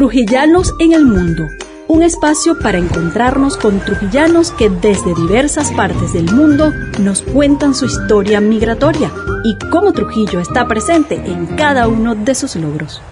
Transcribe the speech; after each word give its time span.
Trujillanos 0.00 0.74
en 0.78 0.94
el 0.94 1.04
Mundo, 1.04 1.46
un 1.86 2.02
espacio 2.02 2.58
para 2.58 2.78
encontrarnos 2.78 3.58
con 3.58 3.80
trujillanos 3.80 4.50
que 4.50 4.70
desde 4.70 5.14
diversas 5.14 5.70
partes 5.72 6.14
del 6.14 6.34
mundo 6.34 6.72
nos 6.98 7.20
cuentan 7.20 7.74
su 7.74 7.84
historia 7.84 8.40
migratoria 8.40 9.12
y 9.44 9.58
cómo 9.68 9.92
Trujillo 9.92 10.40
está 10.40 10.66
presente 10.66 11.16
en 11.16 11.44
cada 11.54 11.86
uno 11.86 12.14
de 12.14 12.34
sus 12.34 12.56
logros. 12.56 13.02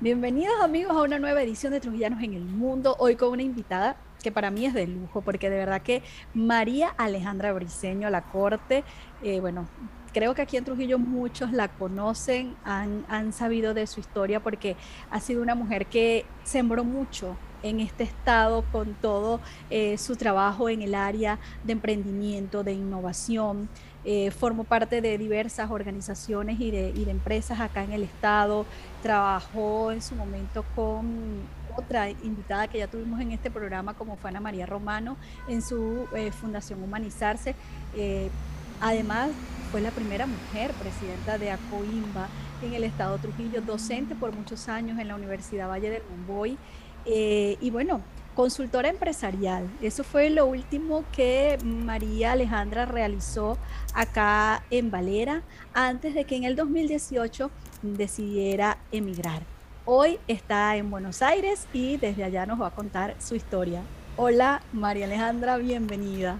Bienvenidos 0.00 0.60
amigos 0.64 0.96
a 0.96 1.02
una 1.02 1.20
nueva 1.20 1.44
edición 1.44 1.72
de 1.72 1.78
Trujillanos 1.78 2.20
en 2.24 2.34
el 2.34 2.44
Mundo, 2.44 2.96
hoy 2.98 3.14
con 3.14 3.28
una 3.28 3.44
invitada 3.44 3.94
que 4.20 4.32
para 4.32 4.50
mí 4.50 4.66
es 4.66 4.74
de 4.74 4.88
lujo, 4.88 5.20
porque 5.20 5.48
de 5.48 5.58
verdad 5.58 5.82
que 5.82 6.02
María 6.34 6.88
Alejandra 6.88 7.52
Briceño, 7.52 8.10
la 8.10 8.22
corte, 8.22 8.82
eh, 9.22 9.38
bueno, 9.38 9.68
creo 10.14 10.34
que 10.34 10.40
aquí 10.42 10.56
en 10.56 10.64
Trujillo 10.64 10.98
muchos 10.98 11.52
la 11.52 11.68
conocen, 11.68 12.54
han, 12.64 13.32
sabido 13.32 13.74
de 13.74 13.86
su 13.86 14.00
historia, 14.00 14.40
porque 14.40 14.76
ha 15.10 15.20
sido 15.20 15.42
una 15.42 15.56
mujer 15.56 15.86
que 15.86 16.24
sembró 16.44 16.84
mucho 16.84 17.36
en 17.62 17.80
este 17.80 18.04
estado 18.04 18.64
con 18.70 18.94
todo 18.94 19.40
eh, 19.70 19.98
su 19.98 20.16
trabajo 20.16 20.68
en 20.68 20.82
el 20.82 20.94
área 20.94 21.38
de 21.64 21.72
emprendimiento, 21.72 22.62
de 22.62 22.72
innovación. 22.72 23.68
Eh, 24.04 24.30
formó 24.30 24.64
parte 24.64 25.00
de 25.00 25.16
diversas 25.18 25.70
organizaciones 25.70 26.60
y 26.60 26.70
de, 26.70 26.90
empresas 27.10 27.58
acá 27.58 27.82
en 27.82 27.92
el 27.92 28.04
estado. 28.04 28.66
Trabajó 29.02 29.90
en 29.90 30.00
su 30.00 30.14
momento 30.14 30.64
con 30.76 31.40
otra 31.76 32.08
invitada 32.10 32.68
que 32.68 32.78
ya 32.78 32.86
tuvimos 32.86 33.20
en 33.20 33.32
este 33.32 33.50
programa, 33.50 33.94
como 33.94 34.16
fue 34.16 34.30
Ana 34.30 34.40
María 34.40 34.66
Romano, 34.66 35.16
en 35.48 35.60
su 35.60 36.06
eh, 36.14 36.30
Fundación 36.30 36.82
Humanizarse. 36.82 37.56
Además, 38.84 39.30
fue 39.72 39.80
la 39.80 39.90
primera 39.90 40.26
mujer 40.26 40.70
presidenta 40.72 41.38
de 41.38 41.50
ACOIMBA 41.50 42.28
en 42.60 42.74
el 42.74 42.84
estado 42.84 43.16
Trujillo, 43.16 43.62
docente 43.62 44.14
por 44.14 44.36
muchos 44.36 44.68
años 44.68 44.98
en 44.98 45.08
la 45.08 45.14
Universidad 45.14 45.70
Valle 45.70 45.88
del 45.88 46.02
Monboy. 46.10 46.58
Eh, 47.06 47.56
y 47.62 47.70
bueno, 47.70 48.02
consultora 48.34 48.90
empresarial. 48.90 49.70
Eso 49.80 50.04
fue 50.04 50.28
lo 50.28 50.44
último 50.44 51.02
que 51.12 51.56
María 51.64 52.32
Alejandra 52.32 52.84
realizó 52.84 53.56
acá 53.94 54.62
en 54.68 54.90
Valera 54.90 55.40
antes 55.72 56.12
de 56.12 56.24
que 56.24 56.36
en 56.36 56.44
el 56.44 56.54
2018 56.54 57.50
decidiera 57.80 58.76
emigrar. 58.92 59.44
Hoy 59.86 60.18
está 60.28 60.76
en 60.76 60.90
Buenos 60.90 61.22
Aires 61.22 61.66
y 61.72 61.96
desde 61.96 62.22
allá 62.22 62.44
nos 62.44 62.60
va 62.60 62.66
a 62.66 62.74
contar 62.74 63.16
su 63.18 63.34
historia. 63.34 63.80
Hola 64.18 64.60
María 64.74 65.06
Alejandra, 65.06 65.56
bienvenida. 65.56 66.38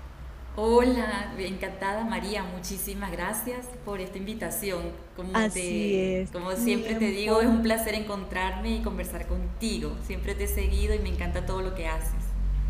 Hola, 0.56 1.32
encantada 1.36 2.04
María, 2.04 2.44
muchísimas 2.44 3.10
gracias 3.10 3.66
por 3.84 4.00
esta 4.00 4.18
invitación. 4.18 4.82
Como 5.16 5.36
Así 5.36 5.96
es. 5.96 6.30
Como 6.30 6.52
siempre 6.52 6.94
te 6.94 7.06
digo, 7.06 7.40
es 7.40 7.48
un 7.48 7.62
placer 7.62 7.94
encontrarme 7.94 8.76
y 8.76 8.80
conversar 8.80 9.26
contigo. 9.26 9.96
Siempre 10.06 10.36
te 10.36 10.44
he 10.44 10.46
seguido 10.46 10.94
y 10.94 11.00
me 11.00 11.08
encanta 11.08 11.44
todo 11.44 11.60
lo 11.60 11.74
que 11.74 11.88
haces. 11.88 12.12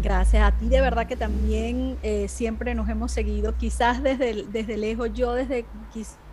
Gracias 0.03 0.43
a 0.43 0.57
ti, 0.57 0.69
de 0.71 0.81
verdad 0.81 1.07
que 1.07 1.15
también 1.15 1.99
eh, 2.03 2.27
siempre 2.29 2.75
nos 2.75 2.89
hemos 2.89 3.13
seguido, 3.13 3.55
quizás 3.57 4.03
desde, 4.03 4.45
desde 4.45 4.77
lejos, 4.79 5.11
yo 5.13 5.35
desde 5.35 5.67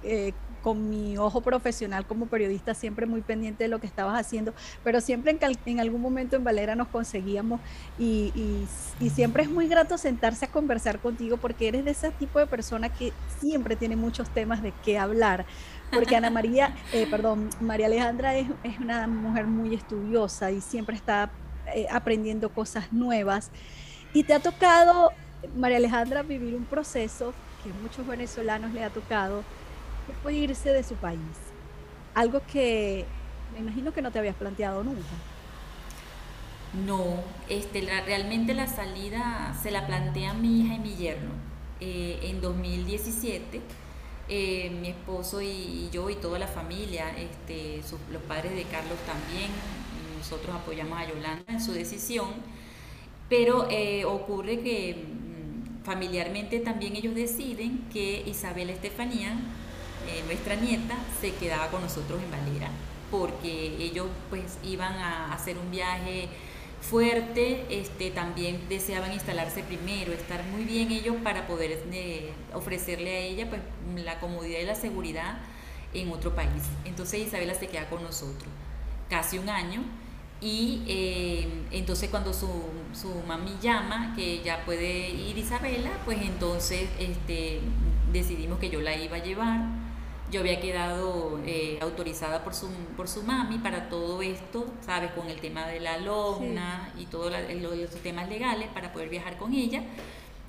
eh, 0.04 0.34
con 0.62 0.90
mi 0.90 1.18
ojo 1.18 1.42
profesional 1.42 2.06
como 2.06 2.28
periodista, 2.28 2.74
siempre 2.74 3.06
muy 3.06 3.22
pendiente 3.22 3.64
de 3.64 3.68
lo 3.68 3.80
que 3.80 3.88
estabas 3.88 4.20
haciendo, 4.20 4.54
pero 4.84 5.02
siempre 5.02 5.32
en, 5.32 5.40
en 5.66 5.80
algún 5.80 6.02
momento 6.02 6.36
en 6.36 6.44
Valera 6.44 6.76
nos 6.76 6.88
conseguíamos 6.88 7.60
y, 7.98 8.32
y, 9.00 9.10
siempre 9.10 9.44
es 9.44 9.50
muy 9.50 9.68
grato 9.68 9.98
sentarse 9.98 10.46
a 10.46 10.52
conversar 10.52 11.00
contigo 11.00 11.38
porque 11.38 11.68
eres 11.68 11.84
de 11.84 11.92
ese 11.92 12.12
tipo 12.12 12.40
de 12.40 12.48
persona 12.48 12.90
que 12.90 13.12
siempre 13.40 13.76
tiene 13.76 13.96
muchos 13.96 14.30
temas 14.30 14.62
de 14.62 14.74
qué 14.86 14.98
hablar. 14.98 15.46
Porque 15.92 16.16
Ana 16.16 16.30
María, 16.30 16.74
eh, 16.94 17.08
perdón, 17.10 17.50
María 17.60 17.88
Alejandra 17.88 18.36
es, 18.36 18.48
es, 18.64 18.80
una 18.80 19.08
mujer 19.08 19.48
muy 19.48 19.76
estudiosa 19.76 20.52
y 20.52 20.62
siempre 20.62 20.96
está 20.96 21.32
eh, 21.76 21.88
aprendiendo 21.92 22.50
cosas 22.50 22.94
nuevas. 22.94 23.52
Y 24.14 24.24
te 24.24 24.34
ha 24.34 24.40
tocado, 24.40 25.12
María 25.58 25.78
Alejandra, 25.78 26.22
vivir 26.22 26.56
un 26.56 26.66
proceso 26.66 27.34
que 27.64 27.72
a 27.72 27.74
muchos 27.82 28.06
venezolanos 28.08 28.74
le 28.74 28.84
ha 28.84 28.90
tocado, 28.90 29.44
fue 30.22 30.34
irse 30.34 30.70
de 30.72 30.84
su 30.84 30.96
país? 30.96 31.20
Algo 32.14 32.42
que 32.52 33.06
me 33.54 33.60
imagino 33.60 33.94
que 33.94 34.02
no 34.02 34.12
te 34.12 34.20
habías 34.20 34.36
planteado 34.36 34.84
nunca. 34.84 35.02
No, 36.86 37.22
este, 37.50 37.82
realmente 37.82 38.54
la 38.54 38.68
salida 38.68 39.58
se 39.62 39.72
la 39.72 39.88
plantea 39.88 40.34
mi 40.34 40.62
hija 40.62 40.76
y 40.76 40.80
mi 40.80 40.96
yerno. 40.96 41.32
Eh, 41.82 42.20
en 42.24 42.42
2017, 42.42 43.60
eh, 44.30 44.70
mi 44.80 44.90
esposo 44.90 45.42
y, 45.42 45.90
yo 45.92 46.10
y 46.10 46.16
toda 46.16 46.40
la 46.40 46.48
familia, 46.48 47.10
este, 47.18 47.82
los 48.12 48.22
padres 48.22 48.56
de 48.56 48.64
Carlos 48.64 48.98
también, 49.06 49.50
nosotros 50.18 50.56
apoyamos 50.56 51.00
a 51.00 51.10
Yolanda 51.10 51.44
en 51.48 51.60
su 51.60 51.74
decisión, 51.74 52.30
pero 53.28 53.68
eh, 53.70 54.06
ocurre 54.06 54.60
que 54.60 54.94
mm, 54.94 55.84
familiarmente 55.84 56.60
también 56.60 56.96
ellos 56.96 57.16
deciden 57.16 57.86
que 57.92 58.24
Isabel 58.28 58.70
Estefanía 58.70 59.36
eh, 60.08 60.24
nuestra 60.26 60.56
nieta 60.56 60.96
se 61.20 61.34
quedaba 61.36 61.68
con 61.68 61.82
nosotros 61.82 62.22
en 62.22 62.32
Valera, 62.32 62.70
porque 63.10 63.76
ellos 63.80 64.08
pues 64.30 64.58
iban 64.64 64.94
a 64.94 65.34
hacer 65.34 65.58
un 65.58 65.70
viaje 65.72 66.30
fuerte, 66.82 67.66
este, 67.70 68.10
también 68.12 68.60
deseaban 68.68 69.14
instalarse 69.14 69.64
primero, 69.64 70.12
estar 70.12 70.44
muy 70.46 70.66
bien 70.66 70.92
ellos 70.92 71.16
para 71.24 71.48
poder 71.48 71.84
eh, 71.92 72.34
ofrecerle 72.54 73.16
a 73.16 73.20
ella 73.20 73.50
pues 73.50 73.62
la 74.04 74.20
comodidad 74.20 74.60
y 74.60 74.66
la 74.66 74.76
seguridad 74.76 75.38
en 75.94 76.12
otro 76.12 76.34
país. 76.36 76.64
Entonces 76.86 77.28
Isabela 77.28 77.54
se 77.54 77.68
queda 77.68 77.90
con 77.90 78.02
nosotros 78.04 78.50
casi 79.10 79.38
un 79.38 79.50
año 79.50 79.84
y 80.40 80.82
eh, 80.88 81.48
entonces 81.72 82.10
cuando 82.10 82.34
su, 82.34 82.48
su, 82.94 83.14
mami 83.28 83.58
llama 83.62 84.14
que 84.16 84.42
ya 84.42 84.66
puede 84.66 85.10
ir 85.12 85.38
Isabela, 85.38 85.92
pues 86.04 86.20
entonces 86.22 86.90
este, 86.98 87.60
decidimos 88.12 88.58
que 88.58 88.70
yo 88.70 88.82
la 88.82 88.96
iba 88.98 89.18
a 89.18 89.24
llevar 89.24 89.62
yo 90.32 90.40
había 90.40 90.60
quedado 90.62 91.40
eh, 91.46 91.78
autorizada 91.82 92.44
por 92.44 92.56
su, 92.56 92.68
por 92.96 93.08
su 93.08 93.22
mami 93.24 93.58
para 93.58 93.90
todo 93.90 94.22
esto, 94.22 94.66
¿sabes? 94.86 95.12
Con 95.12 95.30
el 95.30 95.42
tema 95.42 95.68
de 95.68 95.82
la 95.82 95.96
alumna 95.96 96.94
y 96.98 97.06
todos 97.06 97.32
los 97.32 97.90
temas 98.02 98.30
legales 98.30 98.70
para 98.70 98.94
poder 98.94 99.10
viajar 99.10 99.38
con 99.38 99.54
ella. 99.54 99.84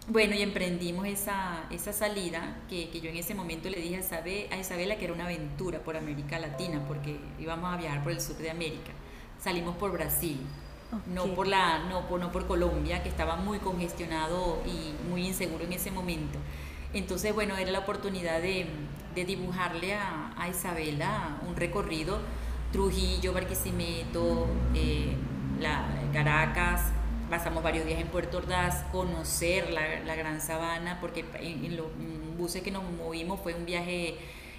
Bueno, 0.09 0.35
y 0.35 0.43
emprendimos 0.43 1.07
esa, 1.07 1.65
esa 1.71 1.93
salida 1.93 2.57
que, 2.69 2.91
que, 2.91 3.01
yo 3.01 3.11
en 3.11 3.17
ese 3.17 3.35
momento 3.35 3.69
le 3.71 3.77
dije 3.77 3.97
a, 3.97 4.01
Isabel, 4.01 4.47
a 4.51 4.57
Isabela 4.57 4.97
que 4.97 5.05
era 5.05 5.15
una 5.15 5.25
aventura 5.25 5.81
por 5.81 5.97
América 5.97 6.39
Latina, 6.39 6.83
porque 6.87 7.19
íbamos 7.39 7.73
a 7.73 7.77
viajar 7.77 8.03
por 8.03 8.13
el 8.13 8.21
sur 8.21 8.37
de 8.37 8.51
América. 8.51 8.93
Salimos 9.39 9.77
por 9.77 9.93
Brasil, 9.93 10.39
no, 11.07 11.27
por 11.35 11.47
la, 11.47 11.81
no, 11.89 12.09
por, 12.09 12.21
no 12.21 12.31
por 12.33 12.47
Colombia, 12.47 13.03
que 13.03 13.09
estaba 13.09 13.37
muy 13.37 13.59
congestionado 13.59 14.61
y 14.67 15.09
muy 15.09 15.27
inseguro 15.27 15.65
en 15.65 15.73
ese 15.73 15.91
momento. 15.91 16.39
Entonces, 16.95 17.35
bueno, 17.35 17.57
era 17.57 17.71
la 17.71 17.81
oportunidad 17.81 18.41
de, 18.41 18.67
dibujarle 19.15 19.95
a, 19.95 20.49
Isabela 20.51 21.39
un 21.47 21.57
recorrido, 21.57 22.19
Trujillo, 22.73 23.33
Barquisimeto, 23.33 24.49
eh, 24.75 25.17
Caracas, 26.13 26.93
pasamos 27.31 27.63
varios 27.63 27.87
días 27.87 28.01
en 28.01 28.09
Puerto 28.09 28.39
Ordaz, 28.39 28.83
conocer 28.93 29.71
la, 29.71 30.01
la 30.01 30.15
Gran 30.15 30.41
Sabana, 30.41 30.99
porque 31.01 31.25
en, 31.41 31.77
los 31.77 31.87
buses 32.37 32.63
que 32.63 32.71
nos 32.71 32.83
movimos 32.83 33.41
fue 33.41 33.55
un 33.55 33.65
viaje 33.65 34.17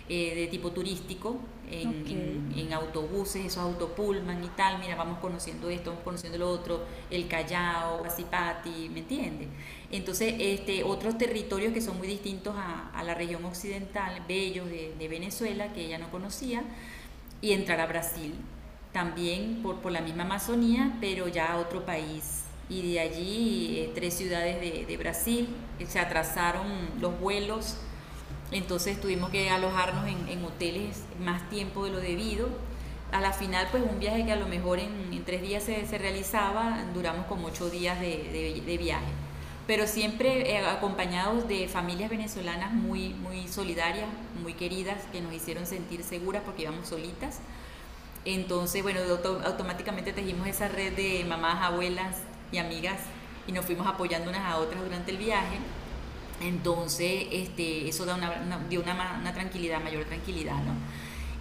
eh, 0.09 0.36
de 0.36 0.47
tipo 0.47 0.72
turístico, 0.72 1.40
en, 1.72 2.53
en, 2.56 2.74
autobuses, 2.74 3.46
esos 3.46 3.64
autopulman 3.64 4.44
y 4.44 4.47
tal, 4.50 4.80
mira, 4.80 4.96
vamos 4.96 5.19
conociendo 5.19 5.69
esto, 5.69 5.91
vamos 5.91 6.03
conociendo 6.03 6.38
lo 6.38 6.50
otro, 6.50 6.84
el 7.09 7.28
Callao, 7.28 8.03
Asipati, 8.06 8.90
¿me 8.90 9.00
entiendes? 9.00 9.47
Entonces, 9.92 10.36
este, 10.40 10.84
otros 10.84 11.18
territorios 11.18 11.74
que 11.74 11.81
son 11.81 11.97
muy 11.97 12.08
distintos 12.08 12.53
a, 12.58 12.90
a 12.94 13.03
la 13.03 13.13
región 13.13 13.46
occidental, 13.46 14.24
bellos 14.28 14.68
de, 14.69 14.94
de, 14.97 15.08
Venezuela, 15.08 15.72
que 15.74 15.86
ella 15.86 15.98
no 15.98 16.12
conocía, 16.12 16.63
y 17.42 17.54
entrar 17.54 17.80
a 17.80 17.86
Brasil, 17.86 18.36
también 18.92 19.62
por, 19.63 19.80
por 19.80 19.92
la 19.92 20.01
misma 20.01 20.24
Amazonía, 20.24 20.98
pero 21.00 21.27
ya 21.27 21.54
a 21.54 21.57
otro 21.57 21.86
país. 21.86 22.44
Y 22.69 22.94
de 22.94 23.00
allí, 23.00 23.80
eh, 23.80 23.92
tres 23.95 24.13
ciudades 24.13 24.60
de, 24.62 24.86
de 24.86 24.98
Brasil, 24.98 25.48
se 25.88 26.00
atrasaron 26.00 26.68
los 27.00 27.19
vuelos 27.19 27.77
entonces 28.55 29.00
tuvimos 29.00 29.29
que 29.29 29.50
alojarnos 29.50 30.05
en, 30.07 30.44
hoteles 30.44 31.03
más 31.19 31.50
tiempo 31.50 31.85
de 31.85 31.91
lo 31.91 32.00
debido. 32.00 32.50
A 33.11 33.21
la 33.21 33.31
final, 33.31 33.67
pues 33.71 33.83
un 33.83 34.00
viaje 34.00 34.25
que 34.25 34.31
a 34.31 34.35
lo 34.35 34.47
mejor 34.47 34.79
en, 34.79 35.23
tres 35.25 35.41
días 35.41 35.63
se, 35.63 35.97
realizaba, 35.97 36.83
duramos 36.94 37.25
como 37.27 37.47
ocho 37.47 37.69
días 37.69 38.00
de, 38.00 38.77
viaje. 38.79 39.05
Pero 39.65 39.88
siempre 39.88 40.51
eh, 40.51 40.65
acompañados 40.65 41.47
de 41.47 41.67
familias 41.67 42.09
venezolanas 42.09 42.73
muy, 42.73 43.09
muy 43.09 43.47
solidarias, 43.47 44.07
muy 44.41 44.53
queridas, 44.53 44.97
que 45.11 45.21
nos 45.21 45.33
hicieron 45.33 45.65
sentir 45.65 46.03
seguras 46.03 46.41
porque 46.44 46.63
íbamos 46.63 46.88
solitas. 46.88 47.39
Entonces, 48.25 48.83
bueno, 48.83 49.00
automáticamente 49.45 50.11
tejimos 50.11 50.47
esa 50.47 50.67
red 50.67 50.94
de 50.94 51.23
mamás, 51.23 51.61
abuelas 51.61 52.17
y 52.51 52.57
amigas 52.57 53.00
y 53.47 53.51
nos 53.51 53.65
fuimos 53.65 53.88
apoyando 53.88 54.29
unas 54.29 54.45
a 54.45 54.57
otras 54.57 54.81
durante 54.83 55.11
el 55.11 55.17
viaje 55.17 55.59
Entonces, 56.44 57.28
este, 57.31 57.88
eso 57.88 58.06
da 58.06 58.16
una, 58.16 58.60
dio 58.69 58.81
una, 58.81 59.18
una, 59.19 59.34
tranquilidad, 59.34 59.81
mayor 59.81 60.04
tranquilidad, 60.06 60.57
¿no? 60.63 60.74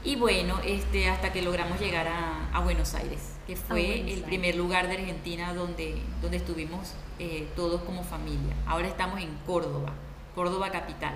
Y 0.05 0.17
bueno, 0.17 0.61
este, 0.65 1.09
hasta 1.09 1.33
que 1.33 1.43
logramos 1.43 1.81
llegar 1.81 2.09
a, 2.09 2.49
a 2.53 2.61
Buenos 2.61 2.95
Aires, 2.95 3.35
que 3.47 3.57
fue 3.57 4.13
el 4.13 4.23
primer 4.23 4.55
lugar 4.57 4.89
de 4.89 4.95
Argentina 4.95 5.55
donde, 5.55 6.01
donde 6.21 6.39
estuvimos 6.39 6.95
eh, 7.19 7.49
todos 7.55 7.83
como 7.83 8.03
familia. 8.03 8.55
Ahora 8.67 8.89
estamos 8.89 9.21
en 9.21 9.31
Córdoba, 9.47 9.93
Córdoba 10.35 10.71
capital. 10.71 11.15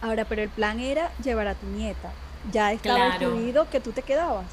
Ahora, 0.00 0.24
pero 0.24 0.42
el 0.42 0.48
plan 0.48 0.78
era 0.78 1.10
llevar 1.22 1.48
a 1.48 1.54
tu 1.54 1.66
nieta. 1.66 2.12
Ya 2.52 2.72
estaba 2.72 3.14
incluido 3.14 3.68
que 3.68 3.80
tú 3.80 3.90
te 3.90 4.02
quedabas 4.02 4.46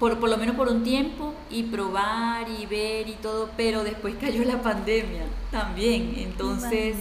por, 0.00 0.18
por 0.18 0.30
lo 0.30 0.38
menos 0.38 0.56
por 0.56 0.68
un 0.68 0.82
tiempo 0.82 1.34
y 1.50 1.64
probar 1.64 2.48
y 2.48 2.64
ver 2.64 3.06
y 3.08 3.12
todo, 3.12 3.50
pero 3.56 3.84
después 3.84 4.16
cayó 4.18 4.42
la 4.44 4.62
pandemia 4.62 5.26
también, 5.52 6.14
entonces, 6.16 6.96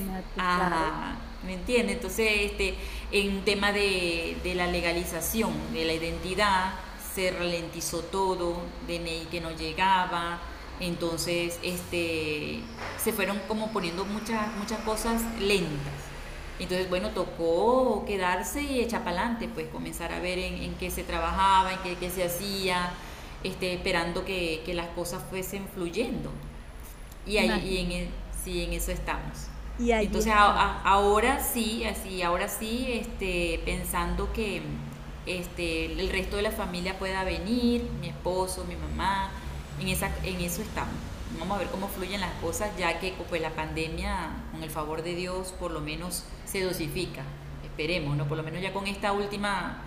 ¿me 1.46 1.54
entiendes? 1.54 1.96
Entonces, 1.96 2.28
este, 2.42 2.76
en 3.14 3.46
tema 3.46 3.72
de, 3.72 4.38
de, 4.44 4.54
la 4.54 4.68
legalización 4.68 5.54
de 5.74 5.86
la 5.86 5.94
identidad, 5.94 6.74
se 7.16 7.32
ralentizó 7.32 8.00
todo, 8.02 8.62
DNI 8.86 9.28
que 9.32 9.40
no 9.40 9.52
llegaba, 9.52 10.40
entonces, 10.82 11.58
este, 11.64 12.60
se 13.02 13.14
fueron 13.14 13.40
como 13.48 13.72
poniendo 13.72 14.04
muchas, 14.04 14.54
muchas 14.58 14.80
cosas 14.80 15.22
lentas. 15.40 16.09
Entonces, 16.60 16.90
bueno, 16.90 17.10
tocó 17.10 18.04
quedarse 18.06 18.62
y 18.62 18.82
echar 18.82 19.04
para 19.04 19.22
adelante, 19.22 19.50
pues 19.54 19.68
comenzar 19.70 20.12
a 20.12 20.20
ver 20.20 20.38
en, 20.40 20.74
qué 20.76 20.92
se 20.92 21.04
trabajaba, 21.04 21.72
en 21.74 21.98
qué, 21.98 22.10
se 22.10 22.26
hacía, 22.26 22.92
este, 23.44 23.74
esperando 23.74 24.26
que, 24.26 24.62
las 24.74 24.88
cosas 24.88 25.24
fuesen 25.30 25.66
fluyendo. 25.74 26.32
Y, 27.26 27.38
ahí, 27.38 27.78
en, 27.78 27.92
e, 27.92 28.10
sí, 28.44 28.64
en 28.64 28.74
eso 28.74 28.92
estamos. 28.92 29.48
Y 29.80 29.92
Entonces, 29.92 30.34
ahora 30.36 31.42
sí, 31.42 31.86
así, 31.86 32.22
ahora 32.22 32.50
sí, 32.50 32.88
este, 32.92 33.62
pensando 33.64 34.34
que 34.34 34.62
este, 35.26 35.86
el 35.86 36.10
resto 36.10 36.36
de 36.36 36.42
la 36.42 36.52
familia 36.52 37.00
pueda 37.00 37.24
venir, 37.24 37.88
mi 38.02 38.10
esposo, 38.10 38.66
mi 38.66 38.76
mamá, 38.76 39.32
en, 39.80 39.88
esa, 39.88 40.12
en 40.26 40.42
eso 40.42 40.62
estamos 40.62 40.94
vamos 41.40 41.56
a 41.56 41.60
ver 41.60 41.70
cómo 41.70 41.88
fluyen 41.88 42.22
las 42.22 42.34
cosas, 42.42 42.70
ya 42.78 43.00
que 43.00 43.14
pues, 43.30 43.42
la 43.42 43.52
pandemia, 43.52 44.30
con 44.52 44.64
el 44.64 44.70
favor 44.70 45.04
de 45.04 45.16
Dios, 45.16 45.54
por 45.60 45.72
lo 45.72 45.80
menos 45.80 46.24
se 46.46 46.64
dosifica. 46.64 47.24
Esperemos, 47.64 48.16
¿no? 48.18 48.28
Por 48.28 48.38
lo 48.38 48.44
menos 48.44 48.62
ya 48.62 48.74
con 48.74 48.88
esta 48.88 49.14
última 49.14 49.84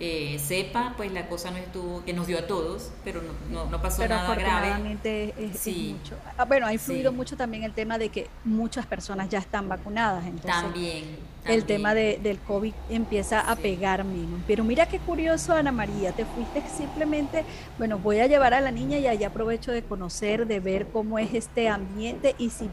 eh, 0.00 0.38
cepa, 0.38 0.94
pues 0.96 1.12
la 1.12 1.28
cosa 1.28 1.50
no 1.50 1.58
estuvo, 1.58 2.04
que 2.04 2.12
nos 2.12 2.26
dio 2.26 2.38
a 2.38 2.46
todos, 2.46 2.90
pero 3.04 3.20
no, 3.50 3.66
no, 3.66 3.82
pasó 3.82 4.06
nada 4.08 4.34
grave. 4.34 4.98
Es, 5.04 5.58
sí. 5.58 5.96
mucho. 5.98 6.16
Ah, 6.36 6.44
bueno, 6.44 6.66
ha 6.66 6.72
influido 6.72 7.12
mucho 7.12 7.36
también 7.36 7.62
el 7.64 7.72
tema 7.72 7.98
de 7.98 8.08
que 8.08 8.28
muchas 8.44 8.86
personas 8.86 9.28
ya 9.28 9.38
están 9.38 9.68
vacunadas. 9.68 10.24
Entonces, 10.24 10.62
también, 10.62 11.04
El 11.46 11.64
tema 11.64 11.94
de, 11.94 12.18
del 12.22 12.38
COVID 12.38 12.74
empieza 12.90 13.40
a 13.40 13.56
pegar 13.56 14.04
menos. 14.04 14.40
Pero 14.46 14.62
mira 14.62 14.86
qué 14.86 14.98
curioso, 14.98 15.54
Ana 15.54 15.72
María, 15.72 16.12
te 16.12 16.24
fuiste 16.24 16.62
simplemente, 16.76 17.44
bueno, 17.78 17.98
voy 17.98 18.20
a 18.20 18.26
llevar 18.26 18.54
a 18.54 18.60
la 18.60 18.70
niña 18.70 18.98
y 18.98 19.06
allá 19.06 19.28
aprovecho 19.28 19.72
de 19.72 19.82
conocer, 19.82 20.46
de 20.46 20.60
ver 20.60 20.86
cómo 20.88 21.18
es 21.18 21.32
este 21.34 21.68
ambiente 21.68 22.34
y 22.38 22.50
si 22.50 22.68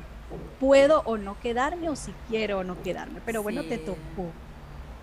puedo 0.59 1.01
o 1.05 1.17
no 1.17 1.39
quedarme 1.39 1.89
o 1.89 1.95
si 1.95 2.13
quiero 2.29 2.59
o 2.59 2.63
no 2.63 2.81
quedarme. 2.81 3.21
Pero 3.25 3.41
bueno, 3.41 3.63
te 3.63 3.77
tocó. 3.77 4.31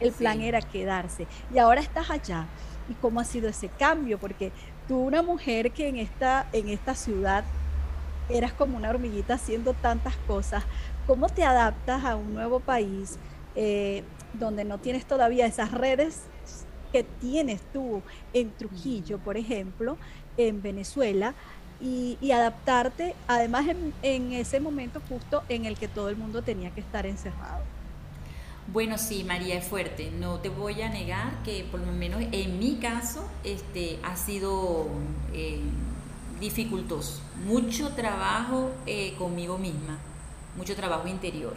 El 0.01 0.13
plan 0.13 0.41
era 0.41 0.61
quedarse. 0.61 1.27
Y 1.53 1.59
ahora 1.59 1.81
estás 1.81 2.11
allá. 2.11 2.47
¿Y 2.89 2.95
cómo 2.95 3.21
ha 3.21 3.25
sido 3.25 3.49
ese 3.49 3.69
cambio? 3.69 4.19
Porque 4.19 4.53
tú, 4.87 4.99
una 4.99 5.23
mujer 5.23 5.71
que 5.71 5.89
en 5.89 5.97
esta, 5.97 6.47
en 6.53 6.69
esta 6.69 6.95
ciudad 6.95 7.45
eras 8.29 8.53
como 8.53 8.77
una 8.77 8.91
hormiguita 8.91 9.35
haciendo 9.35 9.73
tantas 9.75 10.17
cosas, 10.27 10.65
¿cómo 11.07 11.29
te 11.29 11.45
adaptas 11.45 12.05
a 12.05 12.17
un 12.17 12.35
nuevo 12.35 12.61
país 12.61 13.19
eh, 13.57 14.03
donde 14.35 14.65
no 14.65 14.79
tienes 14.79 15.07
todavía 15.07 15.47
esas 15.47 15.73
redes 15.73 16.23
que 16.93 17.05
tienes 17.05 17.61
tú 17.73 18.03
en 18.33 18.51
Trujillo, 18.53 19.19
por 19.19 19.37
ejemplo, 19.37 19.97
en 20.37 20.63
Venezuela? 20.63 21.35
Y, 21.81 22.17
adaptarte, 22.31 23.15
además 23.27 23.67
en 24.03 24.33
ese 24.33 24.59
momento 24.59 25.03
justo 25.07 25.43
en 25.51 25.67
el 25.67 25.77
que 25.77 25.87
todo 25.87 26.09
el 26.09 26.17
mundo 26.17 26.41
tenía 26.41 26.71
que 26.71 26.81
estar 26.81 27.05
encerrado. 27.05 27.63
Bueno, 28.67 28.97
sí, 28.97 29.25
María 29.25 29.57
es 29.57 29.67
fuerte. 29.67 30.11
No 30.11 30.41
te 30.41 30.49
voy 30.49 30.81
a 30.81 30.89
negar 30.89 31.43
que 31.45 31.67
por 31.71 31.81
lo 31.81 31.93
menos 31.93 32.23
en 32.33 32.59
mi 32.59 32.77
caso 32.77 33.29
este, 33.45 33.99
ha 34.03 34.17
sido 34.17 34.87
eh, 35.35 35.61
dificultoso. 36.41 37.21
Mucho 37.47 37.91
trabajo 37.91 38.71
eh, 38.87 39.15
conmigo 39.19 39.59
misma, 39.59 39.99
mucho 40.57 40.75
trabajo 40.75 41.07
interior. 41.09 41.55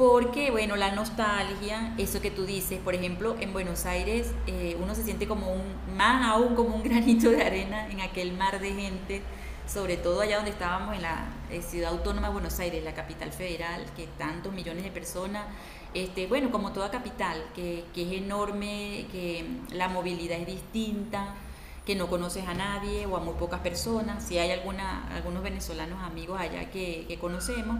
Porque, 0.00 0.50
bueno, 0.50 0.76
la 0.76 0.92
nostalgia, 0.92 1.92
eso 1.98 2.22
que 2.22 2.30
tú 2.30 2.46
dices, 2.46 2.78
por 2.78 2.94
ejemplo, 2.94 3.36
en 3.38 3.52
Buenos 3.52 3.84
Aires 3.84 4.32
eh, 4.46 4.74
uno 4.82 4.94
se 4.94 5.02
siente 5.02 5.28
como 5.28 5.52
un, 5.52 5.60
más 5.94 6.26
aún 6.26 6.54
como 6.54 6.74
un 6.74 6.82
granito 6.88 7.28
de 7.28 7.42
arena 7.42 7.86
en 7.90 8.00
aquel 8.00 8.32
mar 8.32 8.60
de 8.60 8.72
gente, 8.72 9.20
sobre 9.66 9.98
todo 9.98 10.22
allá 10.22 10.36
donde 10.36 10.52
estábamos 10.52 10.96
en 10.96 11.02
la 11.02 11.26
ciudad 11.60 11.90
autónoma 11.90 12.28
de 12.28 12.32
Buenos 12.32 12.58
Aires, 12.60 12.82
la 12.82 12.94
capital 12.94 13.30
federal, 13.30 13.84
que 13.94 14.06
tantos 14.16 14.54
millones 14.54 14.84
de 14.84 14.90
personas 14.90 15.44
este, 15.92 16.26
bueno, 16.26 16.50
como 16.50 16.72
toda 16.72 16.90
capital, 16.90 17.44
que, 17.54 17.84
es 17.94 18.12
enorme, 18.12 19.04
que 19.12 19.44
la 19.70 19.88
movilidad 19.88 20.38
es 20.38 20.46
distinta, 20.46 21.34
que 21.84 21.94
no 21.94 22.06
conoces 22.06 22.48
a 22.48 22.54
nadie 22.54 23.04
o 23.04 23.18
a 23.18 23.20
muy 23.20 23.34
pocas 23.34 23.60
personas, 23.60 24.26
si 24.26 24.38
hay 24.38 24.50
alguna, 24.50 25.06
algunos 25.14 25.42
venezolanos 25.42 26.02
amigos 26.02 26.40
allá 26.40 26.70
que, 26.70 27.18
conocemos. 27.20 27.76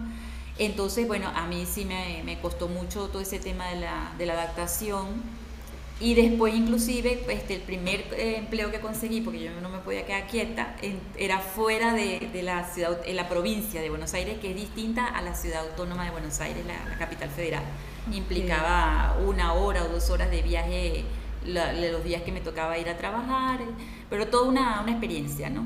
Entonces, 0.57 1.07
bueno, 1.07 1.31
a 1.33 1.47
mí 1.47 1.65
sí 1.65 1.85
me, 1.85 2.37
costó 2.41 2.67
mucho 2.67 3.07
todo 3.07 3.21
ese 3.21 3.39
tema 3.39 3.67
de 3.69 3.79
la, 3.79 4.11
de 4.17 4.25
la 4.25 4.33
adaptación. 4.33 5.41
Y 5.99 6.15
después 6.15 6.55
inclusive 6.55 7.23
este, 7.29 7.55
el 7.55 7.61
primer 7.61 7.99
eh, 8.13 8.37
empleo 8.37 8.71
que 8.71 8.79
conseguí, 8.79 9.21
porque 9.21 9.39
yo 9.39 9.51
no 9.61 9.69
me 9.69 9.77
podía 9.79 10.03
quedar 10.03 10.25
quieta, 10.27 10.75
era 11.15 11.39
fuera 11.39 11.93
de, 11.93 12.27
de, 12.33 12.41
la 12.41 12.63
ciudad, 12.63 12.99
en 13.05 13.15
la 13.15 13.29
provincia 13.29 13.81
de 13.81 13.89
Buenos 13.91 14.15
Aires, 14.15 14.39
que 14.39 14.49
es 14.49 14.55
distinta 14.55 15.05
a 15.05 15.21
la 15.21 15.35
ciudad 15.35 15.67
autónoma 15.67 16.05
de 16.05 16.09
Buenos 16.09 16.39
Aires, 16.39 16.65
la 16.65 16.97
capital 16.97 17.29
federal 17.29 17.63
implicaba 18.11 19.17
una 19.25 19.53
hora 19.53 19.83
o 19.83 19.89
dos 19.89 20.09
horas 20.09 20.31
de 20.31 20.41
viaje 20.41 21.05
los 21.45 22.03
días 22.03 22.21
que 22.21 22.31
me 22.31 22.41
tocaba 22.41 22.77
ir 22.77 22.87
a 22.89 22.97
trabajar, 22.97 23.59
pero 24.09 24.27
toda 24.27 24.47
una, 24.47 24.81
una 24.81 24.91
experiencia, 24.91 25.49
¿no? 25.49 25.65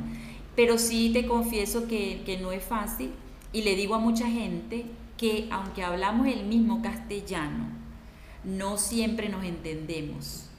Pero 0.56 0.78
sí 0.78 1.12
te 1.12 1.28
confieso 1.28 1.88
que, 1.88 2.24
que 2.26 2.38
no 2.38 2.52
es 2.54 2.64
fácil 2.64 3.12
y 3.56 3.62
le 3.62 3.76
digo 3.76 3.96
a 3.96 4.00
mucha 4.00 4.28
gente 4.28 4.86
que 5.18 5.48
aunque 5.50 5.84
hablamos 5.84 6.28
el 6.28 6.44
mismo 6.44 6.82
castellano, 6.82 7.70
no 8.44 8.78
siempre 8.78 9.30
nos 9.30 9.46
entendemos 9.46 10.50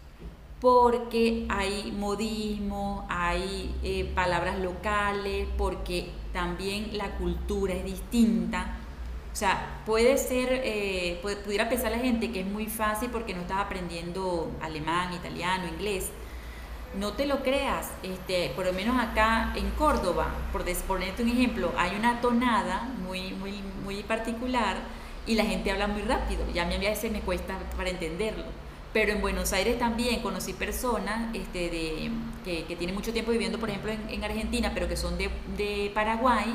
porque 0.61 1.47
hay 1.51 1.93
modismo, 1.93 3.07
hay 3.11 3.75
eh, 3.83 4.11
palabras 4.15 4.59
locales, 4.59 5.47
porque 5.59 6.09
también 6.33 6.97
la 6.97 7.17
cultura 7.17 7.75
es 7.75 7.85
distinta. 7.85 8.79
O 9.33 9.37
sea, 9.37 9.83
puede 9.85 10.17
ser, 10.17 10.49
eh, 10.65 11.21
pudiera 11.45 11.69
pensar 11.69 11.93
la 11.93 11.99
gente 11.99 12.33
que 12.33 12.41
es 12.41 12.47
muy 12.47 12.67
fácil 12.67 13.11
porque 13.11 13.35
no 13.35 13.43
estás 13.43 13.59
aprendiendo 13.59 14.51
alemán, 14.63 15.13
italiano, 15.13 15.69
inglés. 15.69 16.11
No 16.99 17.13
te 17.13 17.27
lo 17.27 17.43
creas, 17.43 17.91
este, 18.03 18.51
por 18.57 18.67
lo 18.67 18.73
menos 18.73 18.99
acá 18.99 19.53
en 19.55 19.71
Córdoba, 19.73 20.29
por 20.53 20.65
ponerte 20.87 21.23
un 21.23 21.29
ejemplo, 21.29 21.73
hay 21.77 21.95
una 21.97 22.21
tonada 22.21 22.89
muy, 23.07 23.33
muy, 23.35 23.61
muy 23.85 24.03
particular 24.03 24.77
y 25.27 25.35
la 25.35 25.45
gente 25.45 25.71
habla 25.71 25.89
muy 25.89 26.03
rápido. 26.03 26.45
Ya 26.55 26.63
a 26.63 26.67
mí 26.67 26.75
a 26.75 26.79
veces 26.79 27.13
me 27.13 27.21
cuesta 27.21 27.59
para 27.77 27.91
entenderlo. 27.91 28.45
Pero 28.93 29.13
en 29.13 29.21
Buenos 29.21 29.53
Aires 29.53 29.79
también 29.79 30.23
conocí 30.23 30.55
personas 30.55 31.35
este, 31.35 31.69
de, 31.69 32.11
que, 32.45 32.77
tienen 32.77 32.95
mucho 32.95 33.13
tiempo 33.13 33.31
viviendo, 33.31 33.59
por 33.59 33.69
ejemplo, 33.69 33.93
en, 33.93 34.09
en 34.09 34.25
Argentina, 34.25 34.71
pero 34.73 34.89
que 34.89 34.97
son 34.97 35.19
de, 35.19 35.29
de 35.59 35.91
Paraguay 35.93 36.55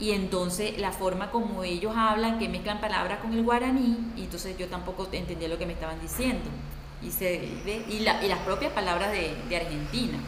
y 0.00 0.12
entonces 0.12 0.78
la 0.78 0.92
forma 0.92 1.30
como 1.30 1.64
ellos 1.64 1.92
hablan, 1.96 2.38
que 2.38 2.48
mezclan 2.48 2.80
palabras 2.80 3.18
con 3.18 3.32
el 3.32 3.42
guaraní, 3.42 4.12
y 4.16 4.22
entonces 4.22 4.56
yo 4.56 4.68
tampoco 4.68 5.08
entendía 5.10 5.48
lo 5.48 5.58
que 5.58 5.66
me 5.66 5.72
estaban 5.72 6.00
diciendo. 6.00 6.48
Y, 7.02 7.10
se, 7.10 7.48
y, 7.88 8.00
la, 8.00 8.22
y 8.24 8.28
las 8.28 8.40
propias 8.40 8.72
palabras 8.72 9.12
de, 9.12 9.36
de 9.48 9.56
Argentina. 9.56 10.18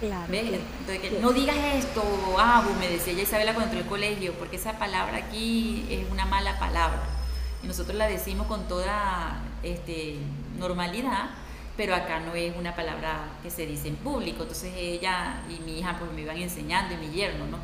Claro, 0.00 0.32
Entonces, 0.32 1.00
que 1.00 1.18
no 1.20 1.32
digas 1.32 1.56
esto, 1.74 2.02
abu, 2.38 2.72
me 2.78 2.88
decía 2.88 3.12
ella 3.12 3.22
Isabela 3.22 3.52
cuando 3.52 3.72
entró 3.72 3.84
al 3.84 3.90
colegio, 3.90 4.32
porque 4.34 4.56
esa 4.56 4.78
palabra 4.78 5.18
aquí 5.18 5.84
es 5.90 6.10
una 6.10 6.24
mala 6.24 6.58
palabra. 6.58 7.02
Y 7.62 7.66
nosotros 7.66 7.96
la 7.96 8.06
decimos 8.06 8.46
con 8.46 8.66
toda 8.66 9.42
este, 9.62 10.16
normalidad, 10.58 11.30
pero 11.76 11.94
acá 11.94 12.20
no 12.20 12.34
es 12.34 12.56
una 12.56 12.74
palabra 12.74 13.24
que 13.42 13.50
se 13.50 13.66
dice 13.66 13.88
en 13.88 13.96
público. 13.96 14.42
Entonces 14.42 14.72
ella 14.74 15.42
y 15.50 15.60
mi 15.64 15.80
hija 15.80 15.96
pues 15.98 16.10
me 16.12 16.22
iban 16.22 16.38
enseñando 16.38 16.94
y 16.94 16.96
mi 16.96 17.10
yerno, 17.12 17.46
¿no? 17.46 17.58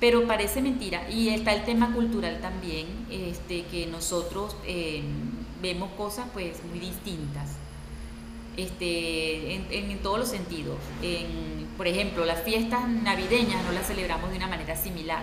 pero 0.00 0.26
parece 0.26 0.62
mentira. 0.62 1.08
Y 1.10 1.28
está 1.28 1.52
el 1.52 1.64
tema 1.64 1.92
cultural 1.92 2.40
también, 2.40 2.86
este, 3.10 3.64
que 3.66 3.86
nosotros 3.86 4.56
eh, 4.66 5.02
vemos 5.60 5.90
cosas 5.92 6.26
pues 6.32 6.64
muy 6.64 6.80
distintas, 6.80 7.50
este, 8.56 9.54
en, 9.54 9.98
todos 9.98 10.18
los 10.18 10.28
sentidos. 10.28 10.76
En, 11.02 11.68
por 11.76 11.86
ejemplo, 11.86 12.24
las 12.24 12.42
fiestas 12.42 12.88
navideñas 12.88 13.64
no 13.64 13.72
las 13.72 13.86
celebramos 13.86 14.30
de 14.30 14.36
una 14.36 14.46
manera 14.46 14.76
similar. 14.76 15.22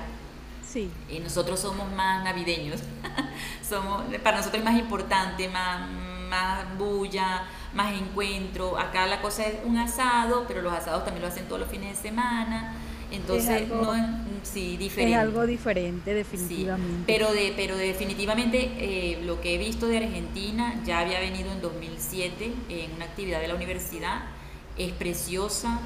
Sí. 0.65 0.89
Y 1.09 1.19
nosotros 1.19 1.59
somos 1.59 1.91
más 1.93 2.23
navideños. 2.23 2.81
somos, 3.67 4.03
para 4.23 4.37
nosotros 4.37 4.59
es 4.59 4.65
más 4.65 4.79
importante, 4.79 5.47
más, 5.49 5.89
más 6.29 6.77
bulla, 6.77 7.43
más 7.73 7.93
encuentro. 7.93 8.77
Acá 8.77 9.05
la 9.05 9.21
cosa 9.21 9.45
es 9.45 9.59
un 9.63 9.77
asado, 9.77 10.45
pero 10.47 10.61
los 10.61 10.73
asados 10.73 11.05
también 11.05 11.21
lo 11.21 11.27
hacen 11.27 11.45
todos 11.45 11.61
los 11.61 11.69
fines 11.69 11.95
de 11.95 12.09
semana. 12.09 12.73
Entonces, 13.11 13.67
no 13.69 13.95
es 13.95 14.03
sí, 14.43 14.77
diferente. 14.77 15.13
Es 15.13 15.19
algo 15.19 15.45
diferente, 15.45 16.13
definitivamente. 16.13 17.03
pero, 17.05 17.31
de, 17.31 17.53
pero 17.55 17.77
definitivamente 17.77 18.71
eh, 18.77 19.21
lo 19.23 19.39
que 19.41 19.55
he 19.55 19.57
visto 19.57 19.87
de 19.87 19.97
Argentina, 19.97 20.81
ya 20.85 20.99
había 20.99 21.19
venido 21.19 21.51
en 21.51 21.61
2007 21.61 22.53
en 22.69 22.91
una 22.93 23.05
actividad 23.05 23.39
de 23.39 23.47
la 23.47 23.55
universidad, 23.55 24.25
es 24.77 24.91
preciosa, 24.91 25.79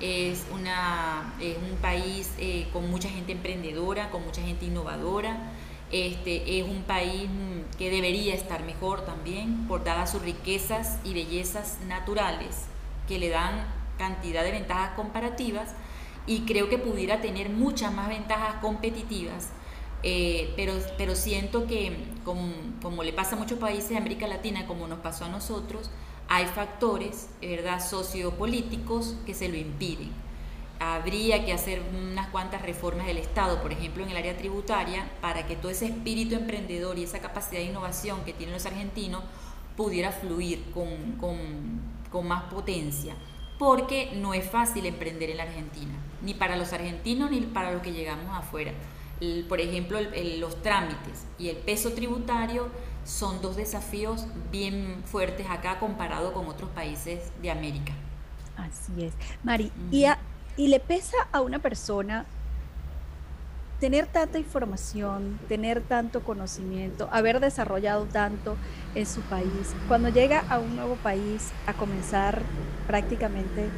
es, 0.00 0.44
una, 0.52 1.34
es 1.40 1.56
un 1.56 1.76
país 1.78 2.30
eh, 2.38 2.68
con 2.72 2.90
mucha 2.90 3.08
gente 3.08 3.32
emprendedora, 3.32 4.10
con 4.10 4.24
mucha 4.24 4.42
gente 4.42 4.66
innovadora. 4.66 5.52
Este, 5.90 6.58
es 6.58 6.68
un 6.68 6.82
país 6.82 7.28
mm, 7.28 7.76
que 7.78 7.90
debería 7.90 8.34
estar 8.34 8.64
mejor 8.64 9.04
también 9.06 9.68
por 9.68 9.84
dadas 9.84 10.10
sus 10.10 10.20
riquezas 10.22 10.98
y 11.04 11.14
bellezas 11.14 11.78
naturales 11.86 12.64
que 13.06 13.20
le 13.20 13.28
dan 13.28 13.64
cantidad 13.96 14.42
de 14.42 14.50
ventajas 14.50 14.90
comparativas 14.96 15.74
y 16.26 16.40
creo 16.40 16.68
que 16.68 16.78
pudiera 16.78 17.20
tener 17.20 17.50
muchas 17.50 17.92
más 17.94 18.08
ventajas 18.08 18.56
competitivas, 18.60 19.50
eh, 20.02 20.52
pero, 20.56 20.74
pero 20.98 21.14
siento 21.14 21.66
que 21.66 21.96
como, 22.24 22.52
como, 22.82 23.02
le 23.02 23.12
pasa 23.12 23.36
a 23.36 23.38
muchos 23.38 23.58
países 23.58 23.90
de 23.90 23.96
América 23.96 24.26
Latina, 24.26 24.66
como 24.66 24.86
nos 24.88 24.98
pasó 24.98 25.24
a 25.24 25.28
nosotros, 25.28 25.90
hay 26.28 26.46
factores 26.46 27.28
¿verdad? 27.40 27.84
sociopolíticos 27.84 29.16
que 29.24 29.34
se 29.34 29.48
lo 29.48 29.56
impiden. 29.56 30.10
Habría 30.78 31.44
que 31.46 31.52
hacer 31.52 31.80
unas 31.96 32.28
cuantas 32.28 32.60
reformas 32.60 33.06
del 33.06 33.16
Estado, 33.16 33.62
por 33.62 33.72
ejemplo 33.72 34.02
en 34.02 34.10
el 34.10 34.16
área 34.16 34.36
tributaria, 34.36 35.10
para 35.22 35.46
que 35.46 35.56
todo 35.56 35.70
ese 35.70 35.86
espíritu 35.86 36.34
emprendedor 36.34 36.98
y 36.98 37.04
esa 37.04 37.20
capacidad 37.20 37.60
de 37.60 37.68
innovación 37.68 38.24
que 38.24 38.34
tienen 38.34 38.52
los 38.52 38.66
argentinos 38.66 39.22
pudiera 39.76 40.12
fluir 40.12 40.62
con, 40.74 41.12
con, 41.18 41.80
con 42.10 42.28
más 42.28 42.44
potencia 42.44 43.14
porque 43.58 44.12
no 44.16 44.34
es 44.34 44.48
fácil 44.48 44.86
emprender 44.86 45.30
en 45.30 45.38
la 45.38 45.44
Argentina, 45.44 45.94
ni 46.22 46.34
para 46.34 46.56
los 46.56 46.72
argentinos 46.72 47.30
ni 47.30 47.40
para 47.40 47.72
los 47.72 47.82
que 47.82 47.92
llegamos 47.92 48.36
afuera. 48.36 48.72
por 49.48 49.60
ejemplo, 49.60 49.98
los 50.38 50.62
trámites 50.62 51.24
y 51.38 51.48
el 51.48 51.56
peso 51.56 51.92
tributario 51.92 52.68
son 53.04 53.40
dos 53.40 53.56
desafíos 53.56 54.26
bien 54.50 55.02
fuertes 55.04 55.46
acá 55.48 55.78
comparado 55.78 56.32
con 56.32 56.46
otros 56.46 56.68
países 56.70 57.30
de 57.40 57.50
América. 57.50 57.92
Así 58.56 59.04
es. 59.04 59.14
Mari, 59.42 59.70
y, 59.90 60.06
y 60.56 60.68
le 60.68 60.80
pesa 60.80 61.16
a 61.32 61.40
una 61.40 61.58
persona 61.58 62.26
tener 63.80 64.06
tanta 64.06 64.38
información, 64.38 65.38
tener 65.48 65.82
tanto 65.82 66.22
conocimiento, 66.22 67.08
haber 67.12 67.40
desarrollado 67.40 68.04
tanto 68.06 68.56
en 68.94 69.06
su 69.06 69.20
país, 69.22 69.74
cuando 69.88 70.08
llega 70.08 70.40
a 70.48 70.58
un 70.58 70.76
nuevo 70.76 70.96
país 70.96 71.50
a 71.66 71.74
comenzar 71.74 72.42
prácticamente 72.86 73.68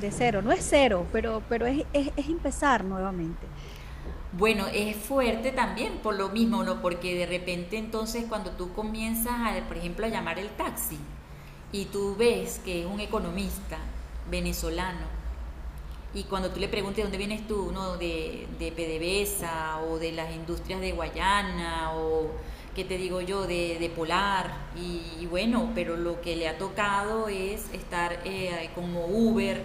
de 0.00 0.10
cero, 0.10 0.42
no 0.42 0.52
es 0.52 0.66
cero, 0.68 1.06
pero, 1.12 1.42
pero 1.48 1.66
es, 1.66 1.84
empezar 2.16 2.84
nuevamente. 2.84 3.46
Bueno, 4.32 4.66
es 4.66 4.96
fuerte 4.96 5.52
también 5.52 5.98
por 6.02 6.16
lo 6.16 6.28
mismo, 6.28 6.62
¿no? 6.62 6.82
Porque 6.82 7.14
de 7.14 7.26
repente 7.26 7.78
entonces 7.78 8.24
cuando 8.28 8.50
tú 8.50 8.72
comienzas, 8.72 9.32
a, 9.32 9.68
por 9.68 9.78
ejemplo, 9.78 10.04
a 10.04 10.08
llamar 10.10 10.38
el 10.38 10.48
taxi 10.50 10.98
y 11.72 11.86
tú 11.86 12.16
ves 12.18 12.60
que 12.64 12.82
es 12.82 12.86
un 12.86 13.00
economista 13.00 13.78
venezolano 14.30 15.25
y 16.16 16.24
cuando 16.24 16.50
tú 16.50 16.60
le 16.60 16.68
preguntes 16.68 17.04
dónde 17.04 17.18
vienes 17.18 17.46
tú, 17.46 17.70
¿no? 17.72 17.98
de, 17.98 18.48
de 18.58 18.72
PDVSA 18.72 19.82
o 19.82 19.98
de 19.98 20.12
las 20.12 20.34
industrias 20.34 20.80
de 20.80 20.92
Guayana 20.92 21.92
o 21.94 22.30
qué 22.74 22.84
te 22.84 22.96
digo 22.96 23.20
yo, 23.20 23.46
de, 23.46 23.92
Polar, 23.94 24.54
y, 24.76 25.26
bueno, 25.26 25.72
pero 25.74 25.96
lo 25.96 26.22
que 26.22 26.36
le 26.36 26.48
ha 26.48 26.56
tocado 26.56 27.28
es 27.28 27.70
estar 27.72 28.20
eh, 28.24 28.70
como 28.74 29.06
Uber, 29.06 29.62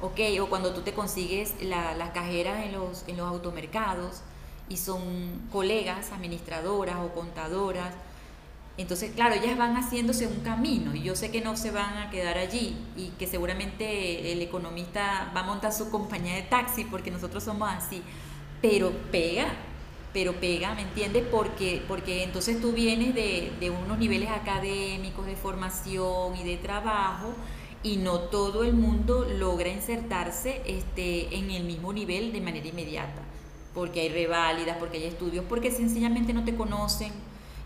ok, 0.00 0.20
o 0.40 0.46
cuando 0.46 0.72
tú 0.72 0.82
te 0.82 0.92
consigues 0.92 1.54
las 1.62 2.10
cajeras 2.10 2.64
en 2.64 2.72
los, 2.72 3.04
en 3.08 3.16
los 3.16 3.28
automercados 3.28 4.22
y 4.68 4.76
son 4.76 5.48
colegas, 5.52 6.10
administradoras 6.10 6.96
o 6.96 7.14
contadoras, 7.14 7.94
entonces, 8.76 9.12
claro, 9.14 9.36
ellas 9.36 9.56
van 9.56 9.76
haciéndose 9.76 10.26
un 10.26 10.40
camino 10.40 10.94
y 10.96 11.02
yo 11.02 11.14
sé 11.14 11.30
que 11.30 11.40
no 11.40 11.56
se 11.56 11.70
van 11.70 11.96
a 11.96 12.10
quedar 12.10 12.38
allí 12.38 12.76
y 12.96 13.10
que 13.18 13.28
seguramente 13.28 14.32
el 14.32 14.42
economista 14.42 15.32
va 15.34 15.40
a 15.40 15.44
montar 15.44 15.72
su 15.72 15.90
compañía 15.90 16.34
de 16.34 16.42
taxi 16.42 16.84
porque 16.84 17.12
nosotros 17.12 17.44
somos 17.44 17.70
así, 17.70 18.02
pero 18.60 18.90
pega, 19.12 19.46
pero 20.12 20.32
pega, 20.40 20.74
¿me 20.74 20.82
entiendes? 20.82 21.24
Porque, 21.30 21.82
porque 21.86 22.24
entonces 22.24 22.60
tú 22.60 22.72
vienes 22.72 23.14
de, 23.14 23.52
de 23.60 23.70
unos 23.70 23.96
niveles 23.98 24.30
académicos, 24.30 25.26
de 25.26 25.36
formación 25.36 26.36
y 26.36 26.42
de 26.42 26.56
trabajo 26.56 27.32
y 27.84 27.98
no 27.98 28.18
todo 28.18 28.64
el 28.64 28.72
mundo 28.72 29.24
logra 29.38 29.68
insertarse 29.68 30.62
este, 30.66 31.36
en 31.36 31.52
el 31.52 31.62
mismo 31.62 31.92
nivel 31.92 32.32
de 32.32 32.40
manera 32.40 32.66
inmediata, 32.66 33.22
porque 33.72 34.00
hay 34.00 34.08
reválidas, 34.08 34.78
porque 34.78 34.96
hay 34.96 35.04
estudios, 35.04 35.44
porque 35.48 35.70
sencillamente 35.70 36.32
no 36.32 36.44
te 36.44 36.56
conocen 36.56 37.12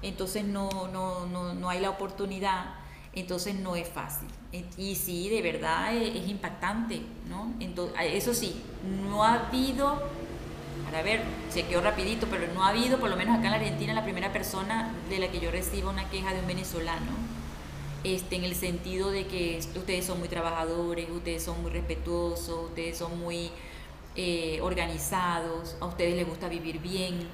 entonces 0.02 0.44
no, 0.44 0.88
no, 0.92 1.26
no, 1.26 1.54
no 1.54 1.68
hay 1.70 1.80
la 1.80 1.90
oportunidad, 1.90 2.74
entonces 3.14 3.54
no 3.54 3.76
es 3.76 3.88
fácil. 3.88 4.28
Y 4.76 4.94
sí, 4.94 5.28
de 5.28 5.42
verdad 5.42 5.94
es, 5.94 6.28
impactante, 6.28 7.02
¿no? 7.28 7.52
Entonces, 7.60 7.96
eso 8.12 8.32
sí, 8.32 8.62
no 9.08 9.24
ha 9.24 9.34
habido, 9.34 10.02
para 10.84 11.02
ver, 11.02 11.22
chequeo 11.52 11.80
rapidito, 11.80 12.26
pero 12.30 12.52
no 12.54 12.64
ha 12.64 12.68
habido, 12.68 12.98
por 12.98 13.10
lo 13.10 13.16
menos 13.16 13.36
acá 13.36 13.46
en 13.46 13.50
la 13.52 13.56
Argentina, 13.58 13.92
la 13.92 14.04
primera 14.04 14.32
persona 14.32 14.94
de 15.10 15.18
la 15.18 15.28
que 15.28 15.40
yo 15.40 15.50
recibo 15.50 15.90
una 15.90 16.08
queja 16.08 16.32
de 16.32 16.40
un 16.40 16.46
venezolano, 16.46 17.12
este, 18.04 18.36
en 18.36 18.44
el 18.44 18.54
sentido 18.54 19.10
de 19.10 19.26
que 19.26 19.58
ustedes 19.76 20.06
son 20.06 20.20
muy 20.20 20.28
trabajadores, 20.28 21.10
ustedes 21.10 21.42
son 21.42 21.60
muy 21.62 21.72
respetuosos, 21.72 22.68
ustedes 22.68 22.96
son 22.96 23.18
muy 23.18 23.50
eh, 24.14 24.60
organizados, 24.62 25.76
a 25.80 25.86
ustedes 25.86 26.14
les 26.14 26.26
gusta 26.26 26.48
vivir 26.48 26.78
bien 26.78 27.26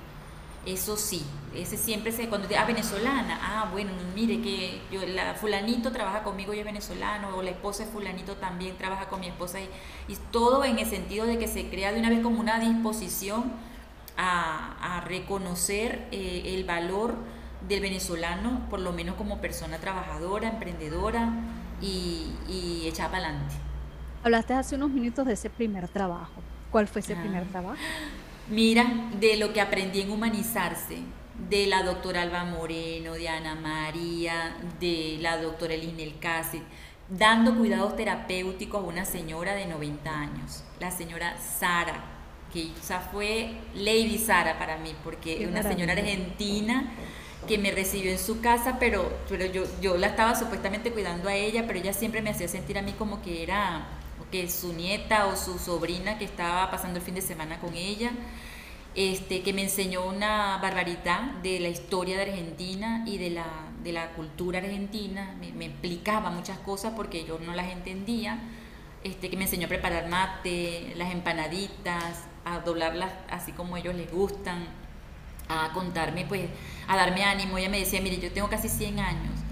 eso 0.67 0.97
sí, 0.97 1.25
ese 1.55 1.77
siempre 1.77 2.13
se, 2.13 2.29
cuando 2.29 2.49
te, 2.49 2.57
ah, 2.57 2.65
venezolana, 2.65 3.39
ah, 3.43 3.69
bueno, 3.71 3.93
mire 4.15 4.41
que 4.41 4.81
yo, 4.91 5.01
la 5.07 5.35
fulanito 5.35 5.93
trabaja 5.93 6.23
conmigo 6.23 6.55
y 6.55 6.59
es 6.59 6.65
venezolano, 6.65 7.37
o 7.37 7.43
la 7.43 7.51
esposa 7.51 7.85
de 7.85 7.91
fulanito 7.91 8.37
también 8.37 8.77
trabaja 8.77 9.09
con 9.09 9.21
mi 9.21 9.29
esposa, 9.29 9.61
y, 9.61 9.69
y 10.09 10.17
todo 10.31 10.65
en 10.65 10.79
el 10.79 10.87
sentido 10.87 11.27
de 11.27 11.39
que 11.39 11.49
se 11.49 11.69
crea 11.69 11.93
de 11.93 12.01
una 12.01 12.11
vez 12.11 12.21
como 12.21 12.41
una 12.41 12.59
disposición 12.59 13.53
a, 14.17 15.03
reconocer 15.07 16.07
eh, 16.13 16.55
el 16.55 16.65
valor 16.65 17.15
del 17.69 17.81
venezolano, 17.81 18.67
por 18.71 18.81
lo 18.81 18.93
menos 18.93 19.17
como 19.17 19.41
persona 19.41 19.79
trabajadora, 19.79 20.49
emprendedora 20.49 21.31
y, 21.81 22.33
y 22.49 22.87
echada 22.87 23.11
para 23.11 23.29
adelante. 23.29 23.55
Hablaste 24.23 24.55
hace 24.55 24.77
unos 24.77 24.91
minutos 24.91 25.27
de 25.27 25.35
ese 25.35 25.51
primer 25.51 25.89
trabajo. 25.89 26.43
¿Cuál 26.71 26.89
fue 26.89 27.01
ese 27.01 27.15
primer 27.15 27.43
ah. 27.43 27.51
trabajo? 27.51 27.77
Mira, 28.49 29.09
de 29.19 29.37
lo 29.37 29.55
que 29.55 29.63
aprendí 29.63 30.03
en 30.03 30.11
humanizarse, 30.11 30.99
de 31.49 31.67
la 31.67 31.83
doctora 31.83 32.23
Alba 32.23 32.45
Moreno, 32.45 33.15
de 33.15 33.29
Ana 33.29 33.55
María, 33.55 34.57
de 34.79 35.17
la 35.21 35.39
doctora 35.41 35.73
Elinel 35.73 36.19
Cáceres, 36.21 36.67
dando 37.09 37.57
cuidados 37.57 37.97
terapéuticos 37.97 38.83
a 38.83 38.87
una 38.87 39.07
señora 39.07 39.55
de 39.55 39.65
90 39.65 40.11
años, 40.11 40.63
la 40.79 40.91
señora 40.91 41.39
Sara, 41.39 42.05
que 42.53 42.71
esa 42.79 43.01
fue 43.01 43.55
Lady 43.75 44.19
Sara 44.19 44.59
para 44.59 44.77
mí, 44.77 44.95
porque 45.03 45.43
es 45.43 45.49
una 45.49 45.63
señora 45.63 45.95
argentina 45.95 46.93
que 47.49 47.57
me 47.57 47.71
recibió 47.71 48.11
en 48.11 48.19
su 48.19 48.43
casa, 48.43 48.77
pero, 48.79 49.11
pero 49.29 49.47
yo, 49.47 49.65
yo 49.81 49.97
la 49.97 50.09
estaba 50.09 50.35
supuestamente 50.35 50.93
cuidando 50.93 51.31
a 51.31 51.35
ella, 51.35 51.67
pero 51.67 51.79
ella 51.79 51.95
siempre 51.95 52.21
me 52.21 52.31
hacía 52.31 52.49
sentir 52.49 52.77
a 52.79 52.83
mí 52.83 52.93
como 52.93 53.23
que 53.23 53.43
era 53.43 53.87
que 54.35 54.51
su 54.51 54.73
nieta 54.73 55.27
o 55.27 55.37
su 55.37 55.61
sobrina 55.61 56.19
que 56.19 56.25
estaba 56.25 56.69
pasando 56.69 56.99
el 56.99 57.05
fin 57.05 57.15
de 57.15 57.21
semana 57.21 57.61
con 57.61 57.77
ella, 57.77 58.11
este, 58.97 59.43
que 59.43 59.53
me 59.53 59.63
enseñó 59.63 60.05
una 60.05 60.59
barbaridad 60.61 61.21
de 61.45 61.61
la 61.61 61.69
historia 61.69 62.17
de 62.17 62.23
Argentina 62.23 63.05
y 63.07 63.19
de 63.19 63.31
la, 63.31 63.47
de 63.85 63.93
la 63.93 64.11
cultura 64.15 64.59
argentina, 64.59 65.37
me, 65.39 65.67
explicaba 65.67 66.31
muchas 66.31 66.59
cosas 66.59 66.95
porque 66.97 67.25
yo 67.25 67.39
no 67.39 67.55
las 67.55 67.71
entendía, 67.71 68.41
este, 69.05 69.31
que 69.31 69.37
me 69.37 69.45
enseñó 69.45 69.67
a 69.67 69.69
preparar 69.69 70.09
mate, 70.09 70.95
las 70.97 71.13
empanaditas, 71.13 72.25
a 72.45 72.59
doblarlas 72.59 73.13
así 73.31 73.53
como 73.53 73.77
a 73.77 73.79
ellos 73.79 73.95
les 73.95 74.11
gustan, 74.11 74.67
a 75.49 75.71
contarme, 75.73 76.25
pues, 76.25 76.51
a 76.89 76.97
darme 76.97 77.23
ánimo. 77.23 77.57
Ella 77.57 77.69
me 77.69 77.79
decía, 77.79 78.01
mire, 78.01 78.19
yo 78.19 78.33
tengo 78.33 78.49
casi 78.49 78.69
100 78.69 78.99
años 78.99 79.44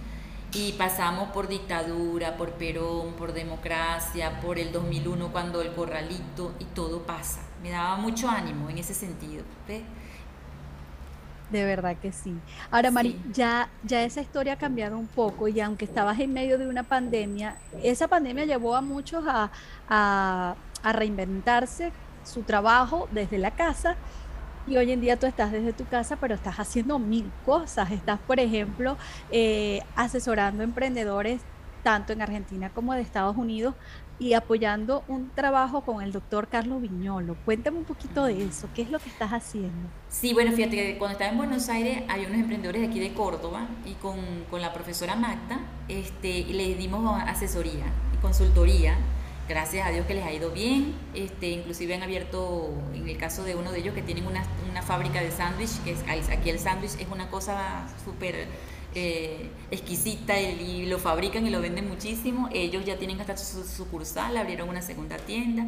y 0.54 0.72
pasamos 0.72 1.30
por 1.30 1.48
dictadura, 1.48 2.36
por 2.36 2.52
Perón, 2.52 3.14
por 3.14 3.32
democracia, 3.32 4.40
por 4.40 4.58
el 4.58 4.70
2001 4.70 5.32
cuando 5.32 5.62
el 5.62 5.72
corralito 5.72 6.52
y 6.58 6.64
todo 6.66 7.02
pasa. 7.02 7.40
Me 7.62 7.70
daba 7.70 7.96
mucho 7.96 8.28
ánimo 8.28 8.68
en 8.68 8.78
ese 8.78 8.92
sentido. 8.92 9.44
De 11.50 11.64
verdad 11.64 11.96
que 11.96 12.12
sí. 12.12 12.34
Ahora, 12.70 12.90
Mari, 12.90 13.20
ya, 13.32 13.68
ya 13.82 14.02
esa 14.04 14.20
historia 14.20 14.54
ha 14.54 14.58
cambiado 14.58 14.98
un 14.98 15.06
poco 15.06 15.48
y 15.48 15.60
aunque 15.60 15.84
estabas 15.84 16.18
en 16.18 16.32
medio 16.32 16.58
de 16.58 16.66
una 16.66 16.82
pandemia, 16.82 17.56
esa 17.82 18.08
pandemia 18.08 18.44
llevó 18.44 18.74
a 18.74 18.80
muchos 18.80 19.24
a, 19.26 19.50
a 19.88 20.92
reinventarse 20.92 21.92
su 22.24 22.42
trabajo 22.42 23.08
desde 23.10 23.38
la 23.38 23.52
casa 23.52 23.96
Y 24.66 24.76
hoy 24.76 24.92
en 24.92 25.00
día 25.00 25.18
tú 25.18 25.26
estás 25.26 25.50
desde 25.50 25.72
tu 25.72 25.84
casa, 25.86 26.16
pero 26.16 26.34
estás 26.34 26.56
haciendo 26.56 26.98
mil 26.98 27.30
cosas. 27.44 27.90
Estás, 27.90 28.20
por 28.20 28.38
ejemplo, 28.38 28.96
eh, 29.30 29.80
asesorando 29.96 30.62
emprendedores 30.62 31.40
tanto 31.82 32.12
en 32.12 32.22
Argentina 32.22 32.70
como 32.70 32.94
de 32.94 33.00
Estados 33.00 33.36
Unidos 33.36 33.74
y 34.18 34.34
apoyando 34.34 35.02
un 35.08 35.30
trabajo 35.30 35.80
con 35.80 36.00
el 36.00 36.12
doctor 36.12 36.46
Carlos 36.46 36.80
Viñolo. 36.80 37.36
Cuéntame 37.44 37.78
un 37.78 37.84
poquito 37.84 38.24
de 38.24 38.44
eso, 38.44 38.68
¿qué 38.72 38.82
es 38.82 38.90
lo 38.90 39.00
que 39.00 39.08
estás 39.08 39.30
haciendo? 39.32 39.88
Sí, 40.08 40.32
bueno, 40.32 40.52
fíjate 40.52 40.76
que 40.76 40.98
cuando 40.98 41.14
estaba 41.14 41.32
en 41.32 41.38
Buenos 41.38 41.68
Aires 41.68 42.04
había 42.08 42.28
unos 42.28 42.38
emprendedores 42.38 42.82
de 42.82 42.88
aquí 42.88 43.00
de 43.00 43.12
Córdoba 43.14 43.66
y 43.84 43.94
con, 43.94 44.16
con 44.48 44.60
la 44.60 44.72
profesora 44.72 45.16
Magda 45.16 45.58
este, 45.88 46.44
les 46.44 46.78
dimos 46.78 47.20
asesoría 47.26 47.86
y 48.14 48.16
consultoría. 48.18 48.96
Gracias 49.52 49.86
a 49.86 49.90
Dios 49.90 50.06
que 50.06 50.14
les 50.14 50.24
ha 50.24 50.32
ido 50.32 50.50
bien, 50.50 50.94
este, 51.12 51.50
inclusive 51.50 51.92
han 51.92 52.02
abierto, 52.02 52.72
en 52.94 53.06
el 53.06 53.18
caso 53.18 53.44
de 53.44 53.54
uno 53.54 53.70
de 53.70 53.80
ellos 53.80 53.94
que 53.94 54.00
tienen 54.00 54.26
una, 54.26 54.42
una 54.70 54.80
fábrica 54.80 55.20
de 55.20 55.30
sándwich, 55.30 55.78
que 55.84 55.92
es, 55.92 56.30
aquí 56.30 56.48
el 56.48 56.58
sándwich 56.58 56.92
es 56.98 57.06
una 57.10 57.28
cosa 57.28 57.86
súper 58.02 58.46
eh, 58.94 59.50
exquisita 59.70 60.40
y, 60.40 60.86
lo 60.86 60.98
fabrican 60.98 61.46
y 61.46 61.50
lo 61.50 61.60
venden 61.60 61.86
muchísimo. 61.86 62.48
Ellos 62.50 62.86
ya 62.86 62.96
tienen 62.96 63.20
hasta 63.20 63.36
su 63.36 63.62
sucursal, 63.62 64.38
abrieron 64.38 64.70
una 64.70 64.80
segunda 64.80 65.18
tienda. 65.18 65.66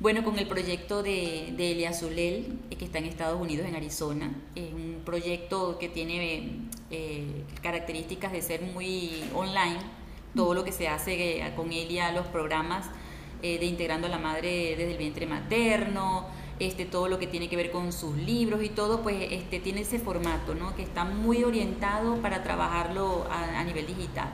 Bueno, 0.00 0.24
con 0.24 0.38
el 0.38 0.48
proyecto 0.48 1.02
de, 1.02 1.52
de 1.54 1.72
Elia 1.72 1.92
Zulel, 1.92 2.58
eh, 2.70 2.76
que 2.76 2.86
está 2.86 2.96
en 2.96 3.04
Estados 3.04 3.38
Unidos, 3.38 3.66
en 3.66 3.76
Arizona, 3.76 4.32
es 4.54 4.72
un 4.72 5.02
proyecto 5.04 5.78
que 5.78 5.90
tiene 5.90 6.62
eh, 6.90 7.44
características 7.60 8.32
de 8.32 8.40
ser 8.40 8.62
muy 8.62 9.22
online. 9.34 9.80
Todo 10.34 10.54
lo 10.54 10.64
que 10.64 10.72
se 10.72 10.88
hace 10.88 11.52
con 11.56 11.72
Elia, 11.72 12.10
los 12.12 12.26
programas 12.28 12.86
de 13.42 13.64
integrando 13.64 14.06
a 14.06 14.10
la 14.10 14.18
madre 14.18 14.74
desde 14.76 14.92
el 14.92 14.98
vientre 14.98 15.26
materno, 15.26 16.26
este, 16.58 16.86
todo 16.86 17.08
lo 17.08 17.18
que 17.18 17.26
tiene 17.26 17.48
que 17.48 17.56
ver 17.56 17.70
con 17.70 17.92
sus 17.92 18.16
libros 18.16 18.62
y 18.64 18.68
todo, 18.68 19.02
pues 19.02 19.28
este, 19.30 19.60
tiene 19.60 19.82
ese 19.82 19.98
formato, 19.98 20.54
¿no? 20.54 20.74
que 20.74 20.82
está 20.82 21.04
muy 21.04 21.44
orientado 21.44 22.16
para 22.16 22.42
trabajarlo 22.42 23.26
a, 23.30 23.62
nivel 23.62 23.86
digital. 23.86 24.28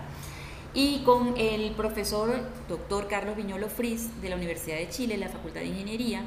Y 0.73 1.03
con 1.05 1.35
el 1.37 1.73
profesor 1.73 2.49
doctor 2.69 3.09
Carlos 3.09 3.37
Viñolo 3.37 3.69
Fris 3.69 4.23
de 4.23 4.31
la 4.31 4.37
Universidad 4.37 4.77
de 4.77 4.89
Chile, 4.89 5.19
la 5.19 5.29
Facultad 5.29 5.61
de 5.61 5.67
Ingeniería, 5.67 6.23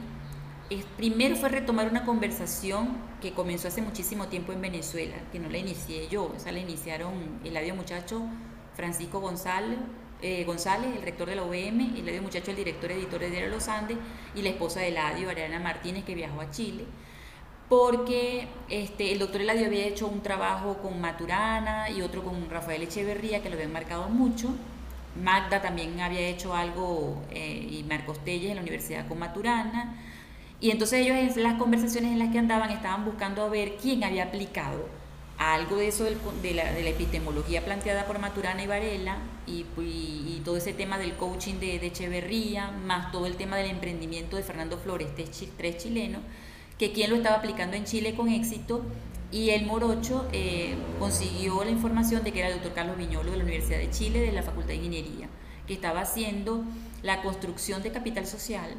es, 0.69 0.85
primero 0.97 1.35
fue 1.35 1.49
retomar 1.49 1.89
una 1.89 2.05
conversación 2.05 2.89
que 3.21 3.31
comenzó 3.31 3.67
hace 3.67 3.81
muchísimo 3.81 4.27
tiempo 4.27 4.53
en 4.53 4.61
Venezuela, 4.61 5.15
que 5.31 5.39
no 5.39 5.49
la 5.49 5.57
inicié 5.57 6.07
yo, 6.09 6.31
o 6.35 6.39
sea, 6.39 6.51
la 6.51 6.59
iniciaron 6.59 7.39
el 7.43 7.57
audio 7.57 7.73
muchacho 7.73 8.21
Francisco 8.75 9.19
González, 9.19 9.79
eh, 10.21 10.43
González, 10.45 10.95
el 10.95 11.01
rector 11.01 11.29
de 11.29 11.35
la 11.35 11.43
UVM, 11.43 11.97
Eladio 11.97 12.21
Muchacho, 12.21 12.51
el 12.51 12.57
director 12.57 12.91
editor 12.91 13.19
de 13.19 13.29
Diario 13.29 13.49
Los 13.49 13.67
Andes, 13.67 13.97
y 14.35 14.41
la 14.41 14.49
esposa 14.49 14.79
de 14.79 14.89
Eladio, 14.89 15.29
Ariana 15.29 15.59
Martínez, 15.59 16.03
que 16.05 16.15
viajó 16.15 16.41
a 16.41 16.49
Chile, 16.51 16.85
porque 17.69 18.47
este, 18.69 19.11
el 19.11 19.19
doctor 19.19 19.41
Eladio 19.41 19.67
había 19.67 19.85
hecho 19.85 20.07
un 20.07 20.21
trabajo 20.21 20.77
con 20.77 20.99
Maturana 21.01 21.89
y 21.89 22.01
otro 22.01 22.23
con 22.23 22.49
Rafael 22.49 22.81
Echeverría, 22.83 23.43
que 23.43 23.49
lo 23.49 23.55
habían 23.55 23.73
marcado 23.73 24.09
mucho. 24.09 24.49
Magda 25.21 25.61
también 25.61 25.99
había 25.99 26.21
hecho 26.21 26.55
algo, 26.55 27.21
eh, 27.31 27.67
y 27.69 27.83
Marcos 27.83 28.23
Telles 28.23 28.49
en 28.49 28.55
la 28.55 28.61
universidad 28.61 29.07
con 29.07 29.19
Maturana. 29.19 29.95
Y 30.59 30.71
entonces 30.71 30.99
ellos 31.01 31.37
en 31.37 31.43
las 31.43 31.55
conversaciones 31.55 32.11
en 32.11 32.19
las 32.19 32.29
que 32.29 32.39
andaban 32.39 32.71
estaban 32.71 33.05
buscando 33.05 33.49
ver 33.49 33.77
quién 33.77 34.03
había 34.03 34.23
aplicado 34.25 34.87
algo 35.37 35.77
de 35.77 35.87
eso 35.87 36.03
de, 36.03 36.53
la, 36.53 36.77
epistemología 36.79 37.63
planteada 37.63 38.05
por 38.05 38.19
Maturana 38.19 38.63
y 38.63 38.67
Varela 38.67 39.17
y, 39.45 39.65
todo 40.43 40.57
ese 40.57 40.73
tema 40.73 40.97
del 40.97 41.13
coaching 41.15 41.55
de, 41.55 41.75
Echeverría, 41.75 42.71
más 42.71 43.11
todo 43.11 43.25
el 43.25 43.35
tema 43.35 43.57
del 43.57 43.69
emprendimiento 43.69 44.37
de 44.37 44.43
Fernando 44.43 44.77
Flores, 44.77 45.09
tres 45.15 45.77
chilenos, 45.77 46.21
que 46.79 46.93
quien 46.93 47.09
lo 47.09 47.17
estaba 47.17 47.35
aplicando 47.35 47.75
en 47.75 47.83
Chile 47.83 48.15
con 48.15 48.29
éxito. 48.29 48.81
Y 49.29 49.49
el 49.49 49.65
Morocho 49.65 50.25
eh, 50.31 50.75
consiguió 50.99 51.61
la 51.65 51.69
información 51.69 52.23
de 52.23 52.31
que 52.31 52.39
era 52.39 52.47
el 52.47 52.53
doctor 52.53 52.73
Carlos 52.73 52.97
Viñolo 52.97 53.29
de 53.29 53.37
la 53.37 53.43
Universidad 53.43 53.79
de 53.79 53.91
Chile, 53.91 54.21
de 54.21 54.31
la 54.31 54.41
Facultad 54.41 54.69
de 54.69 54.75
Ingeniería, 54.75 55.27
que 55.67 55.73
estaba 55.73 55.99
haciendo 55.99 56.63
la 57.03 57.21
construcción 57.21 57.83
de 57.83 57.91
capital 57.91 58.25
social 58.25 58.69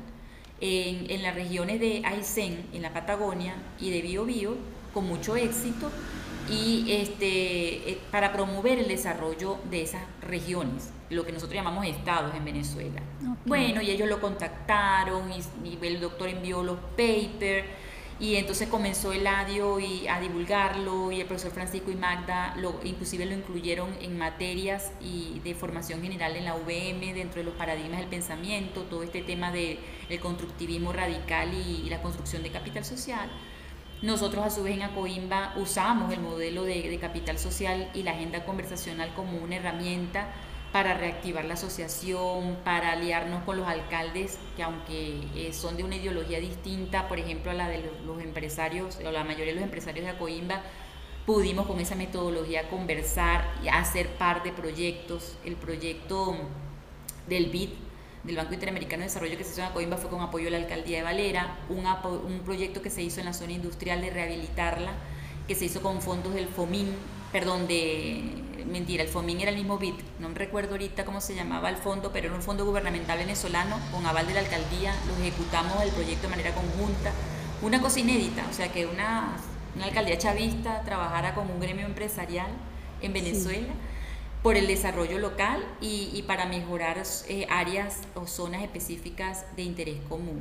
en, 0.63 1.11
en 1.11 1.23
las 1.23 1.35
regiones 1.35 1.81
de 1.81 2.01
Aysén, 2.03 2.65
en 2.73 2.81
la 2.81 2.95
Patagonia, 2.95 3.57
y 3.79 3.91
de 3.91 4.01
Biobío, 4.01 4.57
con 4.95 5.07
mucho 5.07 5.37
éxito, 5.37 5.91
y 6.51 6.91
este, 6.93 7.91
eh, 7.91 7.99
para 8.11 8.33
promover 8.33 8.79
el 8.79 8.89
desarrollo 8.89 9.59
de 9.71 9.83
esas 9.83 10.03
regiones, 10.23 10.91
lo 11.11 11.25
que 11.25 11.33
nosotros 11.33 11.55
llamamos 11.55 11.87
estados 11.87 12.35
en 12.35 12.45
Venezuela. 12.45 13.03
Bueno, 13.45 13.83
y 13.83 13.91
ellos 13.91 14.09
lo 14.09 14.21
contactaron 14.21 15.31
y, 15.33 15.79
el 15.85 16.01
doctor 16.01 16.29
envió 16.29 16.63
los 16.63 16.79
papers 16.97 17.67
y 18.21 18.35
entonces 18.35 18.69
comenzó 18.69 19.13
el 19.13 19.27
ADIO 19.27 19.79
y 19.79 20.09
a 20.09 20.19
divulgarlo 20.19 21.13
y 21.13 21.21
el 21.21 21.27
profesor 21.27 21.53
Francisco 21.53 21.91
y 21.91 21.95
Magda 21.95 22.55
lo, 22.57 22.81
inclusive 22.83 23.25
lo 23.27 23.35
incluyeron 23.35 23.91
en 24.01 24.19
materias 24.19 24.91
y 25.01 25.41
de 25.45 25.55
formación 25.55 26.03
general 26.03 26.35
en 26.35 26.45
la 26.45 26.57
UVM 26.57 27.15
dentro 27.15 27.41
de 27.41 27.45
los 27.45 27.55
paradigmas 27.55 28.01
del 28.01 28.09
pensamiento, 28.09 28.83
todo 28.83 29.03
este 29.03 29.23
tema 29.23 29.53
del 29.53 29.79
constructivismo 30.21 30.93
radical 30.93 31.55
y 31.55 31.89
la 31.89 32.03
construcción 32.03 32.43
de 32.43 32.51
capital 32.51 32.85
social. 32.85 33.31
Nosotros 34.01 34.45
a 34.45 34.51
su 34.51 34.63
vez 34.63 34.75
en 34.75 34.83
Acoimba 34.83 35.55
usamos 35.57 36.13
el 36.13 36.21
modelo 36.21 36.63
de, 36.63 36.97
capital 37.01 37.37
social 37.37 37.91
y 37.95 38.05
la 38.05 38.13
agenda 38.13 38.45
conversacional 38.45 39.13
como 39.15 39.39
una 39.39 39.57
herramienta 39.57 40.29
para 40.71 40.95
reactivar 40.95 41.47
la 41.47 41.55
asociación, 41.55 42.59
para 42.63 42.93
aliarnos 42.93 43.43
con 43.43 43.57
los 43.57 43.67
alcaldes 43.67 44.39
que 44.57 44.63
aunque 44.63 45.23
eh, 45.35 45.53
son 45.53 45.77
de 45.77 45.83
una 45.83 45.97
ideología 45.97 46.39
distinta, 46.39 47.09
por 47.09 47.19
ejemplo 47.19 47.51
a 47.51 47.55
la 47.55 47.69
de 47.69 47.91
los, 48.07 48.23
empresarios, 48.23 48.99
o 49.05 49.11
la 49.11 49.25
mayoría 49.25 49.47
de 49.47 49.55
los 49.55 49.65
empresarios 49.65 50.05
de 50.05 50.13
Acoimba, 50.13 50.63
pudimos 51.27 51.67
con 51.67 51.81
esa 51.81 51.97
metodología 51.97 52.69
conversar 52.69 53.53
y 53.65 53.69
hacer 53.69 54.11
par 54.11 54.45
de 54.45 54.53
proyectos. 54.53 55.37
El 55.45 55.57
proyecto 55.57 56.37
del 57.27 57.47
BID 57.47 57.71
del 58.25 58.37
Banco 58.37 58.55
Interamericano 58.55 59.01
de 59.01 59.09
Desarrollo 59.09 59.39
que 59.39 59.45
se 59.45 59.53
hizo 59.53 59.61
en 59.61 59.69
Acoimba 59.69 59.97
fue 59.97 60.11
con 60.11 60.21
apoyo 60.21 60.47
de 60.47 60.51
la 60.53 60.59
Alcaldía 60.59 60.99
de 60.99 61.03
Valera, 61.05 61.57
un, 61.69 61.87
un 61.87 62.41
proyecto 62.41 62.83
que 62.83 62.91
se 62.91 63.03
hizo 63.03 63.21
en 63.21 63.27
la 63.27 63.33
zona 63.33 63.53
industrial 63.53 64.01
de 64.01 64.11
rehabilitarla, 64.11 64.93
que 65.47 65.55
se 65.55 65.67
hizo 65.67 65.83
con 65.83 66.03
fondos 66.03 66.35
del 66.35 66.49
FOMIN, 66.49 66.95
perdón, 67.33 67.67
de, 67.69 68.23
mentira, 68.67 69.03
el 69.03 69.09
FOMIN 69.09 69.41
era 69.41 69.51
el 69.51 69.57
mismo 69.57 69.79
BIT, 69.79 69.97
no 70.21 70.29
me 70.29 70.35
recuerdo 70.35 70.73
ahorita 70.73 71.05
cómo 71.05 71.21
se 71.21 71.35
llamaba 71.35 71.71
el 71.71 71.77
fondo, 71.77 72.11
pero 72.13 72.27
era 72.27 72.37
un 72.37 72.43
fondo 72.43 72.65
gubernamental 72.65 73.19
venezolano 73.19 73.79
con 73.93 74.05
aval 74.07 74.27
de 74.27 74.35
la 74.35 74.41
alcaldía, 74.41 74.95
lo 75.07 75.25
ejecutamos 75.25 75.83
el 75.83 75.91
proyecto 75.91 76.23
de 76.23 76.29
manera 76.29 76.55
conjunta, 76.55 77.13
una 77.63 77.81
cosa 77.81 78.01
inédita, 78.01 78.45
o 78.49 78.53
sea 78.53 78.71
que 78.71 78.87
una, 78.87 79.37
una 79.75 79.87
alcaldía 79.87 80.19
chavista 80.19 80.83
trabajara 80.83 81.35
con 81.35 81.51
un 81.51 81.61
gremio 81.61 81.87
empresarial 81.87 82.49
en 83.01 83.13
Venezuela 83.13 83.73
por 84.43 84.57
el 84.57 84.67
desarrollo 84.67 85.19
local 85.19 85.65
y, 85.81 86.23
para 86.27 86.47
mejorar 86.47 87.03
eh, 87.29 87.47
áreas 87.51 87.99
o 88.15 88.27
zonas 88.27 88.63
específicas 88.63 89.45
de 89.57 89.63
interés 89.63 89.97
común. 90.09 90.41